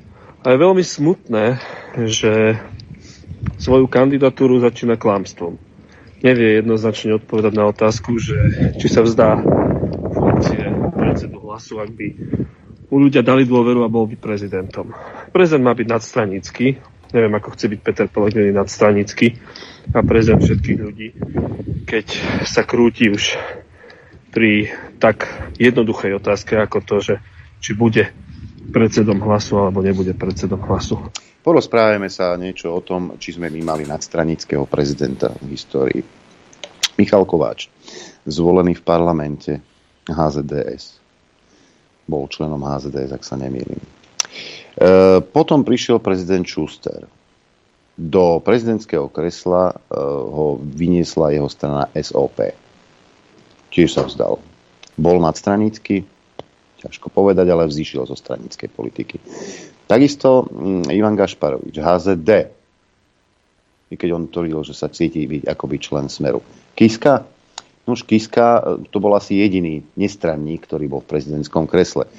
[0.47, 1.59] A je veľmi smutné,
[2.07, 2.55] že
[3.59, 5.74] svoju kandidatúru začína klamstvom.
[6.25, 8.33] Nevie jednoznačne odpovedať na otázku, že
[8.81, 9.45] či sa vzdá
[10.09, 10.57] funkcie
[10.97, 12.07] predsedu hlasu, ak by
[12.89, 14.89] mu ľudia dali dôveru a bol by prezidentom.
[15.29, 16.81] Prezident má byť nadstranický,
[17.13, 19.37] neviem, ako chce byť Peter Pellegrini nadstranický
[19.93, 21.07] a prezident všetkých ľudí,
[21.85, 22.05] keď
[22.49, 23.37] sa krúti už
[24.33, 25.29] pri tak
[25.61, 27.15] jednoduchej otázke ako to, že
[27.61, 28.09] či bude
[28.73, 31.05] predsedom hlasu alebo nebude predsedom hlasu.
[31.45, 36.01] Porozprávame sa niečo o tom, či sme my mali nadstranického prezidenta v histórii.
[36.97, 37.69] Michal Kováč,
[38.25, 39.51] zvolený v parlamente
[40.09, 40.97] HZDS.
[42.09, 43.77] Bol členom HZDS, ak sa nemýlim.
[43.77, 43.85] E,
[45.21, 47.05] potom prišiel prezident Schuster.
[47.93, 49.75] Do prezidentského kresla e,
[50.25, 52.65] ho vyniesla jeho strana SOP
[53.75, 54.39] tiež sa vzdal.
[54.95, 56.07] Bol nadstranický,
[56.79, 59.19] ťažko povedať, ale vzýšiel zo stranickej politiky.
[59.85, 62.29] Takisto mm, Ivan Gašparovič, HZD,
[63.93, 66.41] i keď on tvrdil, že sa cíti byť akoby člen Smeru.
[66.73, 67.21] Kiska,
[67.85, 72.09] no už Kiska, to bol asi jediný nestranník, ktorý bol v prezidentskom kresle.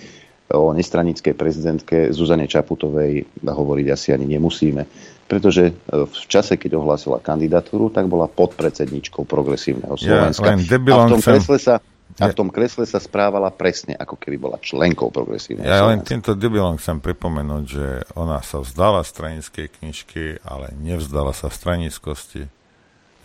[0.47, 4.87] O nestranickej prezidentke Zuzane Čaputovej hovoriť asi ani nemusíme,
[5.27, 10.55] pretože v čase, keď ohlásila kandidatúru, tak bola podpredsedničkou progresívneho Slovenska.
[10.55, 11.83] Ja, a v tom kresle sa
[12.17, 16.33] a v tom kresle sa správala presne, ako keby bola členkou progresívneho Ja len týmto
[16.33, 17.87] debilom chcem pripomenúť, že
[18.17, 22.49] ona sa vzdala stranickej knižky, ale nevzdala sa stranickosti.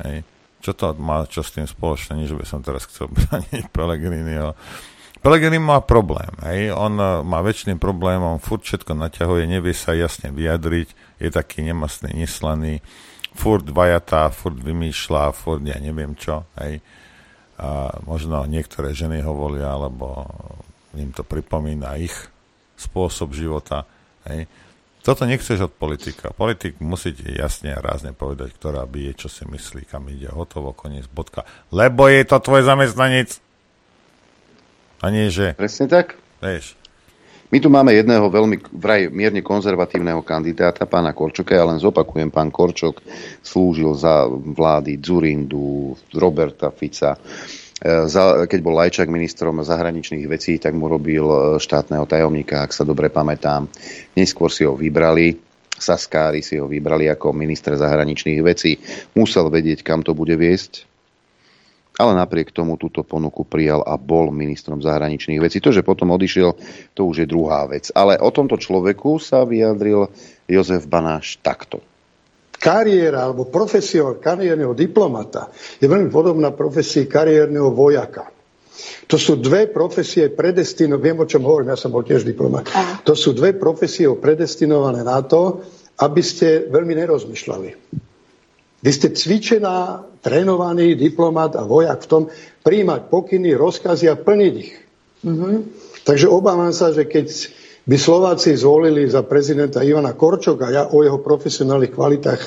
[0.03, 0.27] Hej.
[0.61, 4.59] Čo to má čo s tým spoločné, nič by som teraz chcel braniť Pellegriniho.
[5.21, 6.33] Pellegrini má problém.
[6.43, 6.73] Hej.
[6.73, 12.11] On e, má väčšiným problémom, furt všetko naťahuje, nevie sa jasne vyjadriť, je taký nemastný,
[12.17, 12.81] neslaný,
[13.37, 16.43] furt vajatá, furt vymýšľa, furt ja neviem čo.
[16.57, 16.81] Hej.
[17.59, 20.27] A možno niektoré ženy ho volia, alebo
[20.95, 22.13] im to pripomína ich
[22.75, 23.85] spôsob života.
[24.27, 24.49] Hej.
[25.01, 26.29] Toto nechceš od politika.
[26.29, 31.09] Politik musí jasne a rázne povedať, ktorá je, čo si myslí, kam ide, hotovo, koniec,
[31.09, 31.41] bodka.
[31.73, 33.41] Lebo je to tvoj zamestnanec.
[35.01, 35.57] A nie, že...
[35.57, 36.21] Presne tak.
[36.37, 36.77] Vieš.
[37.51, 41.51] My tu máme jedného veľmi vraj mierne konzervatívneho kandidáta, pána Korčoka.
[41.51, 43.03] Ja len zopakujem, pán Korčok
[43.43, 47.19] slúžil za vlády Zurindu, Roberta Fica,
[47.81, 52.85] E, keď bol Lajčák ministrom zahraničných vecí, tak mu robil e, štátneho tajomníka, ak sa
[52.85, 53.65] dobre pamätám.
[54.13, 55.41] Neskôr si ho vybrali,
[55.81, 58.77] Saskári si ho vybrali ako minister zahraničných vecí.
[59.17, 60.85] Musel vedieť, kam to bude viesť,
[62.01, 65.61] ale napriek tomu túto ponuku prijal a bol ministrom zahraničných vecí.
[65.61, 66.57] To, že potom odišiel,
[66.97, 67.93] to už je druhá vec.
[67.93, 70.09] Ale o tomto človeku sa vyjadril
[70.49, 71.85] Jozef Banáš takto
[72.61, 75.49] kariéra alebo profesia kariérneho diplomata
[75.81, 78.29] je veľmi podobná profesii kariérneho vojaka.
[79.09, 82.69] To sú dve profesie predestinované, viem o čom hovorím, ja som bol tiež diplomat.
[83.03, 85.65] To sú dve profesie predestinované na to,
[85.99, 87.69] aby ste veľmi nerozmýšľali.
[88.81, 92.23] Vy ste cvičená, trénovaný diplomat a vojak v tom
[92.65, 94.73] príjmať pokyny, rozkazy a plniť ich.
[95.21, 95.55] Mm-hmm.
[96.01, 97.29] Takže obávam sa, že keď
[97.81, 102.41] by Slováci zvolili za prezidenta Ivana Korčoka, ja o jeho profesionálnych kvalitách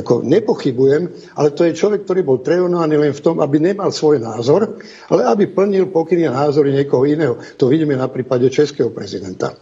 [0.00, 4.16] ako nepochybujem, ale to je človek, ktorý bol trénovaný len v tom, aby nemal svoj
[4.24, 4.80] názor,
[5.12, 7.36] ale aby plnil pokyny a názory niekoho iného.
[7.60, 9.52] To vidíme na prípade českého prezidenta.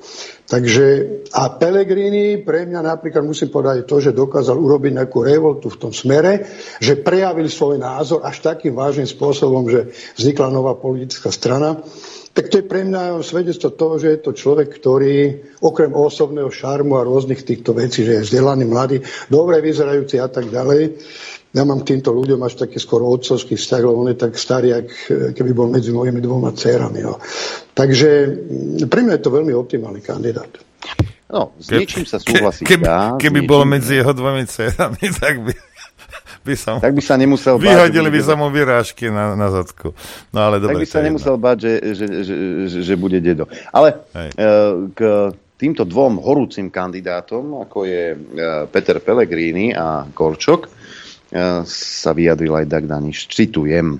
[0.47, 0.87] Takže
[1.35, 5.91] a Pellegrini pre mňa napríklad musím povedať to, že dokázal urobiť nejakú revoltu v tom
[5.91, 6.47] smere,
[6.79, 11.83] že prejavil svoj názor až takým vážnym spôsobom, že vznikla nová politická strana
[12.37, 17.01] tak to je pre mňa svedectvo toho, že je to človek, ktorý okrem osobného šarmu
[17.01, 19.01] a rôznych týchto vecí, že je vzdelaný, mladý,
[19.33, 21.01] dobre vyzerajúci a tak ďalej.
[21.57, 24.77] Ja mám k týmto ľuďom až taký skoro otcovský vzťah, lebo on je tak starý,
[24.77, 24.89] ak
[25.33, 27.01] keby bol medzi mojimi dvoma dcerami.
[27.01, 27.17] No.
[27.73, 28.11] Takže
[28.85, 30.53] pre mňa je to veľmi optimálny kandidát.
[31.33, 32.69] No, s niečím sa súhlasí.
[32.69, 35.57] Keby, keby, keby bol medzi jeho dvomi dcerami, tak by
[36.47, 37.67] by sa, tak by sa nemusel báť.
[37.67, 39.91] Vyhodili by sa mu vyrážky na, na zadku.
[40.31, 41.45] No ale dobre, tak by sa nemusel jedno.
[41.45, 42.35] báť, že, že, že,
[42.71, 43.51] že, že bude dedo.
[43.75, 44.31] Ale Hej.
[44.39, 44.47] E,
[44.95, 45.01] k
[45.59, 48.17] týmto dvom horúcim kandidátom, ako je e,
[48.71, 50.71] Peter Pellegrini a Korčok, e,
[51.67, 53.27] sa vyjadril aj Dag Daniš.
[53.27, 53.99] Citujem.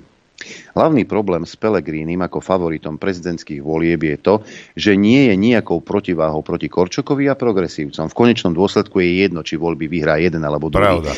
[0.77, 4.35] Hlavný problém s Pelegrínim ako favoritom prezidentských volieb je to,
[4.77, 8.13] že nie je nejakou protiváhou proti Korčokovi a progresívcom.
[8.13, 11.01] V konečnom dôsledku je jedno, či voľby vyhrá jeden alebo druhý.
[11.01, 11.13] Pravda.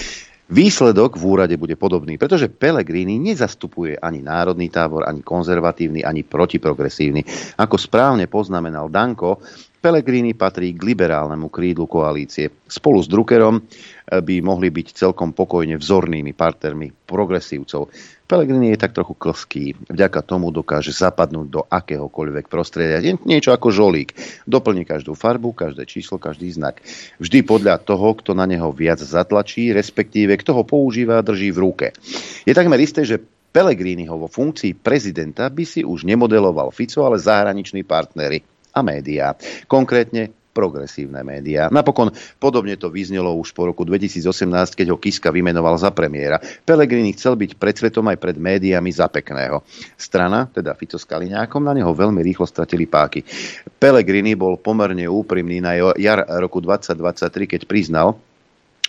[0.49, 7.21] Výsledok v úrade bude podobný, pretože Pellegrini nezastupuje ani národný tábor, ani konzervatívny, ani protiprogresívny.
[7.61, 9.45] Ako správne poznamenal Danko,
[9.79, 12.51] Pellegrini patrí k liberálnemu krídlu koalície.
[12.67, 13.63] Spolu s Druckerom
[14.11, 17.87] by mohli byť celkom pokojne vzornými partnermi progresívcov.
[18.27, 19.65] Pelegrini je tak trochu klský.
[19.87, 22.99] Vďaka tomu dokáže zapadnúť do akéhokoľvek prostredia.
[23.23, 24.19] Niečo ako žolík.
[24.45, 26.83] Doplní každú farbu, každé číslo, každý znak.
[27.23, 31.87] Vždy podľa toho, kto na neho viac zatlačí, respektíve kto ho používa, drží v ruke.
[32.43, 37.81] Je takmer isté, že Pelegriniho vo funkcii prezidenta by si už nemodeloval Fico, ale zahraniční
[37.81, 38.45] partnery
[38.79, 39.35] a médiá.
[39.67, 41.71] Konkrétne progresívne médiá.
[41.71, 42.11] Napokon
[42.43, 46.43] podobne to vyznelo už po roku 2018, keď ho Kiska vymenoval za premiéra.
[46.67, 49.63] Pelegrini chcel byť pred svetom aj pred médiami za pekného.
[49.95, 53.23] Strana, teda Fico s Kaliňákom, na neho veľmi rýchlo stratili páky.
[53.79, 58.19] Pelegrini bol pomerne úprimný na jar roku 2023, keď priznal,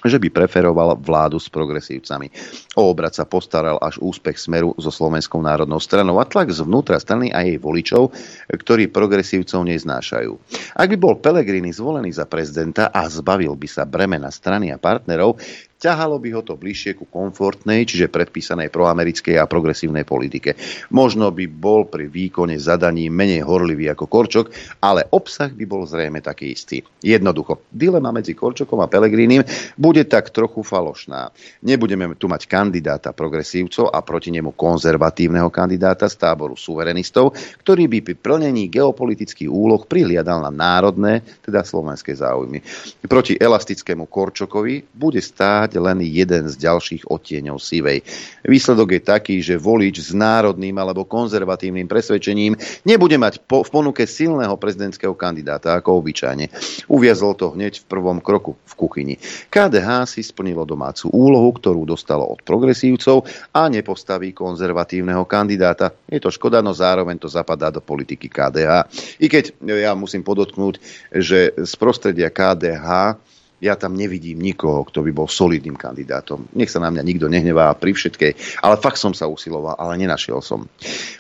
[0.05, 2.31] že by preferoval vládu s progresívcami.
[2.79, 7.31] O obrad sa postaral až úspech Smeru so Slovenskou národnou stranou a tlak zvnútra strany
[7.35, 8.13] a jej voličov,
[8.47, 10.31] ktorí progresívcov neznášajú.
[10.79, 15.39] Ak by bol Pelegrini zvolený za prezidenta a zbavil by sa bremena strany a partnerov,
[15.79, 20.59] ťahalo by ho to bližšie ku komfortnej, čiže predpísanej proamerickej a progresívnej politike.
[20.91, 24.45] Možno by bol pri výkone zadaní menej horlivý ako Korčok,
[24.83, 26.83] ale obsah by bol zrejme taký istý.
[26.99, 29.41] Jednoducho, dilema medzi Korčokom a Pelegrínim
[29.79, 31.31] bude tak trochu falošná.
[31.63, 37.31] Nebudeme tu mať kandidáta progresívcov a proti nemu konzervatívneho kandidáta z táboru suverenistov,
[37.63, 42.59] ktorý by pri plnení geopolitických úloh prihliadal na národné, teda slovenské záujmy.
[43.07, 48.01] Proti elastickému Korčokovi bude stáť mať len jeden z ďalších odtieňov sivej.
[48.41, 52.57] Výsledok je taký, že volič s národným alebo konzervatívnym presvedčením
[52.89, 56.49] nebude mať po, v ponuke silného prezidentského kandidáta ako obyčajne.
[56.89, 59.15] Uviazol to hneď v prvom kroku v kuchyni.
[59.53, 65.93] KDH si splnilo domácu úlohu, ktorú dostalo od progresívcov a nepostaví konzervatívneho kandidáta.
[66.09, 68.89] Je to škoda, no zároveň to zapadá do politiky KDH.
[69.21, 70.81] I keď ja musím podotknúť,
[71.13, 73.19] že z prostredia KDH
[73.59, 76.47] ja tam nevidím nikoho, kto by bol solidným kandidátom.
[76.55, 80.39] Nech sa na mňa nikto nehnevá pri všetkej, ale fakt som sa usiloval, ale nenašiel
[80.39, 80.67] som.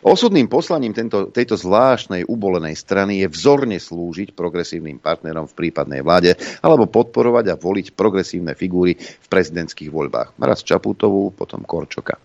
[0.03, 6.35] Osudným poslaním tento, tejto zvláštnej ubolenej strany je vzorne slúžiť progresívnym partnerom v prípadnej vláde
[6.63, 10.39] alebo podporovať a voliť progresívne figúry v prezidentských voľbách.
[10.39, 12.17] Raz Čaputovú, potom Korčoka.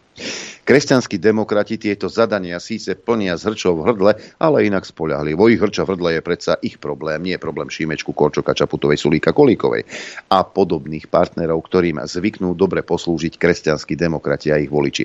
[0.65, 4.89] Kresťanskí demokrati tieto zadania síce plnia z hrčov hrdle, ale inak
[5.36, 9.85] vo Ich hrča hrdle je predsa ich problém, nie problém Šímečku, Korčoka, Čaputovej, Sulíka, Kolíkovej
[10.32, 15.05] a podobných partnerov, ktorým zvyknú dobre poslúžiť kresťanskí demokrati a ich voliči.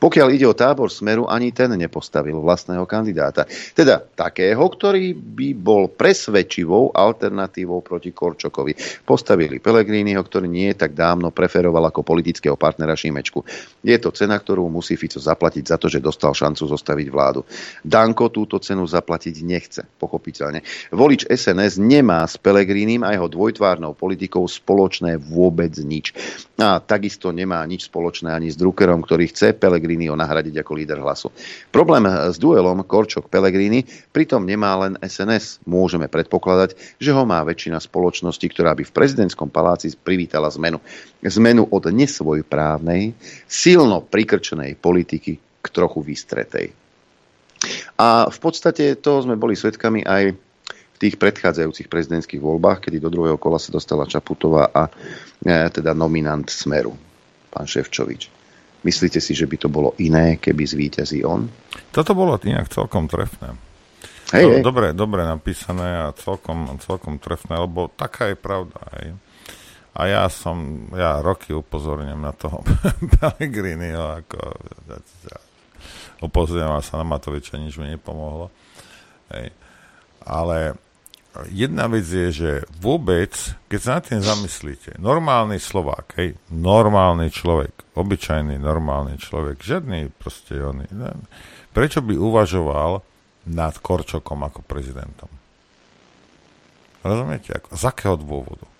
[0.00, 3.44] Pokiaľ ide o tábor Smeru, ani ten nepostavil vlastného kandidáta.
[3.76, 9.04] Teda takého, ktorý by bol presvedčivou alternatívou proti Korčokovi.
[9.04, 13.44] Postavili Pelegrínyho, ktorý nie tak dávno preferoval ako politického partnera Šímečku.
[13.84, 17.42] Je to cena, ktorú musí musí Fico zaplatiť za to, že dostal šancu zostaviť vládu.
[17.82, 20.62] Danko túto cenu zaplatiť nechce, pochopiteľne.
[20.94, 26.14] Volič SNS nemá s Pelegrínim a jeho dvojtvárnou politikou spoločné vôbec nič.
[26.62, 31.34] A takisto nemá nič spoločné ani s Druckerom, ktorý chce Pelegrini nahradiť ako líder hlasu.
[31.74, 33.82] Problém s duelom Korčok Pelegrini
[34.14, 35.66] pritom nemá len SNS.
[35.66, 40.78] Môžeme predpokladať, že ho má väčšina spoločnosti, ktorá by v prezidentskom paláci privítala zmenu.
[41.24, 43.16] Zmenu od nesvojprávnej,
[43.48, 46.76] silno prikrčenej politiky k trochu vystretej.
[47.96, 50.36] A v podstate to sme boli svedkami aj
[50.94, 55.96] v tých predchádzajúcich prezidentských voľbách, kedy do druhého kola sa dostala Čaputová a e, teda
[55.96, 56.92] nominant Smeru,
[57.48, 58.28] pán Ševčovič.
[58.84, 61.48] Myslíte si, že by to bolo iné, keby zvíťazí on?
[61.88, 63.56] Toto bolo inak celkom trefné.
[64.36, 64.62] Hej, hej.
[64.62, 68.76] Dobre, dobre napísané a celkom, celkom trefné, lebo taká je pravda.
[69.00, 69.16] Hej.
[69.94, 72.66] A ja som, ja roky upozorňujem na toho
[73.18, 74.38] Pellegriniho, ako
[76.18, 78.50] upozorňoval sa na Matoviča, nič mi nepomohlo.
[79.30, 79.54] Hej.
[80.24, 80.74] Ale
[81.50, 83.34] jedna vec je, že vôbec,
[83.66, 90.58] keď sa na tým zamyslíte, normálny Slovák, hej, normálny človek, obyčajný normálny človek, žiadny proste
[90.90, 91.10] ne,
[91.74, 93.02] prečo by uvažoval
[93.50, 95.30] nad Korčokom ako prezidentom?
[97.04, 97.60] Rozumiete?
[97.60, 98.73] Ako, z akého dôvodu?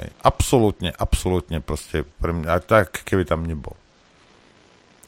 [0.00, 0.08] Hej.
[0.24, 3.76] Absolútne, absolútne proste pre mňa, tak keby tam nebol.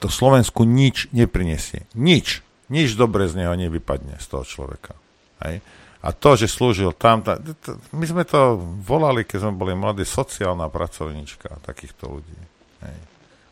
[0.04, 1.88] To Slovensku nič neprinesie.
[1.96, 2.44] Nič.
[2.68, 4.92] Nič dobre z neho nevypadne z toho človeka.
[5.40, 5.64] Hej.
[6.02, 10.02] A to, že slúžil tam, ta, to, my sme to volali, keď sme boli mladí,
[10.02, 12.40] sociálna pracovníčka takýchto ľudí.
[12.82, 12.98] Hej.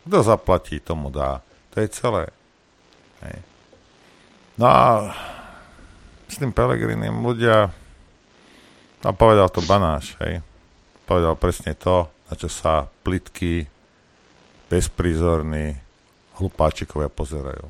[0.05, 1.41] Kto zaplatí, tomu dá.
[1.73, 2.35] To je celé.
[3.23, 3.39] Hej.
[4.59, 4.83] No a
[6.27, 7.71] s tým Pelegrinim ľudia,
[9.01, 10.43] a povedal to Banáš, hej,
[11.11, 13.66] povedal presne to, na čo sa plitky,
[14.70, 15.74] bezprízorní
[16.39, 17.66] hlupáčikovia pozerajú.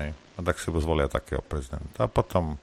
[0.00, 0.16] Hej.
[0.16, 2.08] A tak si zvolia takého prezidenta.
[2.08, 2.56] A potom,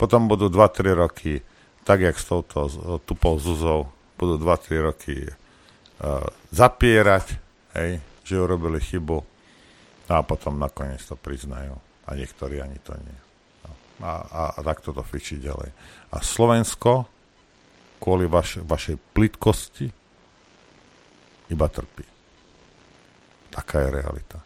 [0.00, 1.44] potom budú 2-3 roky,
[1.84, 2.64] tak jak s touto
[3.04, 7.36] tupou Zuzou, budú 2-3 roky uh, zapierať,
[7.76, 9.20] hej, že urobili chybu
[10.08, 11.76] a potom nakoniec to priznajú.
[12.08, 13.18] A niektorí ani to nie.
[13.68, 13.72] No.
[14.00, 15.68] A, a, a takto to fičí ďalej.
[16.12, 17.15] A Slovensko
[17.98, 19.86] kvôli vaš, vašej plitkosti
[21.50, 22.04] iba trpí.
[23.54, 24.38] Taká je realita.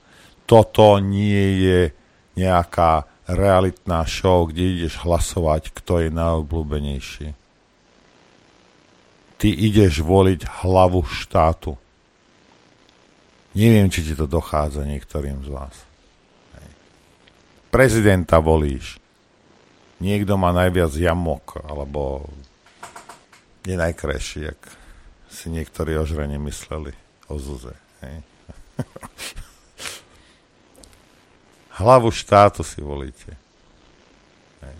[0.44, 1.80] Toto nie je
[2.38, 7.28] nejaká realitná show, kde ideš hlasovať, kto je najobľúbenejší.
[9.40, 11.78] Ty ideš voliť hlavu štátu.
[13.56, 15.74] Neviem, či ti to dochádza niektorým z vás.
[17.70, 18.98] Prezidenta volíš.
[20.02, 22.26] Niekto má najviac jamok, alebo
[23.70, 24.60] je najkrajší, jak
[25.30, 26.90] si niektorí ožrene mysleli
[27.30, 27.74] o Zuze.
[28.02, 28.16] Hej.
[31.80, 33.32] Hlavu štátu si volíte.
[34.60, 34.76] Hej.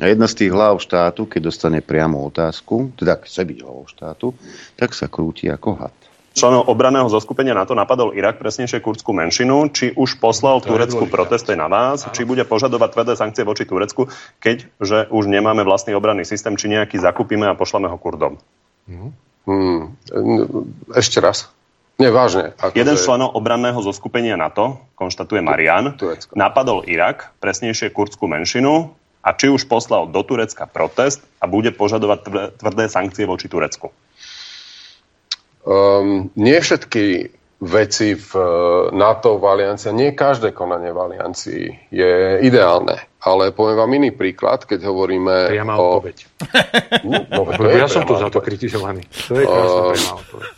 [0.00, 4.32] A jedna z tých hlav štátu, keď dostane priamu otázku, teda chce byť hlavou štátu,
[4.74, 6.01] tak sa krúti ako had
[6.32, 9.70] členov obraného zoskupenia NATO napadol Irak, presnejšie kurdskú menšinu.
[9.72, 14.08] Či už poslal Turecku protesty na vás, či bude požadovať tvrdé sankcie voči Turecku,
[14.42, 18.40] keďže už nemáme vlastný obranný systém, či nejaký zakúpime a pošleme ho Kurdom.
[18.88, 19.94] Hmm.
[20.94, 21.50] Ešte raz.
[22.00, 22.56] Nevážne.
[22.58, 26.32] Ako Jeden z členov obranného zoskupenia NATO, konštatuje Marian, Turecko.
[26.34, 28.90] napadol Irak, presnejšie kurdskú menšinu,
[29.22, 32.18] a či už poslal do Turecka protest a bude požadovať
[32.58, 33.94] tvrdé sankcie voči Turecku.
[35.62, 37.30] Um, nie všetky
[37.62, 38.46] veci v eh,
[38.90, 41.64] NATO v aliancii, nie každé konanie v aliancii
[41.94, 42.98] je ideálne.
[43.22, 46.02] Ale poviem vám iný príklad, keď hovoríme Priama o...
[46.02, 46.16] odpoveď.
[47.02, 49.06] No, no, ja som tu za to kritizovaný.
[49.30, 49.94] To je uh,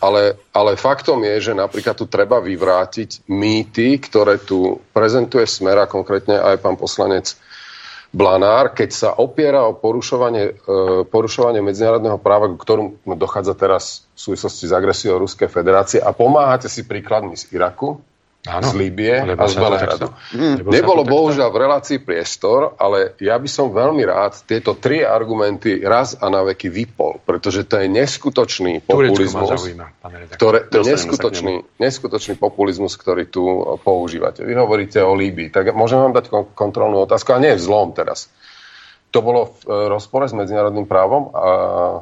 [0.01, 6.37] ale, ale faktom je, že napríklad tu treba vyvrátiť mýty, ktoré tu prezentuje Smera, konkrétne
[6.37, 7.33] aj pán poslanec
[8.15, 14.31] Blanár, keď sa opiera o porušovanie, e, porušovanie medzinárodného práva, k ktorom dochádza teraz v
[14.31, 17.99] súvislosti s agresiou Ruskej federácie a pomáhate si príkladmi z Iraku,
[18.45, 20.13] Áno, z Líbie a z Belehradu.
[20.69, 26.13] Nebolo bohužiaľ v relácii priestor, ale ja by som veľmi rád tieto tri argumenty raz
[26.13, 29.49] a na veky vypol, pretože to je neskutočný populizmus.
[29.49, 29.87] Zaujíma,
[30.37, 33.43] ktoré, to je neskutočný, neskutočný populizmus, ktorý tu
[33.81, 34.45] používate.
[34.45, 38.29] Vy hovoríte o Líbii, tak môžem vám dať kontrolnú otázku, a nie v zlom teraz.
[39.09, 41.99] To bolo v e, rozpore s medzinárodným právom a e,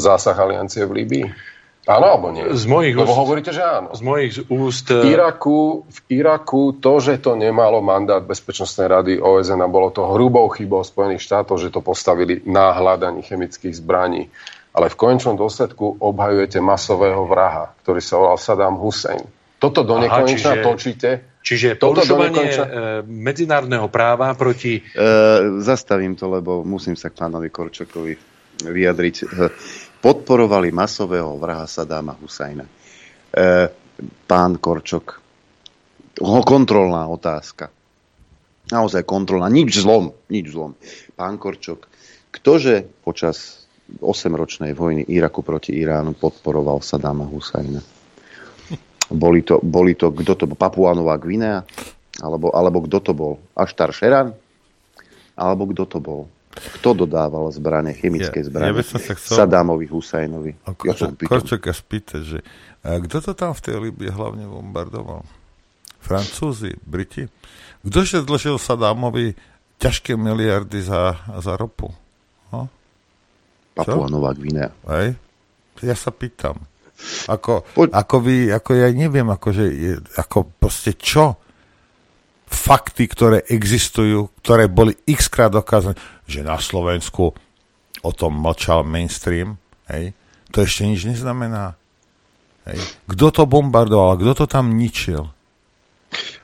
[0.00, 1.51] zásah aliancie v Líbii?
[1.82, 2.46] Áno alebo nie?
[2.46, 3.90] Z mojich Lebo úst, hovoríte, že áno.
[3.90, 4.86] Z mojich úst...
[4.86, 10.06] V Iraku, v Iraku to, že to nemalo mandát Bezpečnostnej rady OSN a bolo to
[10.06, 14.30] hrubou chybou Spojených štátov, že to postavili na hľadaní chemických zbraní.
[14.72, 19.26] Ale v konečnom dôsledku obhajujete masového vraha, ktorý sa volal Saddam Hussein.
[19.58, 21.34] Toto do nekonečna točíte.
[21.42, 22.64] Čiže toto porušovanie nekonečna...
[22.64, 22.78] E,
[23.10, 24.78] medzinárodného práva proti...
[24.78, 25.10] E,
[25.58, 28.14] zastavím to, lebo musím sa k pánovi Korčokovi
[28.62, 29.16] vyjadriť
[30.02, 32.66] podporovali masového vraha Sadáma Husajna.
[32.66, 33.70] E,
[34.26, 35.22] pán Korčok,
[36.20, 37.70] kontrolná otázka.
[38.68, 39.46] Naozaj kontrolná.
[39.48, 40.12] Nič zlom.
[40.28, 40.74] Nič zlom.
[41.14, 41.86] Pán Korčok,
[42.34, 43.68] ktože počas
[44.00, 47.80] 8-ročnej vojny Iraku proti Iránu podporoval Sadáma Husajna?
[49.12, 50.56] Boli to, boli to kto to bol?
[50.56, 51.62] Papuánová Gvinea?
[52.24, 53.34] Alebo, alebo kto to bol?
[53.52, 54.32] Aštar Šeran?
[55.36, 56.22] Alebo kto to bol?
[56.52, 58.76] Kto dodával zbranie, chemické zbranie?
[58.76, 59.36] Ja, ja chcel...
[59.44, 60.52] Sadámovi, Husajnovi.
[60.84, 62.38] Ja som Korčoka spýtať, že
[62.82, 65.22] a kto to tam v tej Libii hlavne bombardoval?
[66.02, 67.30] Francúzi, Briti?
[67.86, 69.38] Ktože dlžil Sadámovi
[69.78, 71.94] ťažké miliardy za, za ropu?
[72.50, 72.66] No?
[73.72, 74.74] Papua Nová Gvinea.
[74.90, 75.14] Hej?
[75.80, 76.58] Ja sa pýtam.
[77.30, 79.64] Ako, ako vy, ako ja neviem, akože,
[80.18, 81.38] ako proste čo?
[82.52, 85.96] fakty, ktoré existujú, ktoré boli x krát dokázané,
[86.26, 87.34] že na Slovensku
[88.02, 89.58] o tom mlčal mainstream,
[89.90, 90.12] hej,
[90.50, 91.78] to ešte nič neznamená.
[92.68, 92.78] Hej.
[93.08, 95.32] Kto to bombardoval, kto to tam ničil?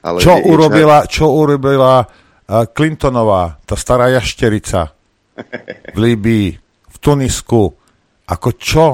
[0.01, 4.97] Ale čo, urobila, čo urobila uh, Clintonová, tá stará jašterica
[5.93, 6.49] v Líbii,
[6.89, 7.71] v Tunisku,
[8.27, 8.87] ako čo?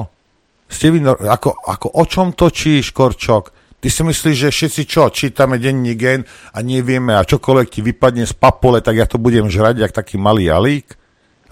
[0.65, 3.54] Ste vy, ako, ako o čom točíš, Korčok?
[3.85, 8.25] Ty si myslíš, že všetci čo, čítame denní gen a nevieme a čokoľvek ti vypadne
[8.25, 10.97] z papule, tak ja to budem žrať, jak taký malý alík?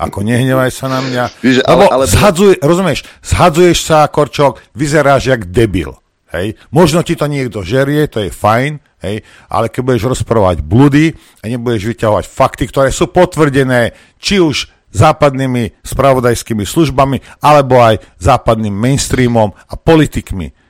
[0.01, 1.29] Ako nehnevaj sa na mňa.
[1.45, 2.09] Víš, ale, ale...
[2.09, 5.93] Zhadzuje, rozumieš, zhadzuješ sa, Korčok, vyzeráš jak debil.
[6.33, 6.57] Hej?
[6.73, 9.21] Možno ti to niekto žerie, to je fajn, hej?
[9.45, 15.85] ale keď budeš rozprávať blúdy a nebudeš vyťahovať fakty, ktoré sú potvrdené, či už západnými
[15.85, 20.62] spravodajskými službami, alebo aj západným mainstreamom a politikmi.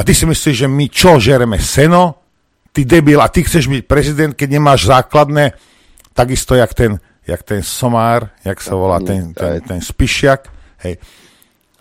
[0.00, 2.24] A ty si myslíš, že my čo, žereme seno?
[2.72, 5.52] Ty debil, a ty chceš byť prezident, keď nemáš základné,
[6.16, 6.96] takisto jak ten,
[7.28, 10.48] jak ten somár, jak sa volá, ten, ten, ten spišiak,
[10.88, 10.96] hej,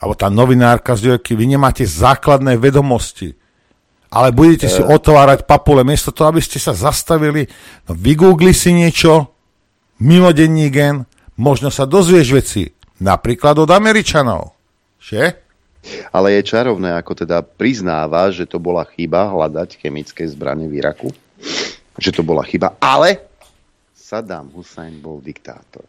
[0.03, 3.39] alebo tá novinárka z Jojky, vy nemáte základné vedomosti,
[4.11, 7.47] ale budete si otvárať papule, miesto toho, aby ste sa zastavili,
[7.87, 9.31] no vygoogli si niečo,
[10.03, 11.07] mimo denní gen,
[11.39, 12.67] možno sa dozvieš veci,
[12.99, 14.59] napríklad od Američanov,
[14.99, 15.48] že?
[16.11, 21.09] Ale je čarovné, ako teda priznáva, že to bola chyba hľadať chemické zbranie v Iraku.
[21.95, 22.75] Že to bola chyba.
[22.83, 23.29] Ale
[23.95, 25.85] Saddam Hussein bol diktátor.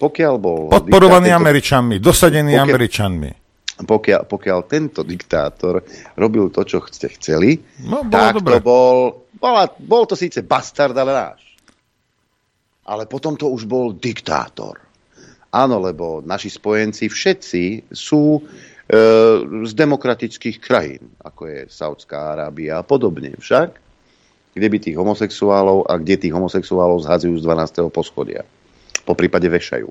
[0.00, 0.72] Pokiaľ bol...
[0.72, 3.30] Podporovaný diktátor, Američanmi, dosadený pokiaľ, Američanmi.
[3.84, 5.84] Pokiaľ, pokiaľ tento diktátor
[6.16, 8.58] robil to, čo ste chceli, no, tak dobre.
[8.58, 8.96] to bol...
[9.36, 11.40] Bola, bol to síce bastard, ale náš.
[12.88, 14.80] Ale potom to už bol diktátor.
[15.52, 18.40] Áno, lebo naši spojenci všetci sú
[19.64, 23.78] z demokratických krajín, ako je Saudská Arábia a podobne však,
[24.50, 27.86] kde by tých homosexuálov a kde tých homosexuálov zhadzujú z 12.
[27.94, 28.42] poschodia.
[29.06, 29.86] Po prípade vešajú.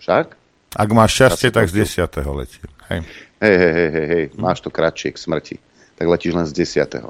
[0.00, 0.26] Však?
[0.72, 2.08] Ak máš šťastie, tak z 10.
[2.32, 2.60] letí.
[2.88, 3.04] Hej.
[3.38, 4.24] Hej, hej, hej, hej, hej.
[4.40, 5.56] máš to kratšie k smrti.
[6.00, 6.52] Tak letíš len z
[6.88, 7.04] 10.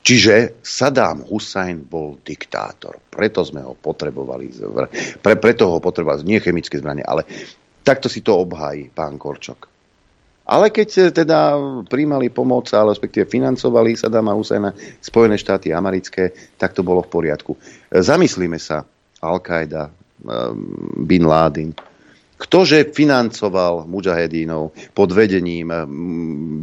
[0.00, 3.00] Čiže Saddam Hussein bol diktátor.
[3.08, 4.48] Preto sme ho potrebovali.
[5.20, 7.24] Pre, preto ho potrebovali nie chemické zbranie, ale
[7.84, 9.69] takto si to obhájí pán Korčok.
[10.50, 11.54] Ale keď teda
[11.86, 17.54] príjmali pomoc, ale respektíve financovali Sadama Husajna Spojené štáty americké, tak to bolo v poriadku.
[17.94, 18.82] Zamyslíme sa,
[19.22, 19.92] Al-Qaida, eh,
[21.06, 21.70] Bin Laden,
[22.40, 25.68] ktože financoval mujahedínov pod vedením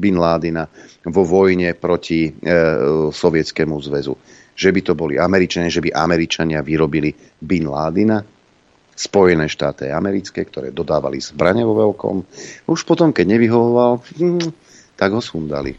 [0.01, 0.65] Bin Ládina
[1.05, 2.31] vo vojne proti e,
[3.13, 4.17] Sovietskému zväzu.
[4.57, 8.25] Že by to boli Američania, že by Američania vyrobili Bin Ládina,
[8.97, 12.25] Spojené štáty americké, ktoré dodávali zbrane vo veľkom.
[12.65, 14.49] Už potom, keď nevyhovoval, hm,
[14.97, 15.77] tak ho sundali.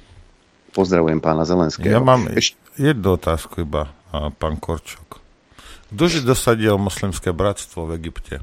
[0.71, 1.91] Pozdravujem pána Zelenského.
[1.91, 2.55] Ja mám Eš...
[2.79, 3.91] jednu otázku iba,
[4.39, 5.19] pán Korčok.
[5.91, 8.39] Ktože dosadil moslimské bratstvo v Egypte?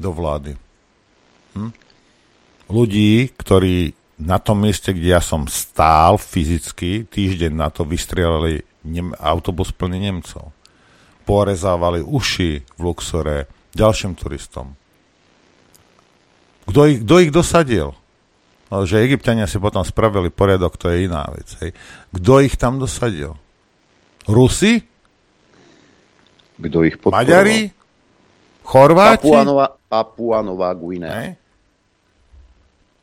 [0.00, 0.56] Do vlády.
[1.52, 1.70] Hm?
[2.72, 9.12] Ľudí, ktorí na tom mieste, kde ja som stál fyzicky, týždeň na to vystrelali Nem-
[9.18, 10.54] autobus plný Nemcov.
[11.24, 14.78] Porezávali uši v Luxore ďalším turistom.
[16.64, 17.92] Kto ich, kto ich dosadil?
[18.72, 21.52] No, že egyptiania si potom spravili poriadok, to je iná vec.
[21.60, 21.76] Hej.
[22.14, 23.36] Kto ich tam dosadil?
[24.24, 24.80] Rusi?
[26.56, 27.20] Kto ich podporoval?
[27.20, 27.58] Maďari?
[28.64, 29.28] Chorváti?
[29.28, 31.36] Papuanova, Papuanová Guinea.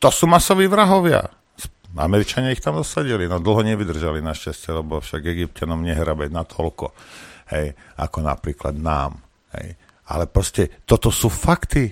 [0.02, 1.22] To sú masoví vrahovia.
[1.94, 6.96] Američania ich tam dosadili, no dlho nevydržali našťastie, lebo však Egyptianom nehrabe na toľko,
[7.52, 9.20] hej, ako napríklad nám.
[9.56, 9.76] Hej.
[10.12, 11.92] Ale proste toto sú fakty.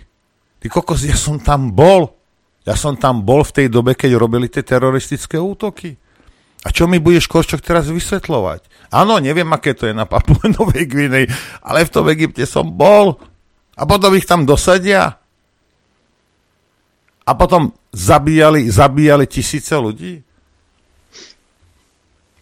[0.59, 2.11] Ty kokos, ja som tam bol.
[2.67, 5.95] Ja som tam bol v tej dobe, keď robili tie teroristické útoky.
[6.59, 8.91] A čo mi budeš, Koščok, teraz vysvetľovať?
[8.91, 11.25] Áno, neviem, aké to je na Papue Novej Gvinej,
[11.63, 13.15] ale v tom Egypte som bol.
[13.79, 15.15] A potom ich tam dosadia
[17.23, 20.19] a potom zabíjali, zabíjali tisíce ľudí?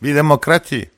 [0.02, 0.97] Vy demokrati.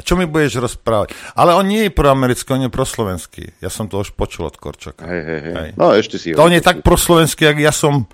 [0.00, 1.12] A čo mi budeš rozprávať?
[1.36, 3.44] Ale on nie je proamerický, on je proslovenský.
[3.60, 5.04] Ja som to už počul od Korčoka.
[5.04, 5.70] Hej, hej, hej.
[5.76, 8.08] No, ešte si to on je tak proslovenský, jak ja som,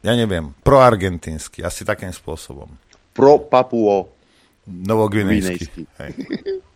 [0.00, 1.60] ja neviem, proargentínsky.
[1.60, 2.72] Asi takým spôsobom.
[3.12, 4.08] Pro Papuo
[4.62, 5.84] Novogvinejský.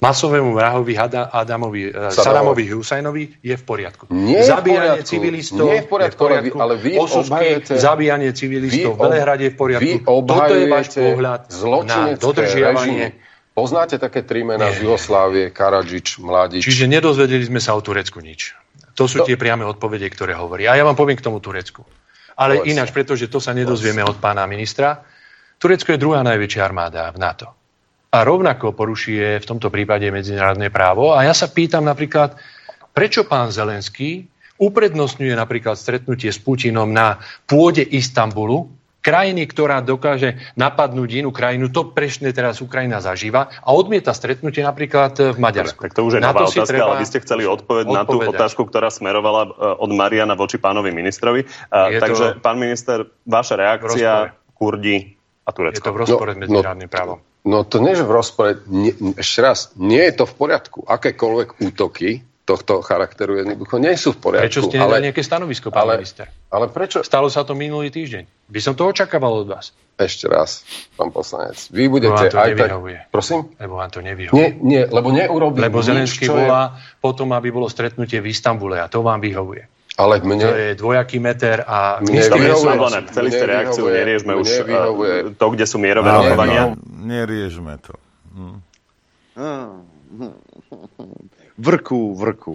[0.03, 4.11] Masovému vrahovi Hada, Adamovi, uh, Sadamovi Husajnovi je v poriadku.
[4.11, 5.09] Nie zabíjanie v poriadku.
[5.09, 6.57] civilistov Nie je v poriadku, je v poriadku.
[6.61, 9.87] ale vy Osudky, obhajujete, zabíjanie civilistov v Belehrade je v poriadku.
[9.87, 11.43] Vy Toto je váš pohľad
[11.87, 13.07] na dodržiavanie.
[13.09, 13.25] režimy.
[13.57, 16.61] Poznáte také tri mená z Jugoslávie, Karadžič, Mladič?
[16.61, 18.53] Čiže nedozvedeli sme sa o Turecku nič.
[19.01, 19.25] To sú No.
[19.25, 20.69] tie priame odpovede, ktoré hovorí.
[20.69, 21.81] A ja vám poviem k tomu Turecku.
[22.37, 22.69] Ale Povedz.
[22.69, 25.01] ináč, pretože to sa nedozvieme od pána ministra.
[25.57, 27.49] Turecko je druhá najväčšia armáda v NATO.
[28.13, 31.17] A rovnako porušuje v tomto prípade medzinárodné právo.
[31.17, 32.37] A ja sa pýtam napríklad,
[32.93, 34.29] prečo pán Zelenský
[34.61, 38.69] uprednostňuje napríklad stretnutie s Putinom na pôde Istanbulu,
[39.07, 45.15] krajiny, ktorá dokáže napadnúť inú krajinu, to prešne teraz Ukrajina zažíva a odmieta stretnutie napríklad
[45.15, 45.79] v Maďarsku.
[45.79, 47.85] Tak to už je Na nová to si otázka, treba ale vy ste chceli odpoveď
[47.87, 48.35] na tú odpovedať.
[48.35, 51.47] otázku, ktorá smerovala e, od Mariana voči pánovi ministrovi.
[51.47, 55.15] Je Uh, takže, to pán minister, vaša reakcia, Kurdi
[55.45, 55.85] a Je Turecko.
[55.85, 57.19] to v rozpore s medzinárodným právom.
[57.47, 60.83] No to nie, že v rozpore, nie, ešte raz, nie je to v poriadku.
[60.83, 64.47] Akékoľvek útoky tohto charakteru jednoducho nie sú v poriadku.
[64.47, 66.31] Prečo ste nedali nejaké stanovisko, pán ale, minister?
[66.47, 67.03] ale prečo?
[67.03, 68.47] Stalo sa to minulý týždeň.
[68.47, 69.75] By som to očakával od vás.
[69.99, 70.63] Ešte raz,
[70.95, 71.59] pán poslanec.
[71.75, 72.59] Vy Lebo budete vám to aj tak...
[72.63, 72.99] nevyhovuje.
[73.11, 73.39] Prosím?
[73.59, 74.39] Lebo vám to nevyhovuje.
[74.39, 78.79] Nie, nie, lebo neurobí Lebo Zelenský čo je- volá potom, aby bolo stretnutie v Istambule
[78.79, 79.67] a to vám vyhovuje.
[79.97, 80.45] Ale mne...
[80.45, 82.05] To je dvojaký meter a...
[82.05, 83.09] Mne vyhovuje.
[83.09, 85.13] chceli ste reakciu, neriešme už uh, vyhovuje.
[85.41, 86.63] to, kde sú mierové Ale rokovania.
[86.69, 87.97] no, neriežme to.
[88.37, 88.57] Hm.
[91.57, 92.55] Vrku, vrku.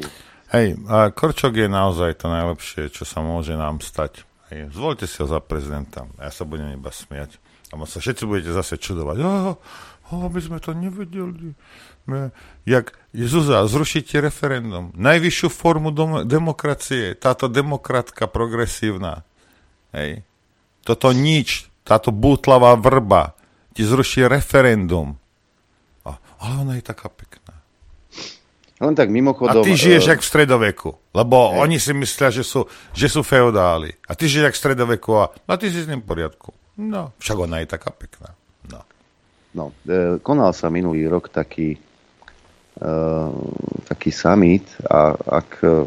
[0.52, 4.28] Hej, a Korčok je naozaj to najlepšie, čo sa môže nám stať.
[4.52, 6.06] Hej, zvolte si ho za prezidenta.
[6.20, 7.40] Ja sa budem iba smiať.
[7.72, 9.18] A sa všetci budete zase čudovať.
[9.24, 9.56] Oh,
[10.12, 11.56] oh, my sme to nevedeli.
[12.04, 12.36] My,
[12.68, 14.92] jak Zuzá, zrušíte referendum.
[14.92, 17.16] Najvyššiu formu dom- demokracie.
[17.16, 19.24] Táto demokratka progresívna.
[19.96, 20.28] Hej.
[20.84, 21.72] Toto nič.
[21.88, 23.40] Táto bútlavá vrba
[23.72, 25.16] ti zruší referendum.
[26.04, 27.61] A, ale ona je taká pekná.
[28.82, 29.62] Len tak mimochodom...
[29.62, 32.66] A ty žiješ eh, jak v stredoveku, lebo oni si myslia, že sú,
[32.98, 33.94] že sú feodáli.
[34.10, 36.50] A ty žiješ jak v stredoveku a, a ty si s ním v poriadku.
[36.82, 38.34] No, však ona je taká pekná.
[38.74, 38.82] No.
[39.54, 41.78] No, e, konal sa minulý rok taký,
[42.82, 42.92] e,
[43.86, 45.86] taký summit a ak e,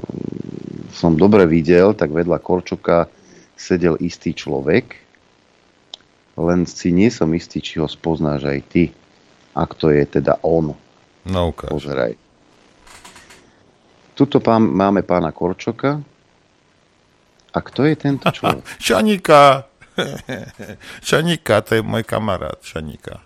[0.95, 3.11] som dobre videl, tak vedľa Korčoka
[3.59, 5.03] sedel istý človek,
[6.39, 8.85] len si nie som istý, či ho spoznáš aj ty.
[9.51, 10.79] Ak to je teda on.
[11.27, 11.75] No, ukáž.
[11.75, 12.24] Pozeraj.
[14.15, 15.99] Tuto pán, máme pána Korčoka.
[17.55, 18.63] A kto je tento človek?
[18.83, 19.67] Šanika!
[21.09, 23.23] Šanika, to je môj kamarát, Šanika.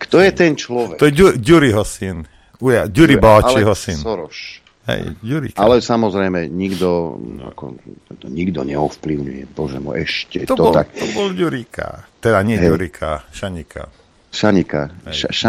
[0.00, 0.96] Kto je ten človek?
[0.96, 2.24] To je Ďu- Ďuriho syn.
[2.60, 4.00] Uja, Ďuri Báčiho syn.
[4.00, 4.60] Soros.
[4.88, 5.60] Hej, Ďurika.
[5.60, 7.20] Ale samozrejme, nikto,
[7.52, 7.76] ako,
[8.16, 9.52] to nikto neovplyvňuje.
[9.52, 10.88] Bože môj, ešte To, to, bol, tak.
[10.96, 12.08] to bol Ďurika.
[12.18, 12.56] Teda nie.
[12.56, 13.92] Ďurika, Šanika.
[14.32, 14.88] Šanika.
[15.10, 15.48] Ša, ša,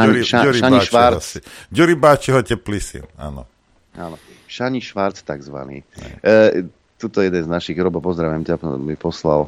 [1.24, 1.42] syn.
[1.72, 3.48] Ďuri Báčiho teplý syn, áno.
[3.96, 4.20] Áno.
[4.52, 5.88] Šani Švárc takzvaný.
[6.20, 6.68] E,
[7.00, 9.48] tuto jeden z našich, Robo, pozdravím ťa, mi poslal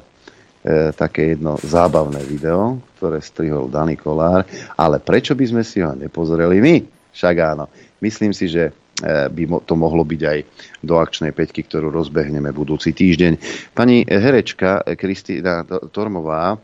[0.63, 4.47] e, také jedno zábavné video, ktoré strihol Dani Kolár,
[4.80, 6.75] ale prečo by sme si ho nepozreli my?
[7.11, 7.67] Však áno.
[7.99, 10.39] Myslím si, že e, by to mohlo byť aj
[10.80, 13.35] do akčnej peťky, ktorú rozbehneme budúci týždeň.
[13.75, 16.55] Pani herečka Kristýna Tormová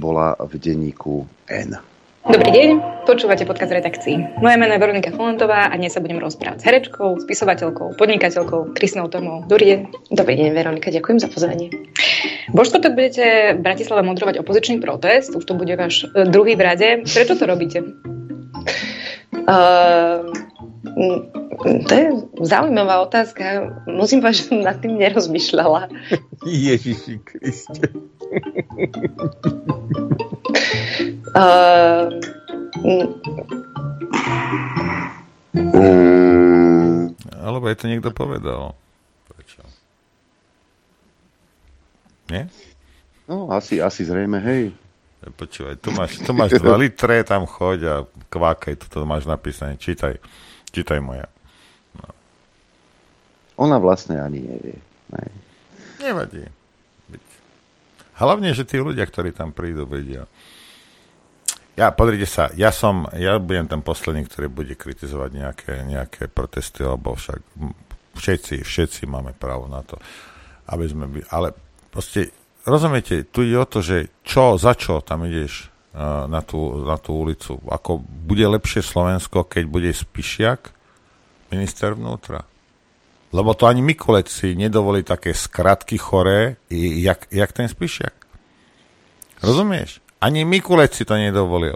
[0.00, 1.93] bola v denníku N.
[2.24, 2.68] Dobrý deň,
[3.04, 4.16] počúvate podcast redakcií.
[4.40, 9.12] Moje meno je Veronika Folentová a dnes sa budem rozprávať s herečkou, spisovateľkou, podnikateľkou Krisnou
[9.12, 9.44] Tomou.
[9.44, 9.80] Dobrý deň.
[10.08, 11.68] Dobrý deň, Veronika, ďakujem za pozvanie.
[12.48, 13.24] Vo štvrtok budete
[13.54, 16.88] v Bratislave moderovať opozičný protest, už to bude váš e, druhý v rade.
[17.04, 17.84] Prečo to robíte?
[19.44, 20.24] Uh,
[21.88, 22.08] to je
[22.40, 23.68] zaujímavá otázka.
[23.84, 25.92] Musím povedať, že nad tým nerozmýšľala.
[26.48, 27.92] Ježiši Kriste.
[31.34, 32.08] Uh,
[37.44, 38.74] Alebo je to niekto povedal.
[39.30, 39.62] Prečo?
[42.32, 42.48] Nie?
[43.28, 44.72] No, asi, asi zrejme, hej.
[45.24, 47.94] Počúvaj, tu máš, tu máš 2 litre, tam choď a
[48.28, 49.80] kvákaj, toto máš napísané.
[49.80, 50.20] Čítaj,
[50.68, 51.24] čítaj moja.
[51.96, 52.12] No.
[53.64, 54.76] Ona vlastne ani nevie.
[55.08, 55.28] Nej.
[56.04, 56.44] Nevadí.
[58.14, 60.30] Hlavne, že tí ľudia, ktorí tam prídu, vedia.
[61.74, 66.86] Ja, pozrite sa, ja som, ja budem ten posledný, ktorý bude kritizovať nejaké, nejaké protesty,
[66.86, 67.42] lebo však
[68.14, 69.98] všetci, všetci máme právo na to,
[70.70, 71.50] aby sme byli, ale
[71.90, 72.30] proste
[72.62, 75.66] rozumiete, tu ide o to, že čo, za čo tam ideš
[75.98, 77.58] uh, na, tú, na tú ulicu.
[77.66, 80.70] Ako bude lepšie Slovensko, keď bude Spišiak
[81.50, 82.46] minister vnútra.
[83.34, 88.14] Lebo to ani Mikulec si nedovolí také skratky choré, jak, jak ten Spišiak.
[89.42, 89.98] Rozumieš?
[90.22, 91.74] Ani Mikulec si to nedovolil.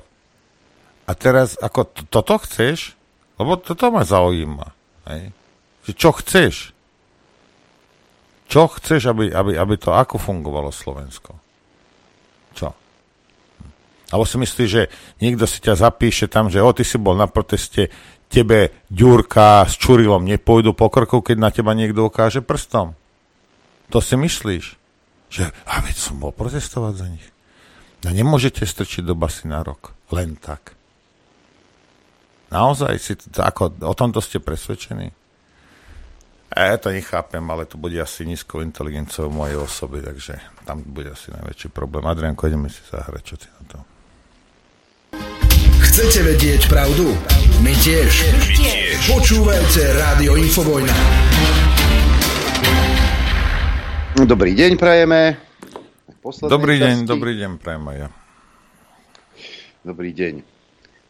[1.08, 2.94] A teraz, ako to, toto chceš?
[3.42, 4.70] Lebo toto ma zaujíma.
[5.10, 5.34] Hej?
[5.98, 6.70] Čo chceš?
[8.46, 11.36] Čo chceš, aby, aby, aby to ako fungovalo Slovensko?
[12.54, 12.70] Čo?
[14.08, 14.88] Alebo si myslíš, že
[15.20, 17.92] niekto si ťa zapíše tam, že o, ty si bol na proteste,
[18.28, 22.92] tebe Ďurka s Čurilom nepôjdu po krku, keď na teba niekto ukáže prstom.
[23.88, 24.76] To si myslíš?
[25.28, 27.26] Že, a veď som bol protestovať za nich.
[28.04, 29.96] No nemôžete strčiť do basy na rok.
[30.12, 30.78] Len tak.
[32.48, 35.12] Naozaj si, ako, o tomto ste presvedčení?
[36.48, 41.28] Ja to nechápem, ale to bude asi nízkou inteligenciou mojej osoby, takže tam bude asi
[41.28, 42.08] najväčší problém.
[42.08, 43.78] Adrianko, ideme si zahrať, čo si na to.
[45.98, 47.10] Chcete vedieť pravdu?
[47.58, 48.30] My tiež.
[48.30, 49.02] My tiež.
[49.10, 50.94] Počúvajte Rádio Infovojna.
[54.14, 55.34] Dobrý deň prajeme.
[56.22, 57.10] Posledný dobrý deň, časti.
[57.10, 58.08] dobrý deň prajem aj ja.
[59.82, 60.34] Dobrý deň.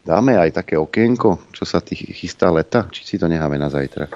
[0.09, 4.09] Dáme aj také okienko, čo sa tých chystá leta, či si to necháme na zajtra?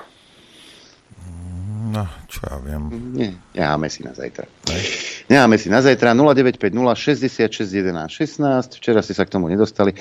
[1.94, 3.14] No, čo ja viem.
[3.14, 4.50] Nie, necháme si na zajtra.
[5.30, 8.80] Necháme si na zajtra 0950 66 11 16.
[8.80, 9.95] Včera ste sa k tomu nedostali.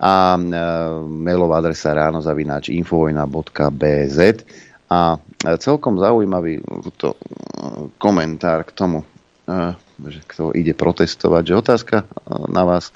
[0.00, 0.42] A e,
[1.04, 4.18] mailová adresa ráno zavináč infovojna.bz
[4.92, 6.64] a e, celkom zaujímavý
[6.96, 7.18] to, e,
[7.96, 9.04] komentár k tomu,
[9.44, 9.76] e,
[10.08, 11.96] že kto ide protestovať, že otázka
[12.48, 12.92] na vás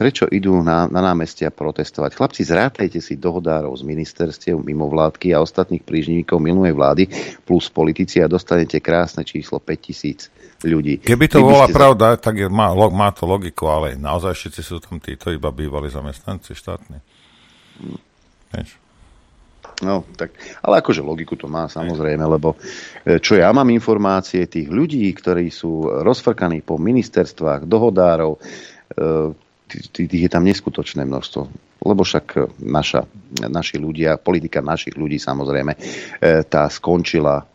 [0.00, 2.16] prečo idú na, na námestia protestovať.
[2.16, 7.04] Chlapci, zrátajte si dohodárov z ministerstiev, mimovládky a ostatných príživníkov minulej vlády
[7.44, 11.00] plus politici a dostanete krásne číslo 5000 ľudí.
[11.00, 11.74] Keby to bola za...
[11.74, 15.88] pravda, tak je, má, má to logiku, ale naozaj všetci sú tam títo iba bývali
[15.88, 16.98] zamestnanci štátni.
[17.80, 18.00] Hmm.
[19.80, 22.52] No, tak, ale akože logiku to má samozrejme, lebo
[23.00, 28.38] e, čo ja mám informácie tých ľudí, ktorí sú rozfrkaní po ministerstvách, dohodárov, e,
[29.96, 31.42] tých je tam neskutočné množstvo.
[31.80, 33.08] Lebo však naša,
[33.48, 35.78] naši ľudia, politika našich ľudí samozrejme, e,
[36.44, 37.48] tá skončila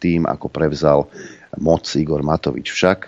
[0.00, 1.04] tým, ako prevzal
[1.56, 2.68] moc Igor Matovič.
[2.68, 2.98] Však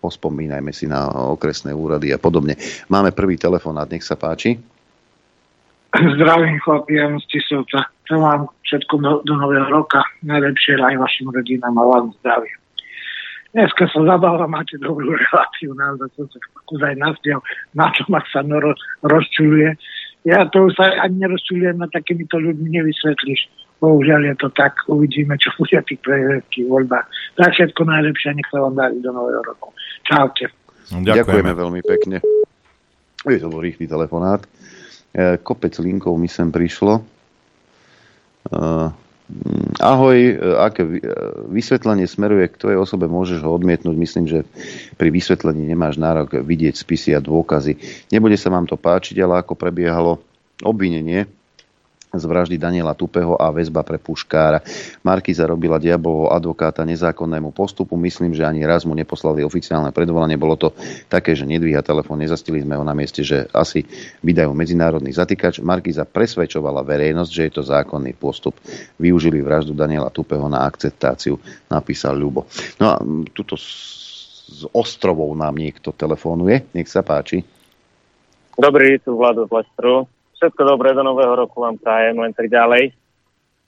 [0.00, 2.56] pospomínajme si na okresné úrady a podobne.
[2.88, 4.56] Máme prvý telefonát, nech sa páči.
[5.90, 7.90] Zdravím chlapi, ja z Tisovca.
[8.06, 10.06] Želám všetko do, do nového roka.
[10.22, 12.54] Najlepšie aj vašim rodinám a vám zdravie.
[13.50, 16.26] Dneska sa zabáva, máte dobrú reláciu, naozaj som
[16.78, 17.42] sa aj nastiel,
[17.74, 18.62] na čo ma sa no,
[19.02, 19.74] rozčuluje.
[20.22, 23.50] Ja to už sa ani nerozčulujem, na takýmito ľuďmi nevysvetlíš.
[23.80, 27.06] Bohužiaľ je to tak, uvidíme, čo bude tých prezidentských voľbách.
[27.40, 29.72] Tak všetko najlepšie, nech sa vám darí do nového roku.
[30.04, 30.52] Čaute.
[30.92, 32.16] Ďakujeme, Ďakujeme veľmi pekne.
[33.24, 34.44] Je to bol rýchly telefonát.
[35.12, 37.00] E, kopec linkov mi sem prišlo.
[37.00, 38.60] E,
[39.30, 40.98] Mm, ahoj, e, aké e,
[41.54, 43.94] vysvetlenie smeruje k tvojej osobe, môžeš ho odmietnúť.
[43.94, 44.42] Myslím, že
[44.98, 47.78] pri vysvetlení nemáš nárok vidieť spisy a dôkazy.
[48.10, 50.18] Nebude sa vám to páčiť, ale ako prebiehalo
[50.66, 51.30] obvinenie
[52.10, 54.60] z vraždy Daniela Tupeho a väzba pre Puškára.
[55.06, 57.94] Markiza robila diabovo advokáta nezákonnému postupu.
[57.94, 60.34] Myslím, že ani raz mu neposlali oficiálne predvolanie.
[60.34, 60.68] Bolo to
[61.06, 62.18] také, že nedvíha telefón.
[62.18, 63.86] Nezastili sme ho na mieste, že asi
[64.26, 65.62] vydajú medzinárodný zatýkač.
[65.62, 68.58] Markiza presvedčovala verejnosť, že je to zákonný postup.
[68.98, 71.38] Využili vraždu Daniela Tupeho na akceptáciu,
[71.70, 72.50] napísal Ľubo.
[72.82, 72.96] No a
[73.30, 73.54] tuto
[74.50, 76.66] z ostrovov nám niekto telefonuje.
[76.74, 77.46] Nech sa páči.
[78.58, 80.19] Dobrý, tu Vlado z.
[80.40, 82.96] Všetko dobré do nového roku vám prajem, len tak ďalej.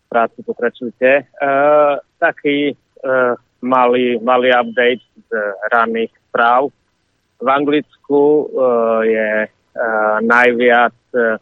[0.09, 1.29] Práci pokračujte.
[1.37, 2.73] Uh, taký
[3.05, 5.31] uh, malý, malý update z
[5.69, 6.73] ranných správ.
[7.37, 11.37] V Anglicku uh, je uh, najviac uh,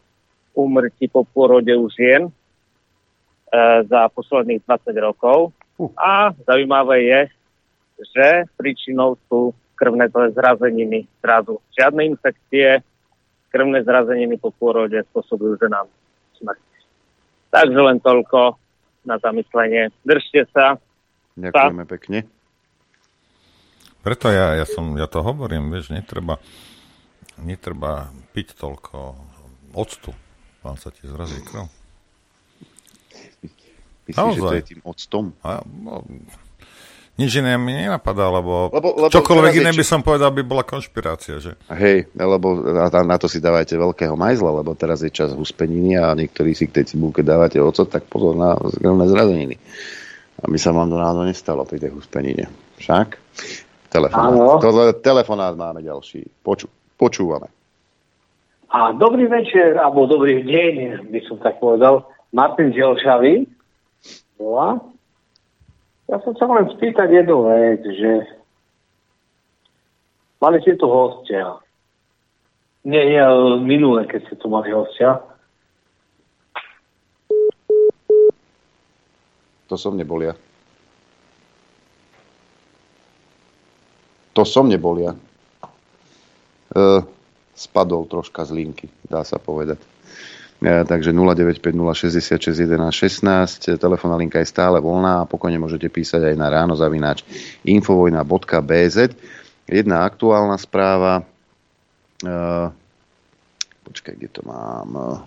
[0.59, 5.55] úmrtí po pôrode u žien uh, za posledných 20 rokov.
[5.95, 7.21] A zaujímavé je,
[8.03, 11.63] že príčinou sú krvné zrazeniny zrazu.
[11.79, 12.83] Žiadne infekcie,
[13.51, 15.91] krvné zrazeniny po pôrode spôsobujú ženám
[16.39, 16.63] smrť.
[17.51, 18.57] Takže len toľko
[19.05, 19.91] na zamyslenie.
[20.07, 20.79] Držte sa.
[21.35, 21.91] Ďakujeme sa.
[21.91, 22.19] pekne.
[24.01, 26.41] Preto ja, ja, som, ja to hovorím, vieš, netreba,
[27.37, 29.13] netreba piť toľko
[29.77, 30.17] octu.
[30.65, 31.69] Vám sa ti zrazí krv.
[34.09, 35.25] Myslíš, že to je tým octom?
[35.45, 36.03] A, no,
[37.21, 41.37] nič iné mi nenapadá, lebo, lebo, lebo čokoľvek iné by som povedal, by bola konšpirácia.
[41.37, 41.53] Že?
[41.77, 46.17] Hej, lebo na, na to si dávajte veľkého majzla, lebo teraz je čas huspeniny a
[46.17, 49.57] niektorí si k tej cibulke dávate ocot, tak pozor na zgrelné zrazeniny.
[50.41, 52.49] Aby sa vám to náhodou nestalo pri tej huspenine.
[52.81, 53.21] Však?
[53.93, 54.65] Telefonát.
[54.65, 56.25] To, telefonát máme ďalší.
[56.41, 56.65] Poču,
[56.97, 57.53] počúvame.
[58.71, 62.07] A dobrý večer, alebo dobrý deň, by som tak povedal.
[62.31, 63.45] Martin Želšavý.
[64.39, 64.81] Volá.
[66.11, 68.27] Ja som sa len spýtať jednu vec, že
[70.43, 71.63] mali ste tu hostia.
[72.83, 73.23] Nie, nie,
[73.63, 75.23] minule, keď ste tu mali hostia.
[79.71, 80.35] To som nebol ja.
[84.35, 85.15] To som nebol ja.
[86.75, 87.07] E,
[87.55, 89.79] spadol troška z linky, dá sa povedať.
[90.61, 96.77] E, takže 0950661116, telefónna linka je stále voľná a pokojne môžete písať aj na ráno
[96.77, 97.25] zavináč
[97.65, 98.97] infovojna.bz.
[99.65, 101.25] Jedna aktuálna správa,
[102.21, 102.37] e,
[103.89, 105.25] počkaj, kde to mám,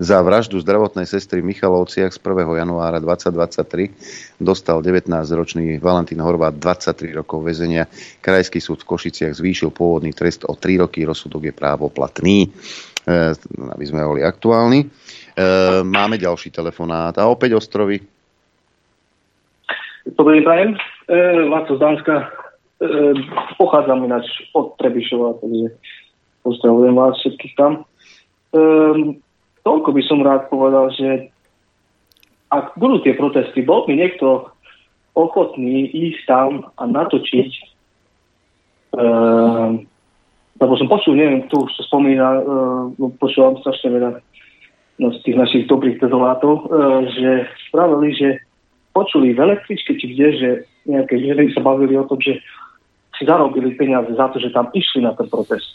[0.00, 2.48] za vraždu zdravotnej sestry v Michalovciach z 1.
[2.64, 7.86] januára 2023 dostal 19-ročný Valentín Horvát 23 rokov väzenia.
[8.24, 12.50] Krajský súd v Košiciach zvýšil pôvodný trest o 3 roky, rozsudok je právoplatný.
[13.02, 14.86] E, aby sme boli aktuálni.
[14.86, 14.88] E,
[15.82, 17.98] máme ďalší telefonát a opäť ostrovy.
[20.06, 20.78] Dobrý prajem.
[21.06, 21.18] E,
[21.50, 21.82] Laco z.
[21.82, 22.26] E,
[23.58, 25.78] pochádzam ináč od Trebišova, takže
[26.42, 27.72] pozdravujem vás všetkých tam.
[28.50, 28.60] E,
[29.62, 31.32] toľko by som rád povedal, že
[32.52, 34.50] ak budú tie protesty, bol by niekto
[35.16, 37.50] ochotný ísť tam a natočiť
[38.96, 39.02] e,
[40.62, 44.10] lebo som počul, neviem, tu už sa spomína, uh, počúvam strašne veľa
[45.02, 48.38] no, z tých našich dobrých pedolátov, uh, že spravili, že
[48.94, 50.48] počuli v električke, či kde, že
[50.86, 52.38] nejaké ženy sa bavili o tom, že
[53.18, 55.72] si zarobili peniaze za to, že tam išli na ten protest.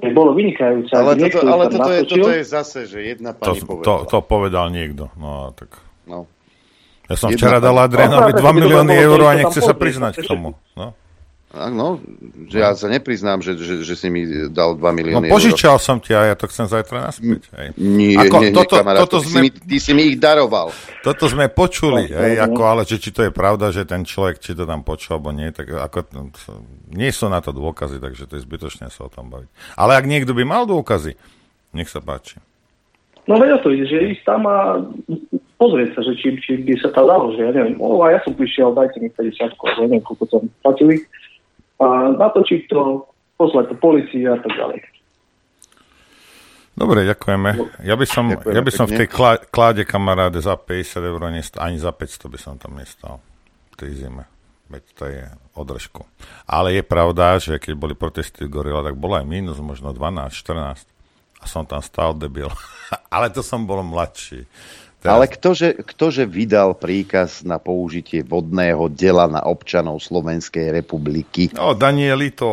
[0.00, 0.92] Bolo vynikajúce.
[0.96, 3.84] Ale, toto, ale toto, je, toto je zase, že jedna pani to, povedala.
[3.84, 5.12] To, to povedal niekto.
[5.20, 5.76] No, tak...
[6.08, 6.24] no.
[7.10, 10.56] Ja som jedna včera dal Adrianovi 2 milióny eur a nechce sa priznať k tomu.
[10.78, 10.96] No.
[11.50, 11.98] No,
[12.46, 14.22] že ja sa nepriznám, že, že, že si mi
[14.54, 15.82] dal 2 milióny No požičal eur.
[15.82, 17.42] som ti a ja to chcem zajtra naspäť.
[17.58, 17.68] Hej.
[17.74, 20.70] Nie, ako, nie, toto, kamarát, toto sme, ty, si mi, ty si mi ich daroval.
[21.02, 24.38] Toto sme počuli, no, hej, ako, ale že, či to je pravda, že ten človek,
[24.38, 26.06] či to tam počul, alebo nie, tak ako,
[26.94, 29.50] nie sú na to dôkazy, takže to je zbytočné sa o tom baviť.
[29.74, 31.18] Ale ak niekto by mal dôkazy,
[31.74, 32.38] nech sa páči.
[33.26, 34.86] No veď to ide, že ísť tam a
[35.58, 38.22] pozrieť sa, že či, či by sa to dalo, že ja neviem, o, a ja
[38.22, 39.50] som prišiel, dajte mi 50,
[39.82, 41.02] neviem, koľko tam platili
[41.88, 43.08] natočiť to,
[43.40, 44.80] poslať to policii a tak ďalej.
[46.80, 47.50] Dobre, ďakujeme.
[47.84, 51.20] Ja by som, ďakujeme ja by som v tej klá, kláde kamaráde za 50 eur,
[51.28, 53.20] nest, ani za 500 by som tam nestal
[53.72, 54.24] v tej zime.
[54.70, 55.24] Veď to je
[55.58, 56.06] održku.
[56.46, 60.30] Ale je pravda, že keď boli protesty v Gorila, tak bolo aj minus, možno 12,
[60.30, 60.86] 14.
[61.42, 62.48] A som tam stál debil.
[63.14, 64.46] Ale to som bol mladší.
[65.00, 65.16] Teraz...
[65.16, 71.48] Ale ktože, ktože vydal príkaz na použitie vodného dela na občanov Slovenskej republiky?
[71.56, 72.48] No, Danieli to...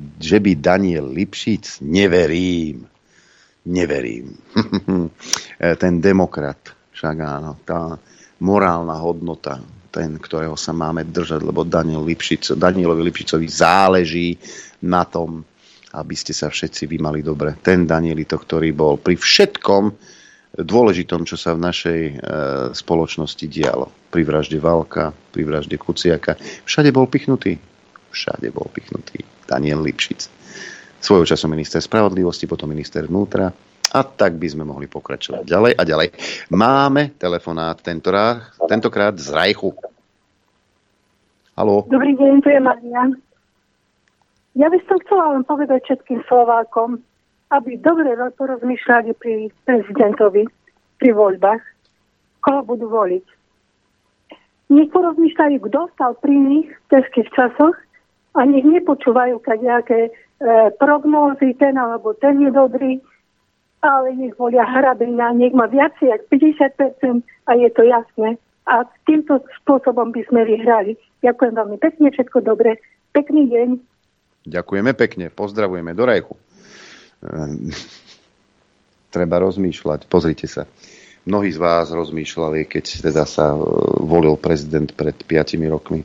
[0.00, 1.84] Že by Daniel Lipšic?
[1.84, 2.84] Neverím.
[3.68, 4.36] Neverím.
[5.82, 7.96] ten demokrat, však áno, tá
[8.40, 9.60] morálna hodnota,
[9.92, 14.36] ten, ktorého sa máme držať, lebo Daniel Lipšic, Danielovi Lipšicovi záleží
[14.84, 15.44] na tom,
[15.96, 17.56] aby ste sa všetci vymali dobre.
[17.60, 19.84] Ten Danielito, ktorý bol pri všetkom,
[20.64, 22.14] dôležitom, čo sa v našej e,
[22.76, 23.90] spoločnosti dialo.
[24.10, 26.36] Pri vražde Valka, pri vražde Kuciaka.
[26.64, 27.58] Všade bol pichnutý.
[28.10, 29.22] Všade bol pichnutý.
[29.46, 30.30] Daniel Lipšic.
[31.00, 33.48] Svojho času minister spravodlivosti, potom minister vnútra.
[33.90, 36.08] A tak by sme mohli pokračovať ďalej a ďalej.
[36.54, 39.74] Máme telefonát tentokrát, z Rajchu.
[41.58, 41.90] Haló?
[41.90, 43.02] Dobrý deň, tu je Maria.
[44.54, 47.02] Ja by som chcela len povedať všetkým Slovákom,
[47.50, 50.46] aby dobre porozmýšľali pri prezidentovi,
[51.02, 51.62] pri voľbách,
[52.46, 53.26] koho budú voliť.
[54.70, 57.74] Nech porozmýšľajú, kto stal pri nich v ťažkých časoch
[58.38, 60.10] a nech nepočúvajú nejaké e,
[60.78, 63.02] prognózy, ten alebo ten je dobrý,
[63.82, 68.38] ale nech volia Harabina, nech má viacej ako 50% a je to jasné.
[68.70, 70.94] A týmto spôsobom by sme vyhrali.
[71.26, 72.78] Ďakujem veľmi pekne, všetko dobre.
[73.10, 73.68] Pekný deň.
[74.46, 76.38] Ďakujeme pekne, pozdravujeme do Rajchu.
[77.24, 77.68] Ehm,
[79.14, 80.64] treba rozmýšľať, pozrite sa.
[81.28, 83.60] Mnohí z vás rozmýšľali, keď teda sa e,
[84.00, 86.00] volil prezident pred 5 rokmi.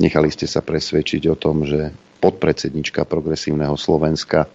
[0.00, 4.48] Nechali ste sa presvedčiť o tom, že podpredsednička progresívneho Slovenska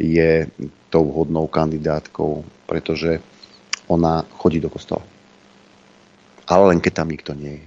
[0.00, 0.48] je
[0.88, 3.20] tou vhodnou kandidátkou, pretože
[3.86, 5.04] ona chodí do kostola.
[6.46, 7.66] Ale len keď tam nikto nie je.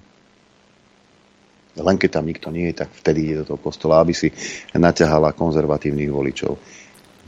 [1.80, 4.34] Len keď tam nikto nie je, tak vtedy ide do toho kostola, aby si
[4.76, 6.60] naťahala konzervatívnych voličov.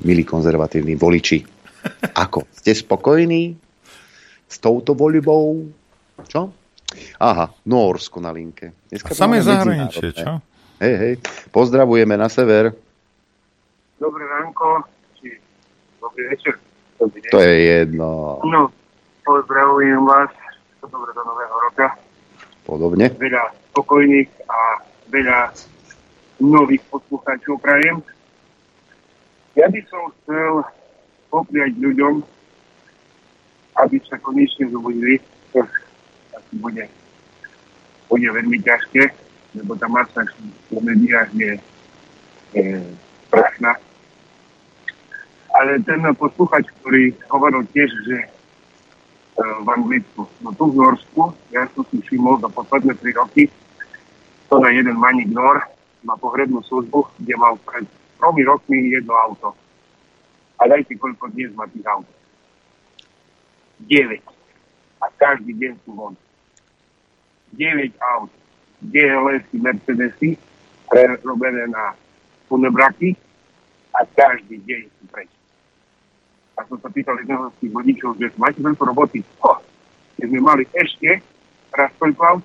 [0.02, 1.46] Milí konzervatívni voliči,
[2.18, 2.50] ako?
[2.50, 3.54] Ste spokojní
[4.50, 5.70] s touto voľbou?
[6.26, 6.50] Čo?
[7.22, 8.74] Aha, Norsko na linke.
[8.90, 10.42] Dneska A samé zahraničie, čo?
[10.82, 11.14] Hej, hej.
[11.54, 12.74] Pozdravujeme na sever.
[14.02, 14.82] Dobré ránko,
[15.22, 15.38] či
[16.02, 16.58] dobrý večer.
[16.98, 17.54] Dobrý to je
[17.86, 18.42] jedno.
[18.42, 18.74] No,
[19.22, 20.34] pozdravujem vás.
[20.82, 21.94] Dobre do nového roka.
[22.66, 23.14] Podobne.
[23.22, 24.82] Veľa spokojných a
[25.14, 25.54] veľa
[26.42, 28.02] nových poslucháčov prajem.
[29.56, 30.64] Ja by som chcel
[31.28, 32.24] popriať ľuďom,
[33.84, 35.20] aby sa konečne zobudili.
[35.52, 35.64] To
[36.36, 36.88] asi bude,
[38.08, 39.12] bude veľmi ťažké,
[39.60, 40.24] lebo tá masa
[40.72, 41.52] v médiách je,
[42.56, 42.70] je
[43.28, 43.76] strašná.
[45.52, 48.18] Ale ten posluchač, ktorý hovoril tiež, že
[49.36, 50.28] v Anglicku.
[50.44, 53.52] No tu v Norsku, ja som si všimol za posledné 3 roky,
[54.48, 55.64] to na jeden Manik Nor
[56.04, 57.88] má pohrebnú službu, kde mal pred
[58.22, 59.58] tromi rokmi jedno auto.
[60.62, 62.06] A dajte, koľko dnes má tých aut.
[63.90, 64.22] 9.
[65.02, 66.14] A každý deň sú von.
[67.58, 67.90] 9
[68.22, 68.30] aut.
[68.82, 70.38] GLS Mercedesy,
[70.90, 71.94] prerobené na
[72.50, 73.14] funebraky
[73.94, 75.30] a každý deň sú preč
[76.62, 79.26] a som sa pýtal jedného z tých vodičov, že máte veľkú roboty.
[79.42, 79.58] Oh,
[80.22, 81.26] keď sme mali ešte
[81.74, 82.44] raz toľko aut,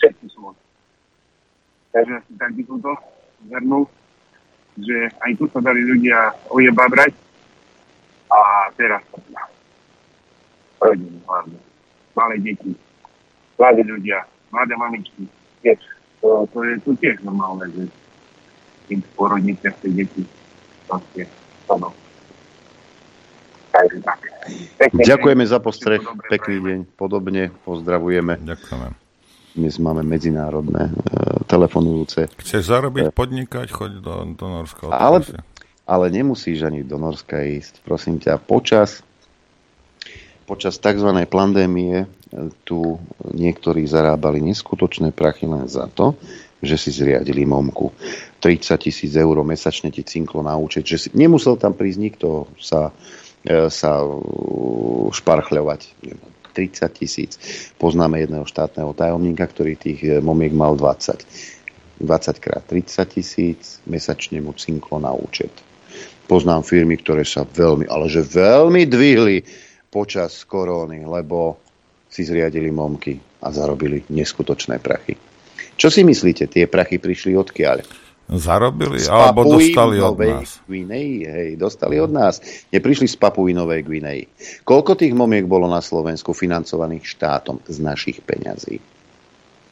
[0.00, 0.56] všetky sú von.
[1.92, 2.92] Takže asi tak by som to
[3.52, 3.84] zhrnul,
[4.82, 7.12] že aj tu sa dali ľudia ojebabrať.
[8.28, 9.02] A teraz
[10.78, 11.58] rodiny hlavne,
[12.14, 12.72] malé deti,
[13.58, 14.22] mladí ľudia,
[14.54, 15.26] mladé mamičky,
[15.64, 15.80] tiež,
[16.22, 17.82] to, to je tu tiež normálne, že
[18.92, 20.22] im porodnice tie deti.
[20.86, 21.28] Proste,
[21.68, 21.90] to no.
[23.68, 24.20] Takže tak.
[24.80, 26.00] Pekný Ďakujeme za postreh,
[26.32, 28.40] pekný deň, podobne pozdravujeme.
[28.40, 29.07] Ďakujeme.
[29.56, 30.94] Dnes máme medzinárodné e,
[31.48, 32.28] telefonujúce.
[32.36, 34.92] Chceš zarobiť, e, podnikať, choď do, do Norska.
[34.92, 35.24] Ale,
[35.88, 37.80] ale nemusíš ani do Norska ísť.
[37.80, 39.00] Prosím ťa, počas,
[40.44, 41.08] počas tzv.
[41.24, 42.06] pandémie e,
[42.68, 46.12] tu niektorí zarábali neskutočné prachy len za to,
[46.60, 47.94] že si zriadili momku.
[48.44, 52.28] 30 tisíc eur mesačne ti cinklo na účet, že si, nemusel tam prísť nikto
[52.60, 52.92] sa
[53.70, 54.02] sa
[55.14, 55.80] šparchľovať.
[56.58, 57.38] 30 tisíc.
[57.78, 61.22] Poznáme jedného štátneho tajomníka, ktorý tých e, momiek mal 20.
[62.02, 65.50] 20 krát 30 tisíc, mesačne mu cinklo na účet.
[66.26, 69.38] Poznám firmy, ktoré sa veľmi, ale že veľmi dvihli
[69.88, 71.58] počas koróny, lebo
[72.10, 75.14] si zriadili momky a zarobili neskutočné prachy.
[75.78, 78.07] Čo si myslíte, tie prachy prišli odkiaľ?
[78.28, 80.60] Zarobili, z alebo dostali od nás.
[80.68, 82.44] Gvineji, hej, dostali od nás.
[82.68, 84.24] Neprišli z Papuinovej Gvineji.
[84.68, 88.84] Koľko tých momiek bolo na Slovensku financovaných štátom z našich peňazí?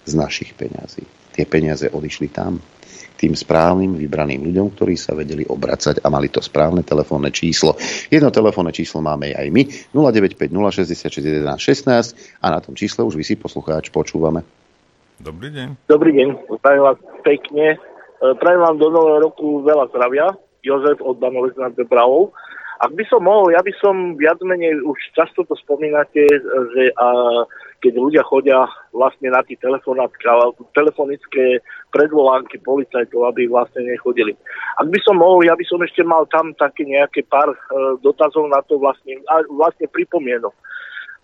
[0.09, 1.05] Z našich peňazí.
[1.37, 2.57] Tie peniaze odišli tam
[3.16, 7.77] tým správnym vybraným ľuďom, ktorí sa vedeli obracať a mali to správne telefónne číslo.
[8.09, 9.62] Jedno telefónne číslo máme aj my
[9.93, 14.45] 095 066 11 16 a na tom čísle už vy si poslucháč počúvame.
[15.16, 15.89] Dobrý deň.
[15.89, 16.28] Dobrý deň,
[16.61, 17.95] zdravím vás pekne.
[18.16, 20.32] E, prajem vám do nového roku veľa zdravia.
[20.64, 22.32] Jozef od Banovec nad Bebravou.
[22.76, 26.28] Ak by som mohol, ja by som viac menej, už často to spomínate,
[26.76, 27.09] že a,
[27.80, 29.56] keď ľudia chodia vlastne na tie
[30.76, 34.36] telefonické predvolánky policajtov, aby vlastne nechodili.
[34.76, 37.59] Ak by som mohol, ja by som ešte mal tam také nejaké pár e,
[38.05, 40.52] dotazov na to vlastne, a vlastne pripomienok.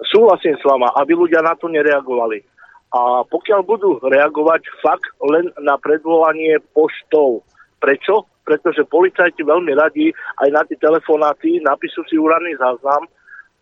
[0.09, 2.52] Súhlasím s vama, aby ľudia na to nereagovali.
[2.93, 7.41] A pokiaľ budú reagovať fakt len na predvolanie poštou.
[7.81, 8.29] Prečo?
[8.45, 10.13] Pretože policajti veľmi radi
[10.45, 13.09] aj na tie telefonáty napíšu si úradný záznam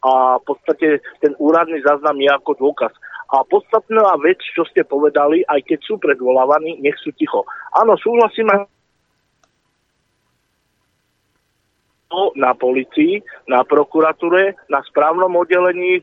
[0.00, 2.92] a v podstate ten úradný záznam je ako dôkaz.
[3.30, 7.46] A podstatná vec, čo ste povedali, aj keď sú predvolávaní, nech sú ticho.
[7.78, 8.66] Áno, súhlasím aj
[12.10, 16.02] to na policii, na prokuratúre, na správnom oddelení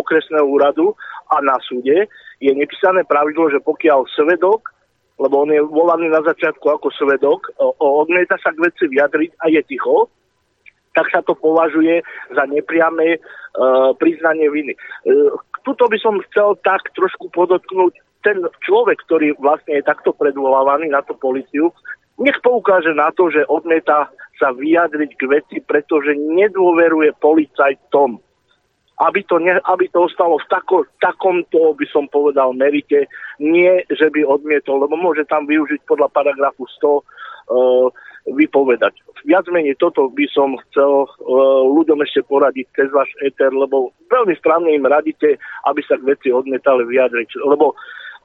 [0.00, 0.96] okresného úradu
[1.28, 2.08] a na súde
[2.40, 4.72] je nepísané pravidlo, že pokiaľ svedok,
[5.16, 7.72] lebo on je volaný na začiatku ako svedok, o,
[8.04, 10.12] odmieta sa k veci vyjadriť a je ticho,
[10.92, 12.00] tak sa to považuje
[12.32, 13.18] za nepriame e,
[14.00, 14.72] priznanie viny.
[14.72, 14.78] E,
[15.64, 17.92] tuto by som chcel tak trošku podotknúť,
[18.24, 21.70] ten človek, ktorý vlastne je takto predvolávaný na tú policiu,
[22.18, 28.20] nech poukáže na to, že odmieta sa vyjadriť k veci, pretože nedôveruje policajtom.
[28.96, 34.08] Aby to, ne, aby to ostalo v tako, takomto, by som povedal, merite, nie, že
[34.08, 37.92] by odmietol, lebo môže tam využiť podľa paragrafu 100 uh,
[38.32, 38.96] vypovedať.
[39.28, 41.08] Viac menej toto by som chcel uh,
[41.76, 45.36] ľuďom ešte poradiť cez váš éter, lebo veľmi správne im radíte,
[45.68, 47.36] aby sa k veci odmietali vyjadriť.
[47.44, 47.76] Lebo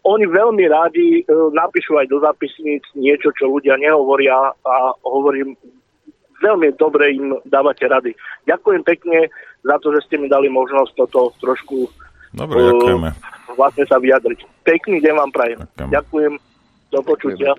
[0.02, 1.24] oni veľmi rádi e,
[1.54, 4.76] napíšu aj do zápisníc niečo, čo ľudia nehovoria a
[5.06, 5.54] hovorím,
[6.42, 8.12] veľmi dobre im dávate rady.
[8.50, 9.30] Ďakujem pekne
[9.62, 11.88] za to, že ste mi dali možnosť toto trošku
[12.32, 13.10] Dobre, uh, ďakujeme.
[13.56, 14.40] vlastne sa vyjadriť.
[14.66, 15.60] Pekný deň vám prajem.
[15.62, 15.90] Ďakujem.
[15.92, 16.34] ďakujem.
[16.92, 17.52] Do počutia.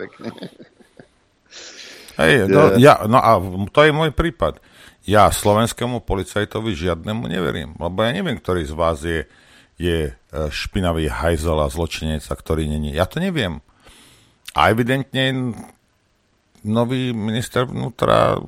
[2.21, 3.41] Hej, no, ja, no a
[3.73, 4.61] to je môj prípad.
[5.09, 9.25] Ja slovenskému policajtovi žiadnemu neverím, lebo ja neviem, ktorý z vás je
[9.83, 10.13] je e,
[10.55, 12.95] špinavý hajzel a zločinec, a ktorý není.
[12.95, 13.65] Ja to neviem.
[14.55, 15.57] A evidentne
[16.63, 18.39] nový minister vnútra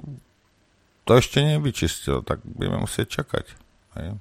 [1.05, 3.47] to ešte nevyčistil, tak budeme musieť čakať.
[4.01, 4.17] Hej.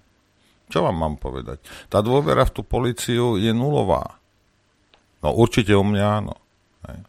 [0.67, 1.63] Čo vám mám povedať?
[1.87, 4.19] Tá dôvera v tú policiu je nulová.
[5.23, 6.35] No určite u mňa áno.
[6.87, 6.99] Hej.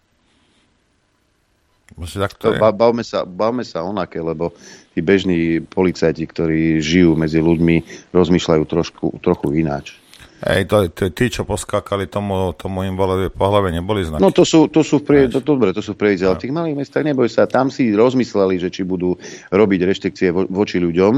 [1.98, 2.58] Tak to je.
[2.58, 4.54] Bavme sa, bavme sa onaké, lebo
[4.94, 9.98] tí bežní policajti, ktorí žijú medzi ľuďmi, rozmýšľajú trošku, trochu ináč.
[10.44, 14.20] Hej, to, to, tí, čo poskákali tomu, tomu invalovi po hlave, neboli znaky.
[14.20, 16.44] No to sú, to sú v prie, to, dobre, to sú v prievidze, ale v
[16.44, 19.16] tých malých mestách neboj sa, tam si rozmysleli, že či budú
[19.48, 21.12] robiť reštrikcie vo, voči ľuďom,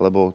[0.00, 0.32] lebo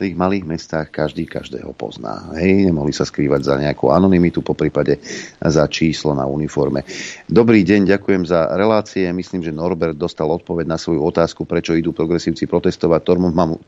[0.00, 2.32] tých malých mestách každý každého pozná.
[2.40, 4.96] Hej, nemohli sa skrývať za nejakú anonymitu, po prípade
[5.36, 6.88] za číslo na uniforme.
[7.28, 9.04] Dobrý deň, ďakujem za relácie.
[9.12, 13.00] Myslím, že Norbert dostal odpoveď na svoju otázku, prečo idú progresívci protestovať.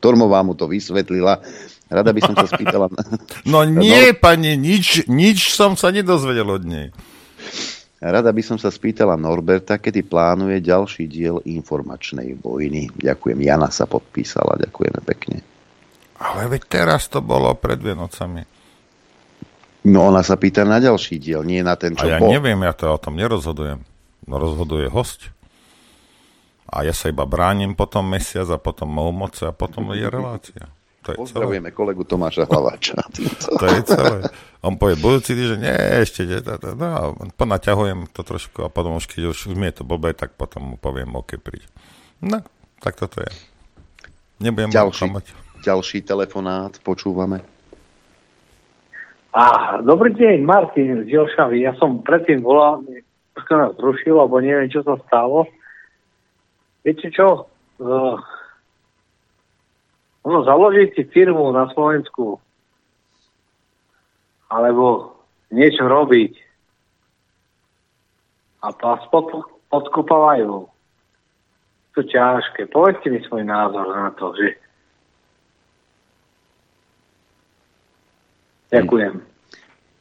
[0.01, 1.37] Tormová mu to vysvetlila.
[1.93, 2.89] Rada by som sa spýtala.
[3.45, 4.17] No nie, no...
[4.17, 6.89] pani, nič, nič som sa nedozvedel od nej.
[8.03, 12.91] Rada by som sa spýtala Norberta, kedy plánuje ďalší diel informačnej vojny.
[12.99, 13.39] Ďakujem.
[13.39, 14.59] Jana sa podpísala.
[14.59, 15.37] Ďakujeme pekne.
[16.19, 18.43] Ale veď teraz to bolo pred Vienocami.
[19.87, 22.31] No ona sa pýta na ďalší diel, nie na ten, čo A ja po.
[22.31, 23.83] neviem, ja to o tom nerozhodujem.
[24.23, 25.31] No rozhoduje host.
[26.67, 30.71] A ja sa iba bránim potom mesiac a potom mohu moce a potom je relácia.
[31.03, 31.75] To je Pozdravujeme celé.
[31.75, 32.95] kolegu Tomáša Hlaváča.
[33.59, 34.17] to je celé.
[34.63, 38.95] On povie, budúci týždeň, nie, ešte, nie, to, to, no, ponaťahujem to trošku a potom
[38.95, 41.67] už, keď už mi je to blbé, tak potom mu poviem, OK, príď.
[42.23, 42.39] No,
[42.79, 43.31] tak toto je.
[44.39, 45.11] Nebudem Ďalší.
[45.59, 47.43] ďalší telefonát, počúvame.
[49.33, 51.65] Á, dobrý deň, Martin z Jelšavy.
[51.65, 52.85] Ja som predtým volal,
[53.33, 55.49] trošku nás zrušil, lebo neviem, čo sa stalo.
[56.85, 57.49] Viete čo?
[57.81, 58.15] Uh,
[60.23, 62.39] ono, založiť si firmu na Slovensku
[64.47, 65.17] alebo
[65.51, 66.33] niečo robiť
[68.63, 70.69] a vás pod, podkopávajú.
[71.93, 72.73] To ťažké.
[72.73, 74.57] Povedzte mi svoj názor na to, že
[78.73, 79.21] Ďakujem.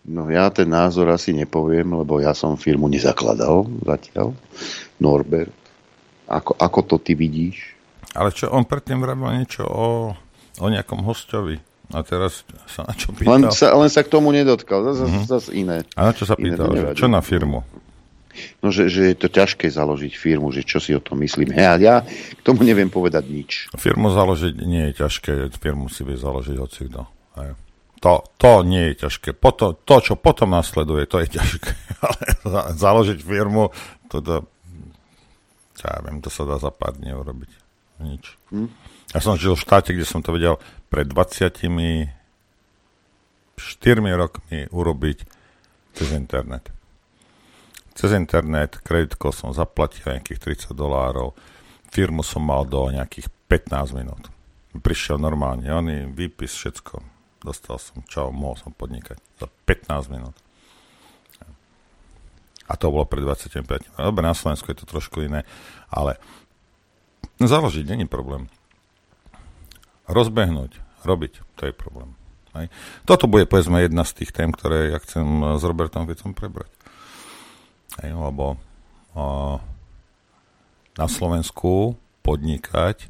[0.09, 4.33] No ja ten názor asi nepoviem, lebo ja som firmu nezakladal zatiaľ.
[4.97, 5.53] Norbert,
[6.25, 7.77] ako, ako to ty vidíš?
[8.13, 10.13] Ale čo, on predtým vrabil niečo o,
[10.61, 11.61] o nejakom hostovi.
[11.93, 13.37] A teraz sa na čo pýtal?
[13.37, 15.29] Len sa, len sa k tomu nedotkal, zase mm-hmm.
[15.29, 15.85] zas iné.
[15.93, 16.73] A na čo sa pýtal?
[16.97, 17.61] Čo na firmu?
[18.65, 21.53] No, že, že je to ťažké založiť firmu, že čo si o tom myslím.
[21.53, 23.51] Ja, ja k tomu neviem povedať nič.
[23.77, 27.05] Firmu založiť nie je ťažké, firmu si vie založiť hocikto.
[28.03, 29.37] To, to nie je ťažké.
[29.37, 31.71] Potom, to, čo potom nasleduje, to je ťažké.
[32.03, 33.71] Ale založiť firmu,
[34.11, 34.41] to dá,
[35.85, 37.62] ja viem, to sa dá za pár dní urobiť.
[38.01, 38.39] Nič.
[38.49, 38.71] Hm?
[39.13, 40.57] Ja som žil v štáte, kde som to vedel
[40.89, 42.09] pred 24
[44.17, 45.19] rokmi urobiť
[45.93, 46.73] cez internet.
[47.93, 51.37] Cez internet kreditkou som zaplatil nejakých 30 dolárov.
[51.93, 54.33] Firmu som mal do nejakých 15 minút.
[54.73, 57.13] Prišiel normálne, oni, výpis, všetko
[57.43, 60.39] Dostal som, čo mohol som podnikať za 15 minút.
[62.71, 63.67] A to bolo pred 25.
[63.99, 65.43] Dobre, na Slovensku je to trošku iné,
[65.91, 66.17] ale
[67.47, 68.51] založiť není problém.
[70.11, 72.15] Rozbehnúť, robiť, to je problém.
[72.53, 72.69] Hej.
[73.09, 76.69] Toto bude, povedzme, jedna z tých tém, ktoré ja chcem s Robertom Ficom prebrať.
[78.05, 78.61] Hej, lebo
[79.17, 79.25] o,
[80.97, 83.09] na Slovensku podnikať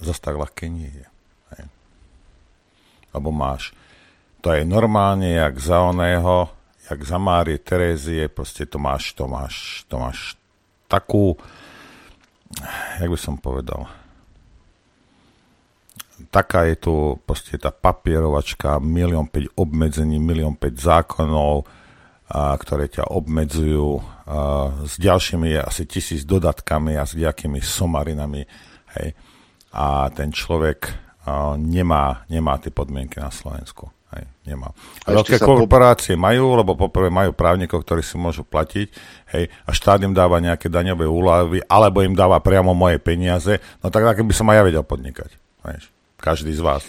[0.00, 1.06] zase tak ľahké nie je.
[1.56, 1.64] Hej.
[3.16, 3.72] Lebo máš,
[4.40, 6.48] to je normálne, jak za oného,
[6.88, 10.36] jak za Márie Terézie, proste to máš, to máš, to máš
[10.88, 11.36] takú,
[12.98, 13.86] jak by som povedal,
[16.28, 16.94] taká je tu
[17.24, 21.64] proste tá papierovačka, milión 5 obmedzení, milión 5 zákonov,
[22.30, 24.02] a, ktoré ťa obmedzujú a,
[24.84, 28.44] s ďalšími asi tisíc dodatkami a s nejakými somarinami.
[28.98, 29.14] Hej.
[29.74, 30.90] A ten človek
[31.24, 33.99] a, nemá, nemá tie podmienky na Slovensku.
[34.10, 34.74] Hej, nemá.
[35.06, 36.26] A veľké korporácie po...
[36.26, 38.90] majú, lebo poprvé majú právnikov, ktorí si môžu platiť,
[39.38, 43.94] hej, a štát im dáva nejaké daňové úľavy, alebo im dáva priamo moje peniaze, no
[43.94, 45.30] tak tak by som aj ja vedel podnikať.
[45.70, 45.86] Hej.
[46.18, 46.82] Každý z vás.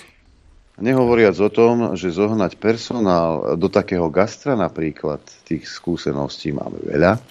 [0.82, 7.22] Nehovoriac o tom, že zohnať personál do takého gastra napríklad, tých skúseností máme veľa,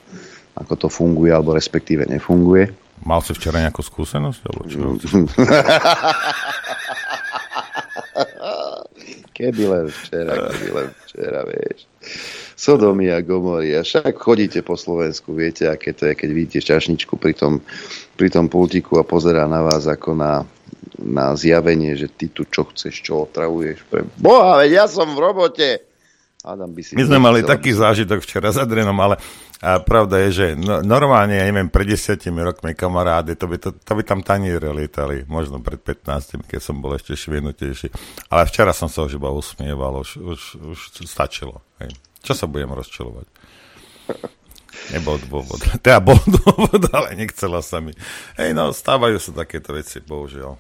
[0.55, 2.71] ako to funguje, alebo respektíve nefunguje.
[3.03, 4.41] Mal si včera nejakú skúsenosť?
[4.47, 4.87] Alebo čo?
[9.35, 11.89] keby len včera, keby len včera, vieš.
[12.57, 13.73] Sodomy a Gomory.
[13.77, 17.65] A však chodíte po Slovensku, viete, aké to je, keď vidíte čašničku pri tom,
[18.21, 20.45] pri tom pultiku a pozerá na vás ako na
[21.01, 23.89] na zjavenie, že ty tu čo chceš, čo otravuješ.
[23.89, 25.90] Pre Boha, veď ja som v robote.
[26.41, 29.21] Adam by si My sme mali taký zážitok včera za Drenom, ale
[29.61, 33.77] a pravda je, že no, normálne, ja neviem, pred desiatimi rokmi kamarády, to by, to,
[33.77, 37.93] to by tam taniere lietali, možno pred 15, keď som bol ešte švienutejší.
[38.33, 40.41] Ale včera som sa už iba usmieval, už, už,
[40.73, 41.61] už stačilo.
[41.85, 41.93] Hej.
[42.25, 43.29] Čo sa budem rozčelovať?
[44.97, 45.61] Nebol dôvod.
[45.85, 47.93] Teda bol dôvod, ale nechcela sa mi.
[48.41, 50.57] Hej, no, stávajú sa takéto veci, bohužiaľ.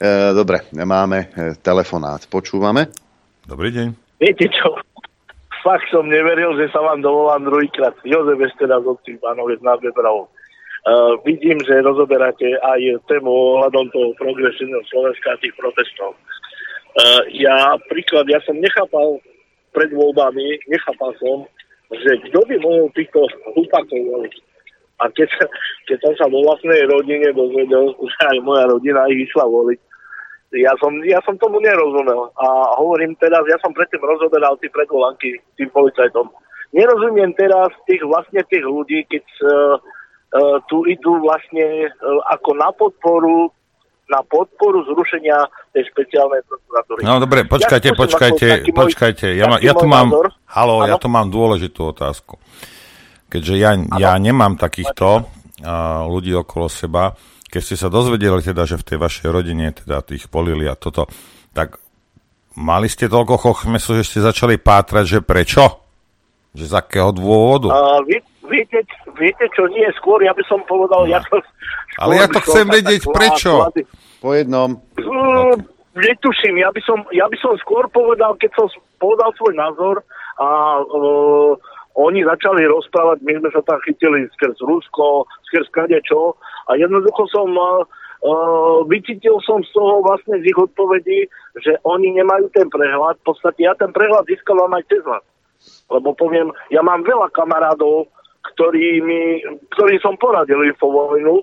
[0.00, 2.24] E, dobre, máme e, telefonát.
[2.32, 2.88] Počúvame?
[3.44, 4.03] Dobrý deň.
[4.24, 4.80] Viete čo?
[5.64, 7.92] Fakt som neveril, že sa vám dovolám druhýkrát.
[8.08, 10.32] Jozef ešte raz od pánovec na Bebravo.
[10.84, 16.12] Uh, vidím, že rozoberáte aj tému ohľadom toho progresívneho Slovenska a tých protestov.
[17.00, 19.16] Uh, ja príklad, ja som nechápal
[19.72, 21.48] pred voľbami, nechápal som,
[21.88, 23.24] že kto by mohol týchto
[23.56, 24.34] hlupákov voliť.
[25.00, 25.32] A keď,
[25.88, 29.80] keď som sa vo vlastnej rodine dozvedel, že aj moja rodina ich išla voliť,
[30.54, 32.30] ja som, ja som tomu nerozumel.
[32.38, 36.30] A hovorím teraz, ja som predtým rozoberal tie predvolanky tým policajtom.
[36.74, 42.70] Nerozumiem teraz tých vlastne tých ľudí, keď uh, uh, tu idú vlastne uh, ako na
[42.74, 43.50] podporu
[44.04, 47.00] na podporu zrušenia tej špeciálnej prokuratúry.
[47.08, 49.26] No dobre, počkajte, ja počkajte, počkajte.
[49.32, 50.12] Ja, ma, ja tu mám,
[50.44, 52.36] halo, ja tu mám dôležitú otázku.
[53.32, 57.16] Keďže ja, ja nemám takýchto uh, ľudí okolo seba,
[57.54, 61.06] keď ste sa dozvedeli teda, že v tej vašej rodine teda tých polili a toto,
[61.54, 61.78] tak
[62.58, 65.62] mali ste toľko chochmesu, že ste začali pátrať, že prečo?
[66.50, 67.70] Že z akého dôvodu?
[67.70, 68.18] Uh, ví,
[68.50, 68.82] viete,
[69.14, 71.10] viete čo, nie, skôr ja by som povedal, no.
[71.14, 71.38] ja to,
[72.02, 73.70] Ale ja to chcem vedieť, prečo?
[74.18, 74.74] Po jednom.
[74.98, 75.54] Uh,
[75.94, 78.66] netuším, ja by, som, ja by som skôr povedal, keď som
[78.98, 80.02] povedal svoj názor
[80.42, 81.54] a uh,
[81.94, 85.70] oni začali rozprávať, my sme sa tam chytili skrz Rusko, skrz
[86.02, 86.34] čo
[86.66, 87.86] a jednoducho som uh,
[88.90, 91.30] vycítil som z toho vlastne z ich odpovedí,
[91.62, 93.20] že oni nemajú ten prehľad.
[93.22, 95.22] V podstate ja ten prehľad získavam aj cez vás.
[95.86, 98.10] Lebo poviem, ja mám veľa kamarádov,
[98.52, 99.40] ktorí, mi,
[99.72, 101.40] ktorí som poradil infovojnu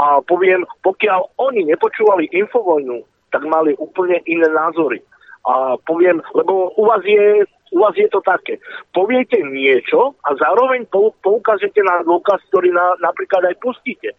[0.00, 5.04] a poviem, pokiaľ oni nepočúvali infovojnu, tak mali úplne iné názory.
[5.46, 8.60] A poviem, lebo u vás je u vás je to také.
[8.92, 10.84] Poviete niečo a zároveň
[11.24, 14.12] poukážete na dôkaz, ktorý na, napríklad aj pustíte.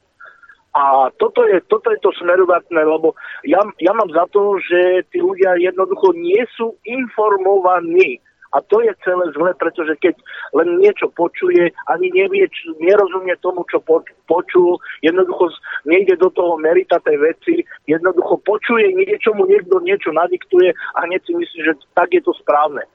[0.73, 3.13] A toto je, toto je to smerodatné, lebo
[3.45, 8.17] ja, ja mám za to, že tí ľudia jednoducho nie sú informovaní.
[8.53, 10.13] A to je celé zle, pretože keď
[10.53, 15.49] len niečo počuje, ani nevie, či, nerozumie tomu, čo po, počul, jednoducho
[15.89, 21.33] nejde do toho merita tej veci, jednoducho počuje niečomu, niekto niečo nadiktuje a hneď si
[21.33, 22.85] myslí, že tak je to správne.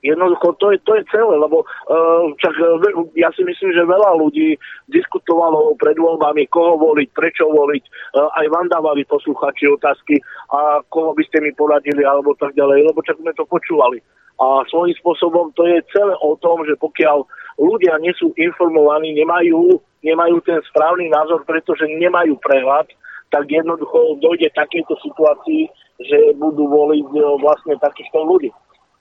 [0.00, 4.16] Jednoducho to je, to je celé, lebo uh, čak, uh, ja si myslím, že veľa
[4.16, 4.56] ľudí
[4.88, 7.84] diskutovalo pred voľbami, koho voliť, prečo voliť.
[8.16, 10.16] Uh, aj vám dávali posluchači otázky,
[10.56, 14.00] a koho by ste mi poradili, alebo tak ďalej, lebo čak sme to počúvali.
[14.40, 17.28] A svojím spôsobom to je celé o tom, že pokiaľ
[17.60, 22.88] ľudia nie sú informovaní, nemajú, nemajú ten správny názor, pretože nemajú prehľad,
[23.28, 25.68] tak jednoducho dojde takejto situácii,
[26.00, 27.06] že budú voliť
[27.44, 28.48] vlastne takýchto ľudí.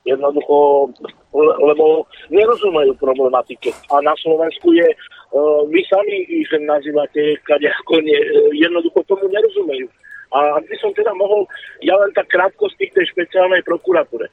[0.08, 0.90] Jednoducho,
[1.36, 3.76] lebo nerozumejú problematike.
[3.92, 8.18] A na Slovensku je, uh, vy sami ich nazývate, kade ako ne,
[8.56, 9.92] jednoducho tomu nerozumejú.
[10.30, 11.44] A ak by som teda mohol,
[11.84, 14.32] ja len tak krátko z tej špeciálnej prokuratúre.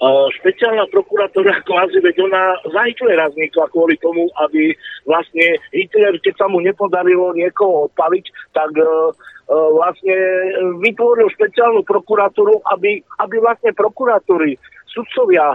[0.00, 4.72] Uh, špeciálna prokuratúra kvázi, veď ona za Hitlera vznikla kvôli tomu, aby
[5.04, 8.24] vlastne Hitler, keď sa mu nepodarilo niekoho odpaliť,
[8.56, 10.16] tak uh, uh, vlastne
[10.80, 14.56] vytvoril špeciálnu prokuratúru, aby, aby vlastne prokuratúry
[14.90, 15.54] sudcovia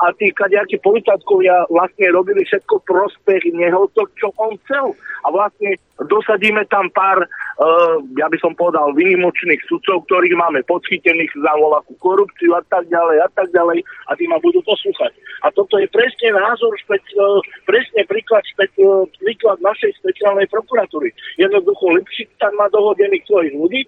[0.00, 4.96] a tí kadejakí politátkovia vlastne robili všetko prospech neho to, čo on chcel.
[5.24, 11.32] A vlastne dosadíme tam pár, uh, ja by som povedal, výnimočných sudcov, ktorých máme podchytených
[11.38, 15.16] za voľakú korupciu a tak ďalej a tak ďalej a tí ma budú poslúchať.
[15.46, 21.14] A toto je presne názor, špec, uh, presne príklad, špec, uh, príklad našej špeciálnej prokuratúry.
[21.40, 23.82] Jednoducho Lipšik tam má dohodených svojich ľudí,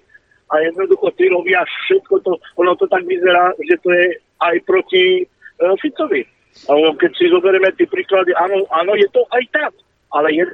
[0.47, 5.25] a jednoducho tí robia všetko to, ono to tak vyzerá, že to je aj proti
[5.25, 6.25] uh, Ficovi.
[6.97, 9.73] Keď si zoberieme tie príklady, áno, áno, je to aj tak,
[10.09, 10.45] ale je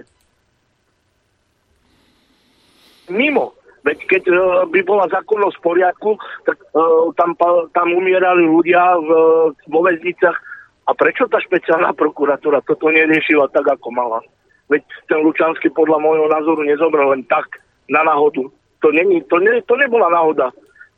[3.06, 3.54] mimo.
[3.82, 6.10] Veď keď uh, by bola zákonnosť v poriadku,
[6.46, 7.34] tak uh, tam,
[7.74, 9.10] tam umierali ľudia v,
[9.54, 10.38] vo väzniciach.
[10.82, 14.18] A prečo tá špeciálna prokuratúra toto neriešila tak, ako mala?
[14.66, 18.50] Veď ten Lučanský podľa môjho názoru nezobral len tak na náhodu.
[18.82, 20.50] To, není, to, ne, to nebola náhoda.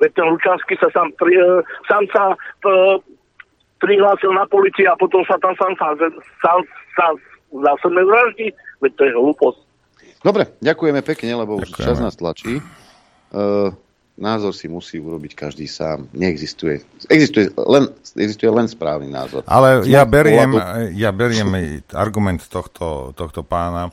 [0.05, 3.01] Veď ten Lučanský sa sám, pri, e, sám sa p, e,
[3.81, 5.97] prihlásil na policii a potom sa tam sám sa,
[6.45, 6.61] sám
[6.93, 7.07] sa
[7.49, 8.53] zásadne vraždí.
[8.85, 9.61] Veď to je hlúposť.
[10.25, 12.61] Dobre, ďakujeme pekne, lebo už čas nás tlačí.
[13.29, 13.73] Uh,
[14.17, 16.09] názor si musí urobiť každý sám.
[16.17, 16.81] Neexistuje.
[17.13, 19.45] Existuje len, existuje len správny názor.
[19.45, 20.57] Ale ja beriem,
[20.97, 23.93] ja beriem argument tohto, tohto pána,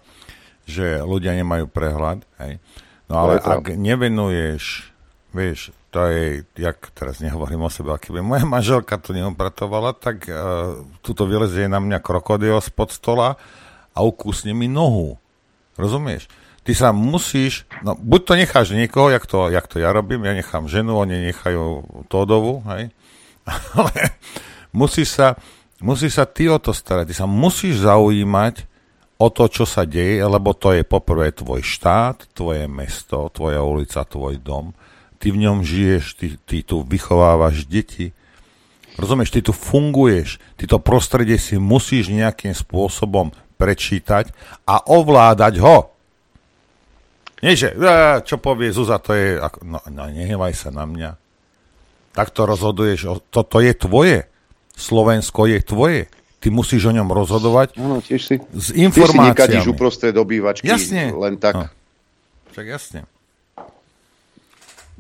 [0.64, 2.24] že ľudia nemajú prehľad.
[2.40, 2.64] Hej.
[3.12, 4.88] No ale ak nevenuješ,
[5.36, 10.82] vieš, to je, jak teraz nehovorím o sebe, keby moja manželka tu neopratovala, tak uh,
[11.04, 13.36] tuto vylezie na mňa krokodil spod stola
[13.92, 15.20] a ukúsne mi nohu.
[15.76, 16.32] Rozumieš?
[16.64, 20.38] Ty sa musíš, no buď to necháš niekoho, jak to, jak to ja robím, ja
[20.38, 22.94] nechám ženu, oni nechajú Tódovu, hej,
[23.76, 24.16] ale
[24.70, 25.34] musíš sa,
[25.82, 28.70] musíš sa ty o to starať, ty sa musíš zaujímať
[29.18, 34.06] o to, čo sa deje, lebo to je poprvé tvoj štát, tvoje mesto, tvoja ulica,
[34.06, 34.78] tvoj dom
[35.22, 38.10] ty v ňom žiješ, ty, ty tu vychovávaš deti,
[38.98, 43.30] rozumieš, ty tu funguješ, ty to prostredie si musíš nejakým spôsobom
[43.62, 44.34] prečítať
[44.66, 45.94] a ovládať ho.
[47.46, 47.74] Nie, že
[48.26, 51.18] čo povie Zuza, to je, no, no nehnevaj sa na mňa.
[52.18, 54.26] Tak to rozhoduješ, to je tvoje.
[54.74, 56.02] Slovensko je tvoje.
[56.42, 59.62] Ty musíš o ňom rozhodovať no, tiež si, s informáciami.
[59.62, 60.66] Ty si uprostred obývačky.
[60.66, 61.14] Jasne.
[61.14, 61.54] Len tak.
[61.54, 61.66] No.
[62.50, 63.00] Však jasne.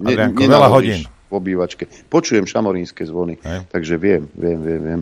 [0.01, 1.01] Ne, Adrianko, veľa hodín.
[1.31, 1.87] V obývačke.
[2.11, 3.71] Počujem šamorínske zvony, Hej.
[3.71, 5.01] takže viem, viem, viem, viem.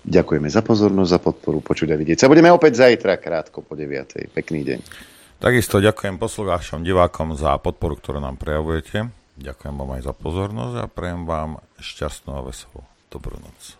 [0.00, 2.30] Ďakujeme za pozornosť, za podporu, počuť a vidieť sa.
[2.32, 4.32] Budeme opäť zajtra, krátko po 9.
[4.32, 4.78] Pekný deň.
[5.40, 9.08] Takisto ďakujem poslucháčom, divákom za podporu, ktorú nám prejavujete.
[9.40, 13.79] Ďakujem vám aj za pozornosť a prejem vám šťastnú a veselú dobrú noc.